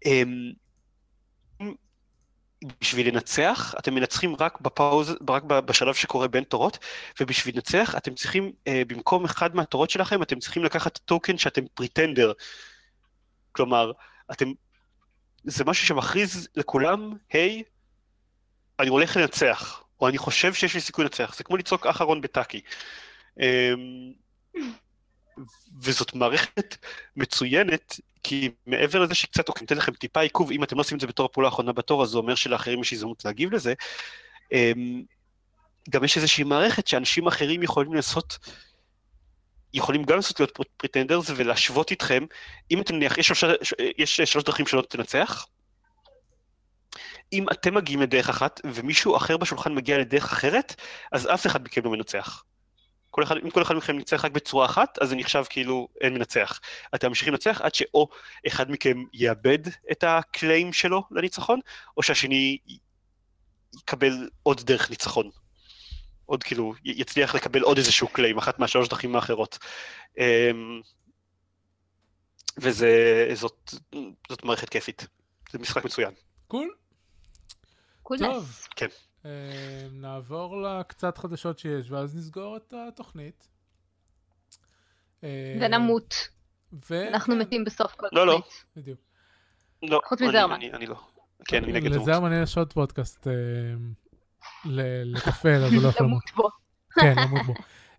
[0.05, 0.51] אמ,
[2.81, 6.77] בשביל לנצח, אתם מנצחים רק בפאוז, רק בשלב שקורה בין תורות,
[7.19, 8.51] ובשביל לנצח אתם צריכים,
[8.87, 12.31] במקום אחד מהתורות שלכם, אתם צריכים לקחת טוקן שאתם פריטנדר.
[13.53, 13.91] כלומר,
[14.31, 14.51] אתם,
[15.43, 17.63] זה משהו שמכריז לכולם, היי,
[18.79, 22.61] אני הולך לנצח, או אני חושב שיש לי סיכוי לנצח, זה כמו לצעוק אחרון בטאקי.
[23.39, 24.13] אמ,
[25.81, 26.75] וזאת מערכת
[27.15, 31.01] מצוינת, כי מעבר לזה שקצת, אוקיי, נותן לכם טיפה עיכוב, אם אתם לא עושים את
[31.01, 33.73] זה בתור הפעולה האחרונה בתור, אז זה אומר שלאחרים יש הזדמנות להגיב לזה.
[34.51, 35.03] אמ,
[35.89, 38.37] גם יש איזושהי מערכת שאנשים אחרים יכולים לעשות
[39.73, 42.23] יכולים גם לעשות להיות pretenders ולהשוות איתכם,
[42.71, 45.47] אם אתם נניח, יש, שלוש, יש שלוש דרכים שלא תנצח,
[47.33, 50.75] אם אתם מגיעים לדרך אחת ומישהו אחר בשולחן מגיע לדרך אחרת,
[51.11, 52.43] אז אף אחד מכם לא מנצח.
[53.09, 56.13] כל אחד, אם כל אחד מכם ניצח רק בצורה אחת, אז זה נחשב כאילו אין
[56.13, 56.59] מנצח.
[56.95, 58.07] אתם ממשיכים לנצח עד שאו
[58.47, 59.59] אחד מכם יאבד
[59.91, 61.59] את הקליים שלו לניצחון,
[61.97, 62.57] או שהשני
[63.73, 65.29] יקבל עוד דרך ניצחון.
[66.25, 69.57] עוד כאילו, יצליח לקבל עוד איזשהו קליים, אחת מהשלוש דרכים האחרות.
[70.17, 70.81] אמ,
[72.57, 73.73] וזאת
[74.29, 75.07] זאת מערכת כיפית,
[75.51, 76.11] זה משחק מצוין.
[76.47, 76.73] Cool.
[78.03, 78.67] cool טוב.
[78.75, 78.87] כן.
[79.25, 79.29] אמ,
[79.91, 83.47] נעבור לקצת חדשות שיש, ואז נסגור את התוכנית.
[85.23, 85.27] אמ,
[85.61, 86.13] ונמות.
[86.89, 87.07] ו...
[87.07, 88.33] אנחנו כן, מתים בסוף כל לא, לא.
[88.37, 88.65] תוכנית.
[88.75, 88.99] בדיוק.
[89.83, 90.53] לא, חוץ אני- מזרמן.
[90.55, 90.95] אני אני לא.
[91.45, 92.07] כן, אני נגד למות.
[92.07, 93.27] לזרמן יש עוד פודקאסט
[94.65, 96.23] ל- לתפעל, אבל לא יכול למות.
[96.35, 96.49] בו.
[96.93, 97.53] כן, למות בו.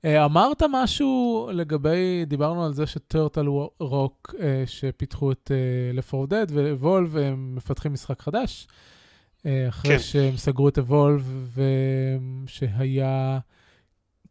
[0.04, 3.46] אה, אמרת משהו לגבי, דיברנו על זה שטרטל
[3.80, 5.50] רוק, אה, שפיתחו את
[5.94, 8.68] אה, 4 Dead ואבולב, הם מפתחים משחק חדש,
[9.46, 10.02] אה, אחרי כן.
[10.02, 11.56] שהם סגרו את אבולב,
[12.44, 13.38] ושהיה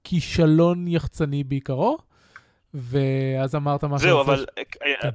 [0.04, 1.98] כישלון יחצני בעיקרו,
[2.74, 4.08] ואז אמרת משהו...
[4.08, 4.46] זהו, אבל...
[4.58, 4.64] אה,
[5.02, 5.10] כן.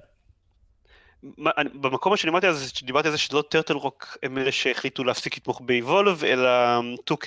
[1.23, 5.05] מה- אני- במקום שדיברתי על זה, דיברתי על זה שלא טרטל רוק הם אלה שהחליטו
[5.05, 6.49] להפסיק לתמוך באיבולב, אלא
[6.81, 7.27] 2K,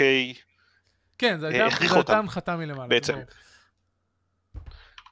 [1.18, 2.88] כן, זו אה, הייתה הכריחו זו הייתה אותם, הנחתה מלמעלה.
[2.88, 3.14] בעצם.
[3.14, 3.26] ברור.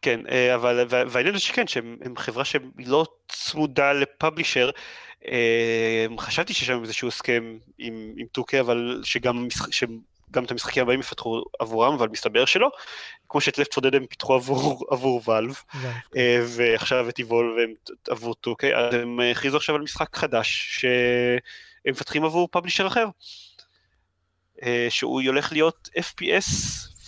[0.01, 4.69] כן, אה, אבל וה- והעניין זה שכן, שהם הם חברה שהיא לא צמודה לפאבלישר,
[5.27, 9.47] אה, חשבתי שיש שם איזשהו הסכם עם, עם 2K, אבל שגם,
[10.29, 12.71] שגם את המשחקים הבאים יפתחו עבורם, אבל מסתבר שלא,
[13.29, 15.55] כמו שאת לפט פודד הם פיתחו עבור, עבור ואלב.
[16.17, 17.73] אה, ועכשיו את איבול והם
[18.09, 23.05] עבור 2K, אז הם אה, הכריזו עכשיו על משחק חדש שהם מפתחים עבור פאבלישר אחר,
[24.63, 26.49] אה, שהוא הולך להיות FPS,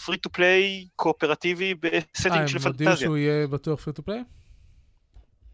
[0.05, 2.95] free to play, קואופרטיבי אה, ב setting של הם הודיעו פנטזיה.
[3.07, 4.23] שהוא יהיה בטוח free to play?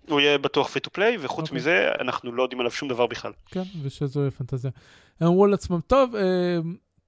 [0.10, 1.57] הוא יהיה בטוח free to play, וחוץ אוקיי.
[1.57, 3.31] מזה אנחנו לא יודעים עליו שום דבר בכלל.
[3.45, 4.72] כן, ושזו יהיה פנטזיה.
[5.19, 6.57] הם אמרו לעצמם, טוב, אה,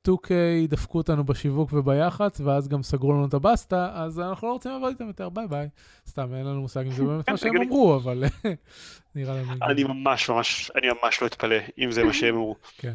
[0.07, 0.31] 2K
[0.69, 4.89] דפקו אותנו בשיווק וביח"צ, ואז גם סגרו לנו את הבסטה, אז אנחנו לא רוצים לעבוד
[4.89, 5.69] איתם יותר, ביי ביי.
[6.07, 7.57] סתם, אין לנו מושג אם זה באמת כן, מה שהם.
[7.57, 8.23] אמרו, אבל
[9.15, 9.53] נראה לנו...
[9.61, 9.84] אני.
[9.84, 12.55] ממש ממש, אני ממש לא אתפלא אם זה מה שהם אמרו.
[12.77, 12.93] כן.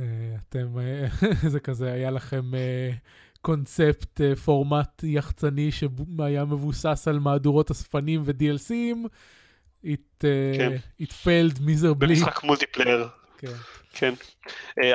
[0.00, 0.04] אה,
[0.48, 1.06] אתם, אה,
[1.52, 2.90] זה כזה, היה לכם אה,
[3.40, 9.08] קונספט, פורמט יחצני שהיה מבוסס על מהדורות אספנים ו-DLC ים.
[9.84, 10.76] It, אה, כן.
[11.00, 11.98] it failed miserably.
[11.98, 13.08] במשחק multiplayer,
[13.92, 14.14] כן.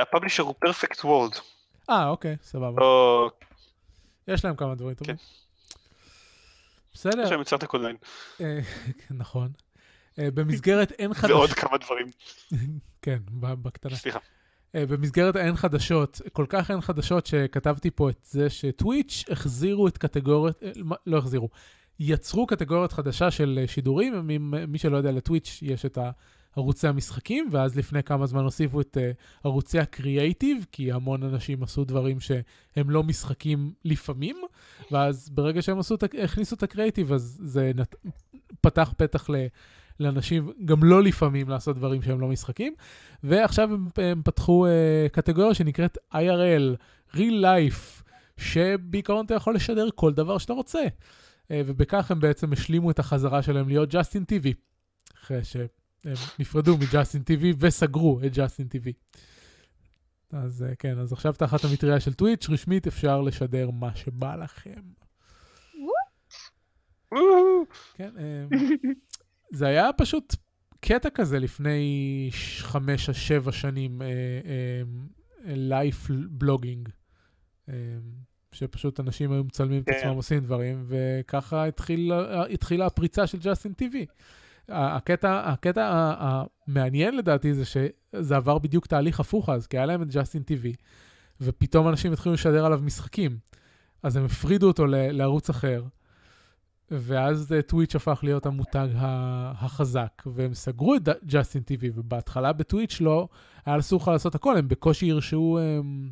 [0.01, 1.33] ה publisher הוא Perfect World.
[1.89, 2.81] אה, אוקיי, סבבה.
[2.81, 3.29] או...
[4.27, 5.15] יש להם כמה דברים טובים.
[5.15, 5.23] כן.
[6.93, 7.95] בסדר, יש להם את Star Trek Online.
[8.41, 8.59] אה,
[9.11, 9.51] נכון.
[10.19, 12.07] אה, במסגרת אין ועוד חדשות, כמה דברים.
[13.01, 13.95] כן, בקטנה.
[13.95, 14.19] סליחה.
[14.75, 19.97] אה, במסגרת האין חדשות, כל כך אין חדשות שכתבתי פה את זה שטוויץ' החזירו את
[19.97, 20.57] קטגוריית,
[21.05, 21.49] לא החזירו,
[21.99, 25.97] יצרו קטגוריית חדשה של שידורים, מי, מי שלא יודע, לטוויץ' יש את
[26.55, 29.11] ערוצי המשחקים, ואז לפני כמה זמן הוסיפו את אה,
[29.43, 34.41] ערוצי הקריאייטיב, כי המון אנשים עשו דברים שהם לא משחקים לפעמים,
[34.91, 37.95] ואז ברגע שהם עשו, הכניסו את הקריאייטיב, אז זה נת...
[38.61, 39.35] פתח פתח ל...
[39.99, 42.73] לאנשים גם לא לפעמים לעשות דברים שהם לא משחקים.
[43.23, 46.75] ועכשיו הם, הם פתחו uh, קטגוריה שנקראת IRL,
[47.15, 48.03] real life,
[48.37, 50.79] שבעיקרון אתה יכול לשדר כל דבר שאתה רוצה.
[50.81, 54.53] Uh, ובכך הם בעצם השלימו את החזרה שלהם להיות ג'סטין טיווי,
[55.23, 55.43] אחרי
[56.03, 58.93] שהם נפרדו מג'סטין טיווי וסגרו את ג'סטין טיווי.
[60.31, 64.81] אז uh, כן, אז עכשיו תחת המטריה של טוויץ', רשמית אפשר לשדר מה שבא לכם.
[67.93, 68.55] כן, um,
[69.51, 70.35] זה היה פשוט
[70.79, 72.29] קטע כזה לפני
[72.61, 74.01] חמש או שבע שנים,
[75.45, 76.89] לייף בלוגינג,
[78.51, 79.95] שפשוט אנשים היו מצלמים את כן.
[79.95, 82.11] עצמם עושים דברים, וככה התחיל,
[82.53, 84.05] התחילה הפריצה של ג'סטין טיווי.
[84.71, 90.07] הקטע, הקטע המעניין לדעתי זה שזה עבר בדיוק תהליך הפוך אז, כי היה להם את
[90.11, 90.73] ג'סטין טיווי,
[91.41, 93.37] ופתאום אנשים התחילו לשדר עליו משחקים.
[94.03, 95.83] אז הם הפרידו אותו לערוץ אחר,
[96.91, 103.27] ואז אה, טוויץ' הפך להיות המותג החזק, והם סגרו את ג'סטין טיווי, ובהתחלה בטוויץ' לא,
[103.65, 106.09] היה אסור לך לעשות הכל, הם בקושי הרשו הם,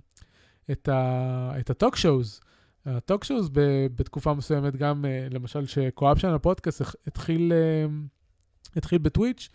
[0.72, 2.42] את, ה- את הטוק שואוז.
[2.86, 3.50] הטוק שואוז
[3.96, 7.86] בתקופה מסוימת גם, אה, למשל, שקואפשן הפודקאסט התחיל, אה,
[8.76, 9.50] התחיל בטוויץ',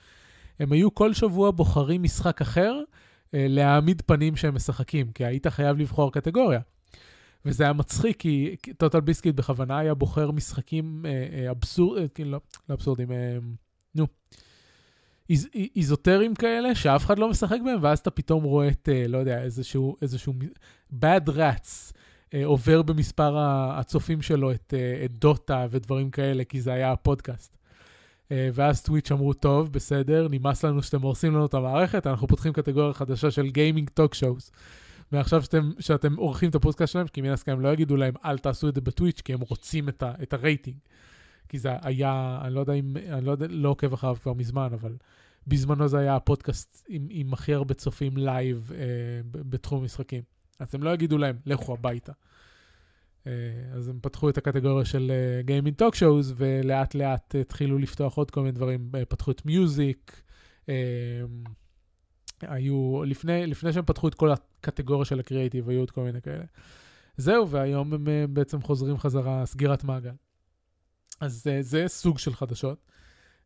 [0.60, 2.80] הם היו כל שבוע בוחרים משחק אחר
[3.34, 6.60] אה, להעמיד פנים שהם משחקים, כי היית חייב לבחור קטגוריה.
[7.44, 11.10] וזה היה מצחיק, כי TotalBiscuit בכוונה היה בוחר משחקים אה,
[11.44, 13.38] אה, אבסורד, אה, כאילו, לא, לא אבסורדים, אה,
[13.94, 14.06] נו,
[15.30, 19.08] איז, א- איזוטריים כאלה, שאף אחד לא משחק בהם, ואז אתה פתאום רואה את, אה,
[19.08, 20.34] לא יודע, איזשהו, איזשהו
[20.92, 21.92] Bad Rats
[22.34, 24.74] אה, עובר במספר הצופים שלו את,
[25.04, 27.56] את דוטה ודברים כאלה, כי זה היה הפודקאסט.
[28.32, 32.52] אה, ואז Twitch אמרו, טוב, בסדר, נמאס לנו שאתם הורסים לנו את המערכת, אנחנו פותחים
[32.52, 34.50] קטגוריה חדשה של gaming talk shows.
[35.12, 38.68] מעכשיו שאתם, שאתם עורכים את הפודקאסט שלהם, כי מן הסתם לא יגידו להם, אל תעשו
[38.68, 40.76] את זה ב Twitch, כי הם רוצים את, ה, את הרייטינג.
[41.48, 44.68] כי זה היה, אני לא יודע אם, אני לא, יודע, לא עוקב אחריו כבר מזמן,
[44.72, 44.96] אבל
[45.46, 48.80] בזמנו זה היה הפודקאסט עם, עם הכי הרבה צופים live אה,
[49.32, 50.22] בתחום המשחקים.
[50.58, 52.12] אז הם לא יגידו להם, לכו הביתה.
[53.26, 53.32] אה,
[53.74, 55.12] אז הם פתחו את הקטגוריה של
[55.44, 60.22] gaming talk shows, ולאט לאט התחילו לפתוח עוד כל מיני דברים, אה, פתחו את music,
[60.68, 60.74] אה,
[62.40, 66.44] היו, לפני, לפני שהם פתחו את כל הקטגוריה של הקריאיטיב, היו עוד כל מיני כאלה.
[67.16, 70.14] זהו, והיום הם אה, בעצם חוזרים חזרה, סגירת מעגל.
[71.20, 72.78] אז אה, זה סוג של חדשות.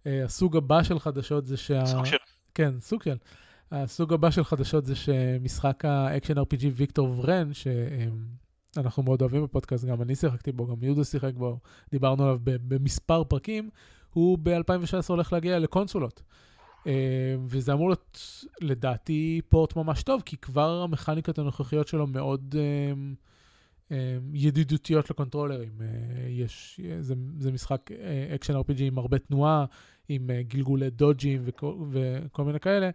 [0.07, 1.87] אה, הסוג הבא של חדשות זה שה...
[1.87, 2.17] סוג של...
[2.55, 3.17] כן, סוג של.
[3.73, 7.51] הסוג הבא של חדשות זה שמשחק ה action RPG Victor Vran,
[8.77, 11.59] שאנחנו מאוד אוהבים בפודקאסט, גם אני שיחקתי בו, גם יהודה שיחק בו,
[11.91, 13.71] דיברנו עליו במספר פרקים,
[14.13, 16.23] הוא ב-2016 הולך להגיע לקונסולות.
[16.87, 18.21] אה, וזה אמור להיות,
[18.61, 22.93] לדעתי, port ממש טוב, כי כבר המכניקות הנוכחיות שלו מאוד אה,
[23.97, 25.73] אה, ידידותיות לקונטרולרים.
[26.29, 27.91] יש, זה, זה משחק
[28.35, 29.65] action RPG עם הרבה תנועה,
[30.09, 32.91] עם גלגולי dodge ים וכל, וכל מיני כאלה,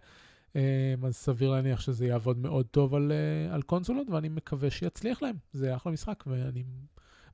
[1.06, 5.36] אז סביר להניח שזה יעבוד מאוד טוב על, אה, על קונסולות, ואני מקווה שיצליח להם.
[5.52, 6.62] זה אחלה משחק, ואני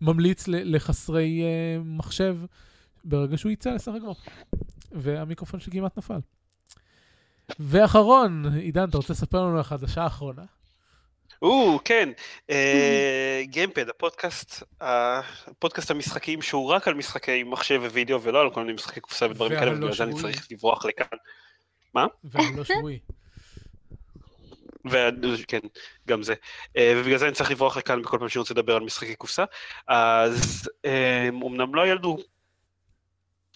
[0.00, 2.36] ממליץ לחסרי אה, מחשב
[3.04, 4.14] ברגע שהוא יצא לשחק בו.
[4.92, 6.18] והמיקרופון שלי כמעט נפל.
[7.60, 10.42] ואחרון, עידן, אתה רוצה לספר לנו על החדשה האחרונה?
[11.42, 12.08] או, כן,
[12.50, 18.72] אה, גיימפד, הפודקאסט, הפודקאסט המשחקים שהוא רק על משחקי מחשב ווידאו ולא על כל מיני
[18.72, 20.14] משחקי קופסה ודברים כאלה, ובגלל זה אני.
[20.14, 21.18] צריך לברוח לכאן.
[22.24, 22.98] והלא שבועי.
[24.84, 25.58] וכן,
[26.08, 26.34] גם זה.
[26.76, 29.44] אה, ובגלל זה אני צריך לברוח לכאן בכל פעם שאני רוצה לדבר על משחקי קופסה.
[29.88, 32.18] אז אה, אמנם לא היה לנו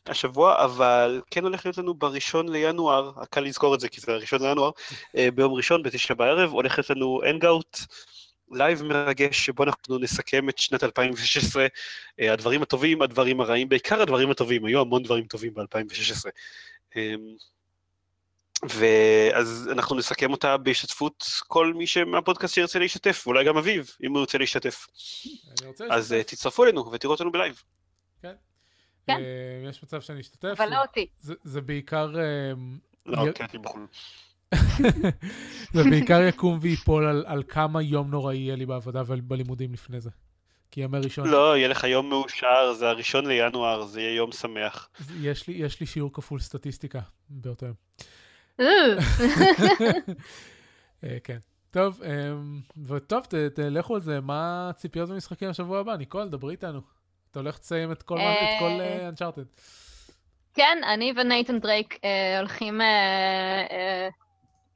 [0.06, 4.42] השבוע, אבל כן הולך להיות לנו בראשון לינואר, קל לזכור את זה כי זה הראשון
[4.42, 4.70] לינואר,
[5.16, 7.78] אה, ביום ראשון בתשע בערב, הולך להיות לנו Hangout.
[8.54, 11.66] live מרגש שבו אנחנו נסכם את שנת 2016,
[12.20, 16.30] אה, הדברים הטובים, הדברים הרעים, בעיקר הדברים הטובים, היו המון דברים טובים ב-2016.
[18.68, 24.20] ואז אנחנו נסכם אותה בהשתתפות כל מי מהפודקאסט שירצה להשתתף, ואולי גם אביב, אם הוא
[24.20, 24.86] ירצה להשתתף.
[25.90, 26.22] אז אה.
[26.22, 27.62] תצטרפו אלינו ותראו אותנו בלייב.
[28.22, 28.34] כן.
[29.08, 29.14] אה,
[29.68, 30.54] יש מצב שאני אשתתף.
[30.56, 31.06] אבל לא אותי.
[31.20, 32.18] זה- זה בעיקר...
[32.18, 32.52] אה,
[33.06, 33.86] לא, כן, הייתי בחו"ל.
[35.74, 40.10] זה בעיקר יקום ויפול על, על כמה יום נוראי יהיה לי בעבודה ובלימודים לפני זה.
[40.70, 44.88] כי ימי ראשון, לא, יהיה לך יום מאושר, זה הראשון לינואר, זה יהיה יום שמח.
[45.20, 47.74] יש לי, יש לי שיעור כפול סטטיסטיקה באותו יום.
[48.62, 49.92] אה,
[51.04, 51.38] אה, כן.
[51.70, 52.32] טוב, אה,
[52.86, 55.96] וטוב, תלכו על זה, מה הציפיות במשחקים לשבוע הבא?
[55.96, 56.80] ניקול, דברי איתנו.
[57.30, 58.18] אתה הולך לסיים את כל,
[58.58, 59.44] כל אה, אנצ'ארטד.
[60.54, 62.86] כן, אני ונייתן דרייק אה, הולכים אה,
[63.70, 64.08] אה,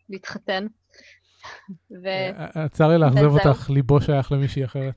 [0.09, 0.67] להתחתן.
[2.71, 3.25] צר לי לאכזב.
[3.25, 4.95] אותך, ליבו שייך למישהי אחרת.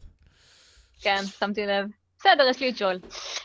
[1.01, 1.85] כן, שמתי לב.
[2.19, 2.99] בסדר, יש לי את ג'ול.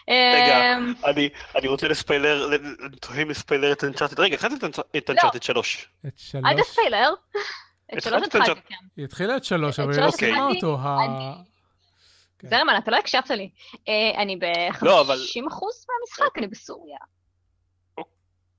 [0.08, 0.74] רגע.
[0.76, 2.58] אמ, אני, אני רוצה לספיילר, אני
[3.00, 4.54] תוהים לספיילר את אנצ'ארטד, רגע, התחלתי
[4.96, 5.88] את אנצ'ארטד 3.
[6.06, 7.10] את אל שלוש, תספיילר.
[7.94, 8.62] את שלוש התחלתי את התחלתי, הג'ול.
[8.68, 8.74] כן.
[8.96, 10.78] היא התחילה את שלוש, את אבל היא לא שלוש סיימה אותו.
[12.38, 12.48] כן.
[12.48, 13.50] זרמן, אתה לא הקשבת לי.
[13.88, 14.38] אה, אני
[14.82, 16.98] לא, אבל- ב-50% מהמשחק, אני בסוריה.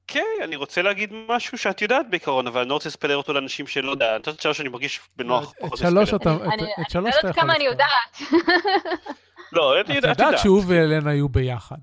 [0.08, 3.68] כן, אני רוצה להגיד משהו שאת יודעת בעיקרון, אבל אני לא רוצה לספיילר אותו לאנשים
[3.68, 6.14] שלא יודע, אנצ'ארטד 3 אני מרגיש בנוח את שלוש.
[6.14, 7.64] אתה- אני- את- אני את אני שלוש לא יודעת יכול כמה אני.
[7.64, 8.18] יודעת.
[9.56, 11.77] לא, את את יודעת, יודעת שהוא ואלנה היו ביחד.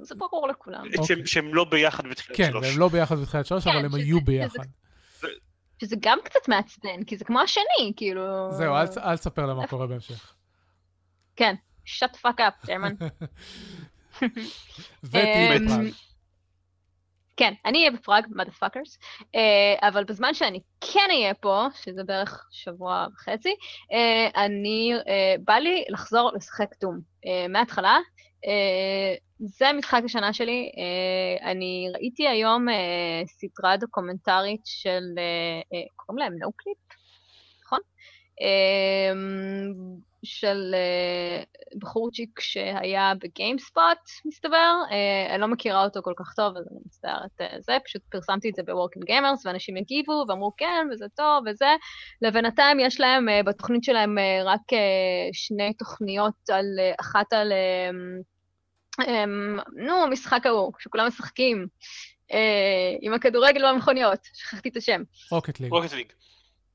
[0.00, 0.84] זה ברור לכולם.
[0.92, 1.26] שהם- אוקיי.
[1.26, 2.66] שהם לא ביחד בתחילת כן, שלוש.
[2.66, 4.64] והם לא ביחד בתחילת שלוש, כן, אבל הם היו ביחד.
[5.80, 8.52] שזה גם קצת מעצבן, כי זה כמו השני, כאילו...
[8.52, 8.74] זהו,
[9.04, 10.34] אל תספר לה מה קורה בהמשך.
[11.36, 11.54] כן,
[11.86, 12.94] shut the fuck up, ג'רמן.
[15.02, 15.62] בפראג.
[17.42, 23.06] כן, אני אהיה בפראג, motherfuckers, uh, אבל בזמן שאני כן אהיה פה, שזה בערך שבוע
[23.14, 23.54] וחצי,
[23.92, 25.04] אה, אני, אה,
[25.44, 27.00] בא לי לחזור לשחק Doom.
[27.48, 27.98] מההתחלה,
[29.38, 30.70] זה משחק השנה שלי.
[31.42, 32.66] אני ראיתי היום
[33.26, 35.02] סדרה דוקומנטרית של,
[35.96, 36.78] קוראים להם Noclip,
[37.64, 37.78] נכון?
[40.22, 44.74] אה, של אה, בחורצ'יק שהיה ב GameSpot, מסתבר.
[44.88, 48.50] אה, אני לא מכירה אותו כל כך טוב, אז אני מצטערת אה, זה, פשוט פרסמתי
[48.50, 51.74] את זה ב Working Gamers, ואנשים הגיבו ואמרו כן, וזה טוב וזה.
[52.22, 54.76] לבינתיים יש להם uh, בתוכנית שלהם uh, רק uh,
[55.32, 61.66] שני תוכניות על, uh, אחת על, um, um, נו, המשחק ההוא, שכולם משחקים,
[62.30, 62.34] uh,
[63.00, 65.02] עם הכדורגל והמכוניות, שכחתי את השם.
[65.30, 65.72] רוקט ליג.
[65.72, 66.06] רוקט ליג.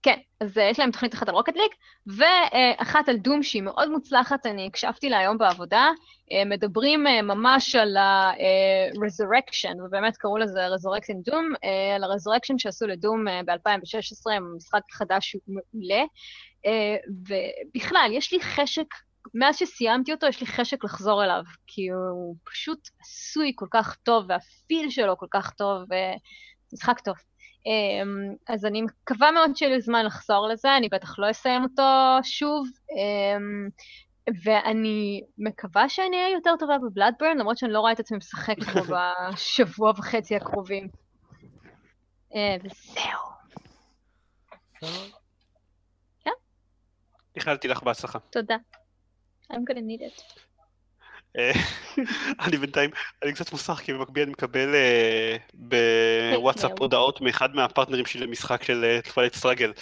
[0.07, 1.71] כן, אז uh, יש להם תוכנית אחת על רוקט ליג,
[2.17, 5.89] ואחת על דום שהיא מאוד מוצלחת, אני הקשבתי לה היום בעבודה.
[6.31, 13.27] Uh, מדברים uh, ממש על ה-resurrection, ובאמת קראו לזה Resurrecting Doom, על ה-resurrection שעשו לדום
[13.27, 16.03] uh, ב-2016, משחק חדש מעולה.
[17.09, 18.85] ובכלל, יש לי חשק,
[19.34, 24.25] מאז שסיימתי אותו, יש לי חשק לחזור אליו, כי הוא פשוט עשוי כל כך טוב,
[24.29, 25.81] והפיל שלו כל כך טוב,
[26.73, 27.15] ומשחק טוב.
[27.68, 31.84] Um, אז אני מקווה מאוד שיהיה לי זמן לחזור לזה, אני בטח לא אסיים אותו
[32.23, 33.72] שוב, um,
[34.44, 38.81] ואני מקווה שאני אהיה יותר טובה בבלאדברן, למרות שאני לא רואה את עצמי משחקת בו
[39.34, 40.88] בשבוע וחצי הקרובים.
[42.31, 43.38] Uh, וזהו.
[47.35, 48.19] איחלתי לך בהצלחה.
[48.19, 48.56] תודה.
[49.52, 50.46] I'm gonna need it.
[51.38, 51.51] אה,
[52.45, 52.89] אני בינתיים,
[53.23, 55.38] אני קצת מוסך, כי במקביל אני מקבל אה,
[56.34, 56.72] בוואטסאפ.
[56.80, 59.73] הודעות מאחד מהפרטנרים שלי למשחק של טפלט סטראגל,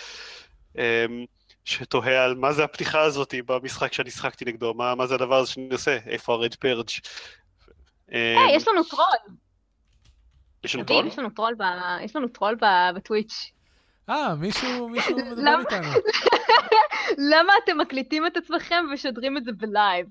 [1.65, 5.51] שתוהה על מה זה הפתיחה הזאת במשחק שאני שחקתי נגדו, מה מה זה הדבר הזה
[5.51, 6.89] שאני עושה, איפה הרד פרג'.
[8.07, 9.05] היי, יש לנו טרול.
[10.63, 11.07] יש לנו טרול?
[11.07, 13.51] יש לנו טרול ב- יש לנו טרול ב- ב Twitch.
[14.09, 15.59] אה, מישהו מישהו מדבר למה?
[15.59, 15.87] איתנו.
[17.31, 20.07] למה אתם מקליטים את עצמכם ומשדרים את זה בלייב?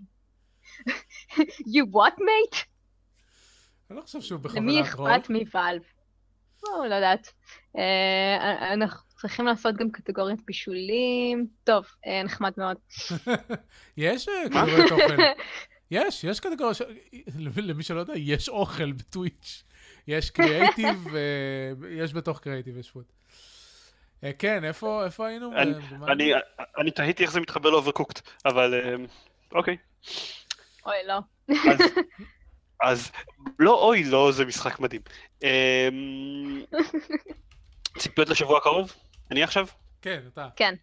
[1.61, 2.59] You what, mate?
[3.91, 5.11] אני לא חושב שהוא למי בכוונת טרול.
[5.11, 5.82] אכפת מ Valve?
[6.65, 7.33] לא, לא יודעת.
[7.79, 11.47] אה, אנחנו צריכים לעשות גם קטגוריית בישולים.
[11.65, 12.77] טוב, אה, נחמד מאוד.
[13.97, 15.23] יש אה, קטגוריית אוכל.
[15.91, 16.73] יש, יש קטגוריה,
[17.57, 19.62] למי שלא יודע, יש אוכל ב Twitch.
[20.07, 21.07] יש קריאייטיב,
[22.03, 23.05] יש בתוך קריאייטיב יש food.
[24.25, 25.53] אה, כן, איפה איפה היינו?
[25.57, 26.33] אני- אה, אני-
[26.79, 28.95] אני תהיתי איך זה מתחבר ל Overcooked, אבל אה,
[29.53, 29.77] אוקיי.
[30.86, 31.19] אוי, לא.
[31.48, 31.81] אז,
[32.90, 33.11] אז
[33.59, 35.01] לא אוי, לא, זה משחק מדהים.
[35.43, 36.62] אמ,
[37.98, 38.93] ציפיות לשבוע הקרוב?
[39.31, 39.66] אני עכשיו?
[40.02, 40.48] כן, אתה.
[40.56, 40.74] כן.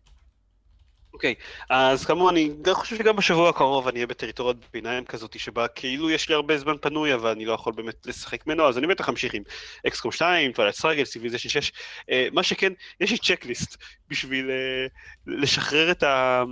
[1.14, 1.36] אוקיי,
[1.70, 6.10] אז כאמור, אני גם חושב שגם בשבוע הקרוב אני אהיה בטריטוריית ביניים כזאת, שבה כאילו
[6.10, 9.10] יש לי הרבה זמן פנוי, אבל אני לא יכול באמת לשחק ממנו, אז אני בטח
[9.10, 9.44] אמשיך עם
[9.88, 11.72] XCOM 2, Twilight Struggle, Civilization 6.
[12.12, 13.78] אה, מה שכן, יש לי checklist
[14.10, 14.86] בשביל אה,
[15.28, 16.44] לשחרר את ה...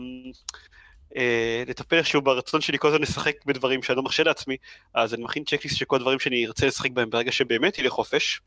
[1.17, 4.57] אה, לטפל איכשהו ברצון שלי כל הזמן לשחק בדברים שאני לא מרשה לעצמי,
[4.93, 8.41] אז אני מכין checklist של כל הדברים שאני ארצה לשחק בהם ברגע שבאמת יהיה חופש.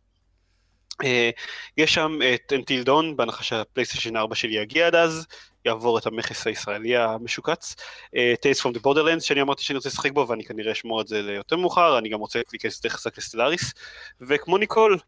[1.04, 1.30] אה,
[1.76, 5.26] יש שם את Until Dawn, בהנחה שהפלייסטיישן 4 שלי יגיע עד אז,
[5.64, 7.76] יעבור את המכס הישראלי המשוקץ.
[8.14, 11.22] Tales from the Borderlands, שאני אמרתי שאני רוצה לשחק בו, ואני כנראה אשמור את זה
[11.22, 13.72] ליותר מאוחר, אני גם רוצה להיכנס יותר חזק לסטלאריס.
[14.20, 14.98] וכמו ניקול,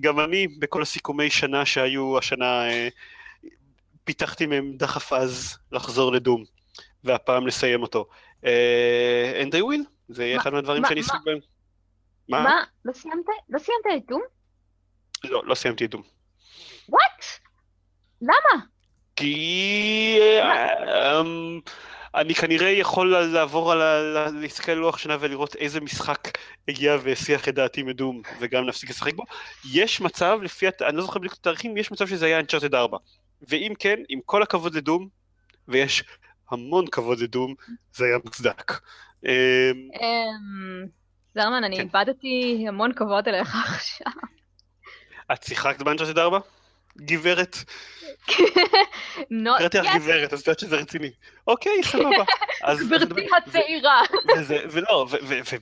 [0.00, 2.88] גם אני, בכל הסיכומי שנה שהיו השנה, אה,
[4.04, 6.44] פיתחתי מהם דחף עז לחזור לדום,
[7.04, 8.06] והפעם לסיים אותו.
[8.42, 11.38] And I will, זה יהיה אחד מהדברים מה- שאני אשחק בהם.
[12.28, 12.42] מה?
[12.42, 12.62] מה?
[12.84, 13.24] לא סיימת?
[13.48, 14.22] לא סיימת את דום?
[15.24, 16.02] לא, לא סיימתי את דום.
[16.88, 17.24] וואט?
[18.22, 18.62] למה?
[19.16, 21.60] כי אה, אמ,
[22.14, 24.30] אני כנראה יכול לעבור על ה...
[24.30, 26.28] להסתכל על לוח שנה ולראות איזה משחק
[26.68, 29.24] הגיע והסיח את דעתי מדום וגם להפסיק לשחק בו.
[29.72, 32.98] יש מצב, לפי, אני לא זוכר בדיוק את התאריכים, יש מצב שזה היה Uncharted 4.
[33.48, 35.08] ואם כן, עם כל הכבוד לדום,
[35.68, 36.04] ויש
[36.50, 37.54] המון כבוד לדום,
[37.92, 38.72] זה היה מוצדק.
[39.24, 39.30] אמ,
[40.00, 40.86] אמ,
[41.34, 41.82] זרמן, אני כן.
[41.82, 44.12] איבדתי המון כבוד אליך עכשיו.
[45.32, 46.38] את שיחקת ב-Uncharted 4?
[46.98, 47.56] גברת?
[49.58, 51.10] קראתי לך גברת, אז את יודעת שזה רציני.
[51.46, 52.24] אוקיי, סבבה.
[52.80, 54.02] גברתי הצעירה.
[54.70, 55.06] ולא,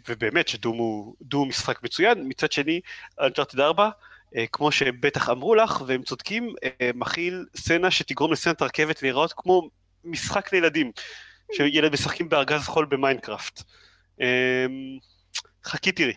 [0.09, 1.15] ובאמת שדום הוא,
[1.47, 2.81] משחק מצוין, מצד שני,
[3.21, 3.91] אנצ'ארטד 4,
[4.37, 9.69] אה, כמו שבטח אמרו לך, והם צודקים, אה, מכיל סצנה שתגרום לסצנת הרכבת להיראות כמו
[10.05, 10.93] משחק לילדים,
[11.53, 13.63] שילדים משחקים בארגז חול ב Minecraft.
[14.21, 14.67] אה,
[15.65, 16.15] חכי תראי.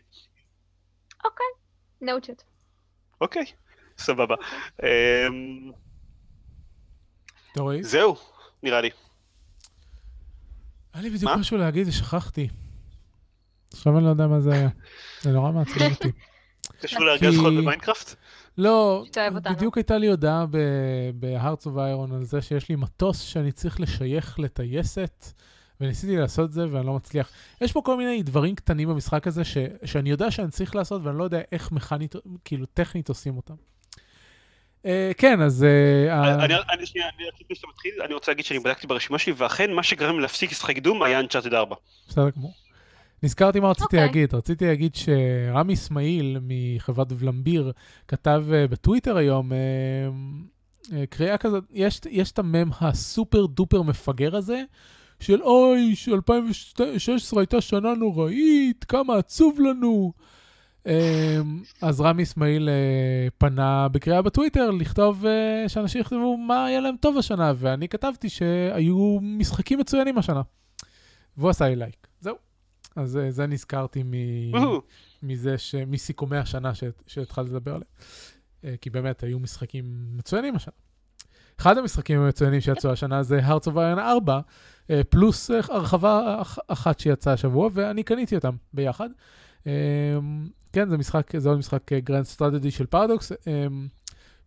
[3.21, 3.45] אוקיי,
[3.97, 4.35] סבבה.
[4.83, 5.27] אה,
[7.51, 7.77] אתה רואה?
[7.81, 8.15] זהו,
[8.63, 8.89] נראה לי.
[10.93, 11.31] היה לי בדיוק?
[11.39, 12.49] משהו להגיד ושכחתי.
[13.73, 14.69] עכשיו אני לא יודע מה זה היה.
[15.21, 16.11] זה נורא מעצבן אותי.
[16.81, 18.15] קשור לארגז חול ב Minecraft?
[18.61, 19.03] לא.
[19.51, 20.45] בדיוק הייתה לי הודעה
[21.19, 25.25] ב-Hearts of Iron על זה שיש לי מטוס שאני צריך לשייך לטייסת,
[25.81, 27.31] וניסיתי לעשות את זה ואני לא מצליח.
[27.61, 31.17] יש פה כל מיני דברים קטנים במשחק הזה ש, שאני יודע שאני צריך לעשות ואני
[31.17, 32.15] לא יודע איך מכנית,
[32.45, 33.55] כאילו טכנית עושים אותם.
[34.83, 34.85] Uh,
[35.17, 35.65] כן, אז...
[36.09, 36.13] Uh,
[36.43, 37.07] אני, אני, שנייה,
[37.41, 40.51] לפני שאתה מתחיל, אני רוצה להגיד שאני בדקתי ברשימה שלי, ואכן מה שגרם לי להפסיק
[40.51, 41.75] לשחק דום היה אנצ'ארטד 4.
[42.07, 42.53] בסדר גמור.
[43.23, 43.99] נזכרתי מה רציתי אוקיי.
[43.99, 44.35] להגיד.
[44.35, 47.71] רציתי להגיד שרמי אסמאעיל מחברת ולמביר
[48.07, 49.57] כתב אה, בטוויטר היום אה,
[50.93, 54.63] אה, קריאה כזאת, יש, יש את המם הסופר דופר מפגר הזה,
[55.19, 60.13] של אוי, ש- 2016 הייתה שנה נוראית, כמה עצוב לנו.
[61.81, 62.69] אז רמי אסמאעיל
[63.37, 65.25] פנה בקריאה בטוויטר לכתוב
[65.67, 70.41] שאנשים יכתבו מה היה להם טוב השנה, ואני כתבתי שהיו משחקים מצוינים השנה.
[71.37, 72.07] והוא עשה לי לייק.
[72.21, 72.50] זהו.
[72.95, 74.11] אז אה, זה נזכרתי מ...
[75.23, 75.75] מזה, ש...
[75.75, 76.83] מסיכומי השנה ש...
[77.07, 77.87] שהתחלתי לדבר עליהם.
[78.65, 79.83] אה, כי באמת היו משחקים
[80.17, 80.73] מצוינים השנה.
[81.59, 84.39] אחד המשחקים המצוינים שיצאו השנה זה Hearts of Iron 4,
[84.89, 89.09] אה, פלוס הרחבה אח- אחת שיצאה השבוע, ואני קניתי אותם ביחד.
[90.73, 93.31] כן, זה משחק, זה עוד משחק grand strategy של פרדוקס,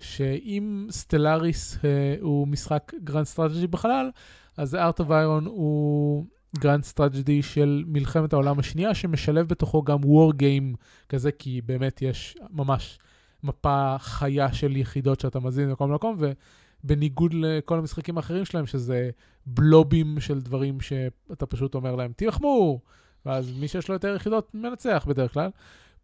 [0.01, 1.79] שאם Stellaris
[2.21, 4.11] הוא משחק grand strategy בחלל,
[4.57, 6.25] אז Hearts of Iron הוא
[6.59, 10.77] grand strategy של מלחמת העולם השנייה, שמשלב בתוכו גם War Game
[11.09, 12.99] כזה, כי באמת יש ממש
[13.43, 19.11] מפה חיה של יחידות שאתה מזין ממקום למקום, ובניגוד לכל המשחקים האחרים שלהם, שזה
[19.47, 22.81] בלובים של דברים שאתה פשוט אומר להם, תילחמו,
[23.27, 25.51] ואז מי שיש לו יותר יחידות מנצח בדרך כלל.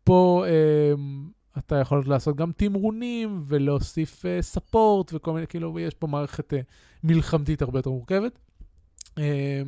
[0.05, 0.95] פה אה,
[1.59, 6.61] אתה יכול לעשות גם תמרונים ולהוסיף support וכל מיני, כאילו, יש פה מערכת אה,
[7.05, 8.39] מלחמתית הרבה יותר מורכבת.
[9.19, 9.63] אה,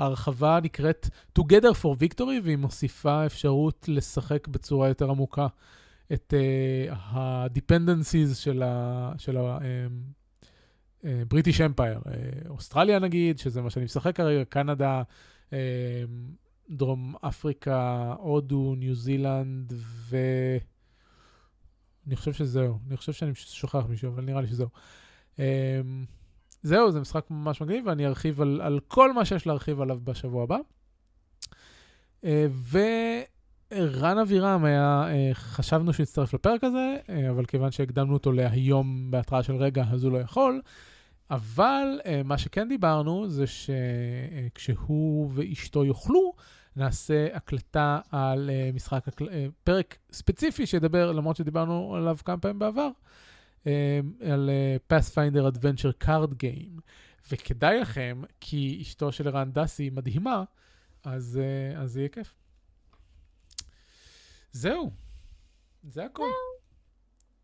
[0.00, 1.08] ההרחבה נקראת
[1.38, 5.46] Together for Victory, והיא מוסיפה אפשרות לשחק בצורה יותר עמוקה
[6.12, 9.12] את uh, ה-dependencies של ה...
[9.18, 11.04] של ה um,
[11.58, 12.04] Empire.
[12.04, 15.02] Uh, אוסטרליה נגיד, שזה מה שאני משחק כרגע, קנדה,
[15.50, 15.52] uh,
[16.70, 20.16] דרום אפריקה, הודו, ניו זילנד, ו...
[22.06, 22.78] אני חושב שזהו.
[22.88, 24.68] אני חושב שאני שוכח מישהו, אבל נראה לי שזהו.
[25.36, 25.40] Um,
[26.62, 30.42] זהו, זה משחק ממש מגניב, ואני ארחיב על, על כל מה שיש להרחיב עליו בשבוע
[30.42, 30.56] הבא.
[32.22, 32.26] Uh,
[32.70, 39.10] ורן אבירם היה, uh, חשבנו שהוא יצטרף לפרק הזה, uh, אבל כיוון שהקדמנו אותו להיום
[39.10, 40.60] בהתראה של רגע, אז הוא לא יכול.
[41.30, 46.32] אבל מה שכן דיברנו זה שכשהוא ואשתו יוכלו,
[46.76, 49.06] נעשה הקלטה על משחק,
[49.64, 52.88] פרק ספציפי שידבר, למרות שדיברנו עליו כמה פעמים בעבר,
[54.30, 56.80] על uh, Pathfinder Adventure Card Game.
[57.32, 60.44] וכדאי לכם, כי אשתו של ערן דסי מדהימה,
[61.04, 61.40] אז,
[61.76, 62.34] אז זה יהיה כיף.
[64.52, 64.90] זהו,
[65.82, 66.22] זה הכל.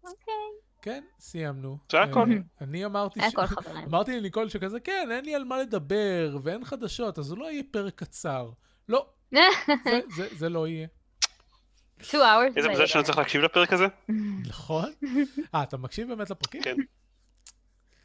[0.04, 0.34] אוקיי.
[0.82, 1.78] כן, סיימנו.
[1.92, 2.20] זה הכל.
[2.30, 3.34] אה, אני אמרתי, זה ש...
[3.34, 3.84] הכל חברים.
[3.84, 7.62] אמרתי לניקול שכזה, כן, אין לי על מה לדבר ואין חדשות, אז זה לא יהיה
[7.70, 8.50] פרק קצר.
[8.88, 10.86] לא, זה, זה, זה לא יהיה.
[12.00, 12.46] Two hours.
[12.56, 13.86] איזה זה מזל שאני צריך להקשיב לפרק הזה?
[14.46, 14.92] נכון?
[15.54, 16.62] אה, אתה מקשיב באמת לפרקים?
[16.62, 16.76] כן.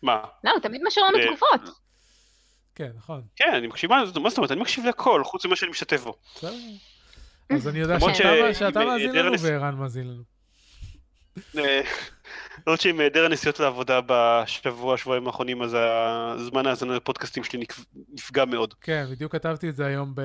[0.02, 0.24] מה?
[0.44, 1.78] לא, הוא תמיד משאיר לנו אה, תגובות.
[2.76, 3.22] כן, נכון.
[3.36, 4.52] כן, אני מקשיב, מה מה זאת אומרת?
[4.52, 6.16] אני מקשיב לכל, חוץ ממה שאני משתתף בו.
[6.36, 6.54] בסדר.
[7.50, 8.00] אז אני יודע
[8.54, 10.24] שאתה עם מאזין לנו הנס- וערן מאזין לנו.
[12.58, 15.78] אה, למרות שעם היעדר הנסיעות לעבודה בשבוע, שבועיים האחרונים, אז
[16.40, 17.66] הזמן ההאזנה לפודקאסטים שלי
[18.14, 18.74] נפגע מאוד.
[18.82, 20.22] כן, בדיוק כתבתי את זה היום, ב...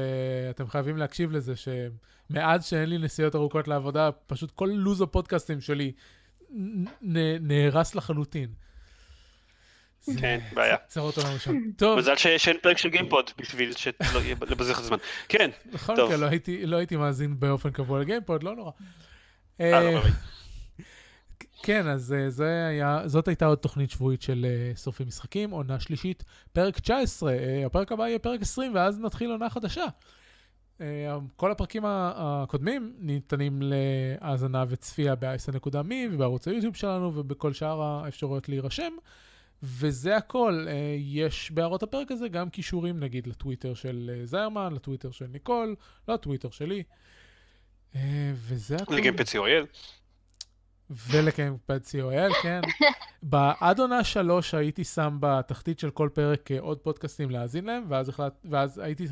[0.50, 5.92] אתם חייבים להקשיב לזה, שמאז שאין לי נסיעות ארוכות לעבודה, פשוט כל לוז הפודקאסטים שלי
[7.02, 8.48] נ- נהרס לחלוטין.
[10.20, 10.76] כן, בעיה.
[10.88, 11.70] צרות עולם ראשון.
[11.76, 14.96] טוב, מזל שאין פרק של גיימפוד בשביל שלא יהיה לבזבז לך זמן.
[15.28, 16.06] כן, בכל טוב.
[16.06, 18.70] מקרה לא הייתי- לא הייתי מאזין באופן קבוע לגיימפוד, לא נורא.
[19.60, 20.10] אה, אה, לא, אבל-
[21.62, 25.80] כן, אז אה, זה היה, זאת הייתה עוד תוכנית שבועית של אה, שורפי משחקים, עונה
[25.80, 27.32] שלישית, פרק 19.
[27.32, 29.84] אה, הפרק הבא יהיה פרק 20, ואז נתחיל עונה חדשה.
[31.36, 38.92] כל הפרקים הקודמים ניתנים להאזנה וצפייה ב-i.me ובערוץ היוטיוב שלנו ובכל שאר האפשרויות להירשם.
[39.62, 40.66] וזה הכל.
[40.98, 45.76] יש בהערות הפרק הזה גם קישורים, נגיד, לטוויטר של זיירמן, לטוויטר של ניקול,
[46.08, 46.82] לטוויטר שלי.
[48.34, 48.94] וזה הכל.
[48.94, 49.26] לגיימפוד
[50.90, 50.94] co.il.
[51.10, 52.60] ולגיימפוד co.il, כן.
[53.22, 58.08] בעד עונה שלוש הייתי שם בתחתית של כל פרק אה, עוד פודקאסטים להאזין להם, ואז,
[58.08, 59.06] החלט, ואז הייתי,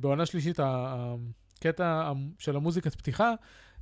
[0.00, 3.32] בעונה שלישית, הקטע של המוזיקת פתיחה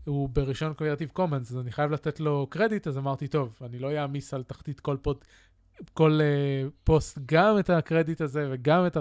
[0.05, 3.99] הוא ברישיון Creative Commons, אז אני חייב לתת לו קרדיט, אז אמרתי, טוב, אני לא
[3.99, 5.25] אעמיס על תחתית כל פוד
[5.95, 8.97] כל אה, פוסט גם את הקרדיט הזה וגם את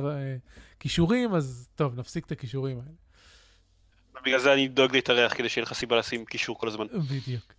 [0.75, 3.06] הכישורים, אז טוב, נפסיק את הכישורים האלה.
[4.27, 6.85] בגלל זה אני דואג להתארח, כדי שיהיה לך סיבה לשים קישור כל הזמן.
[6.87, 7.53] בדיוק.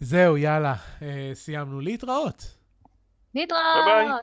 [0.00, 1.02] זהו, יאללה, uh,
[1.34, 1.80] סיימנו.
[1.80, 2.56] להתראות.
[3.34, 4.20] להתראות.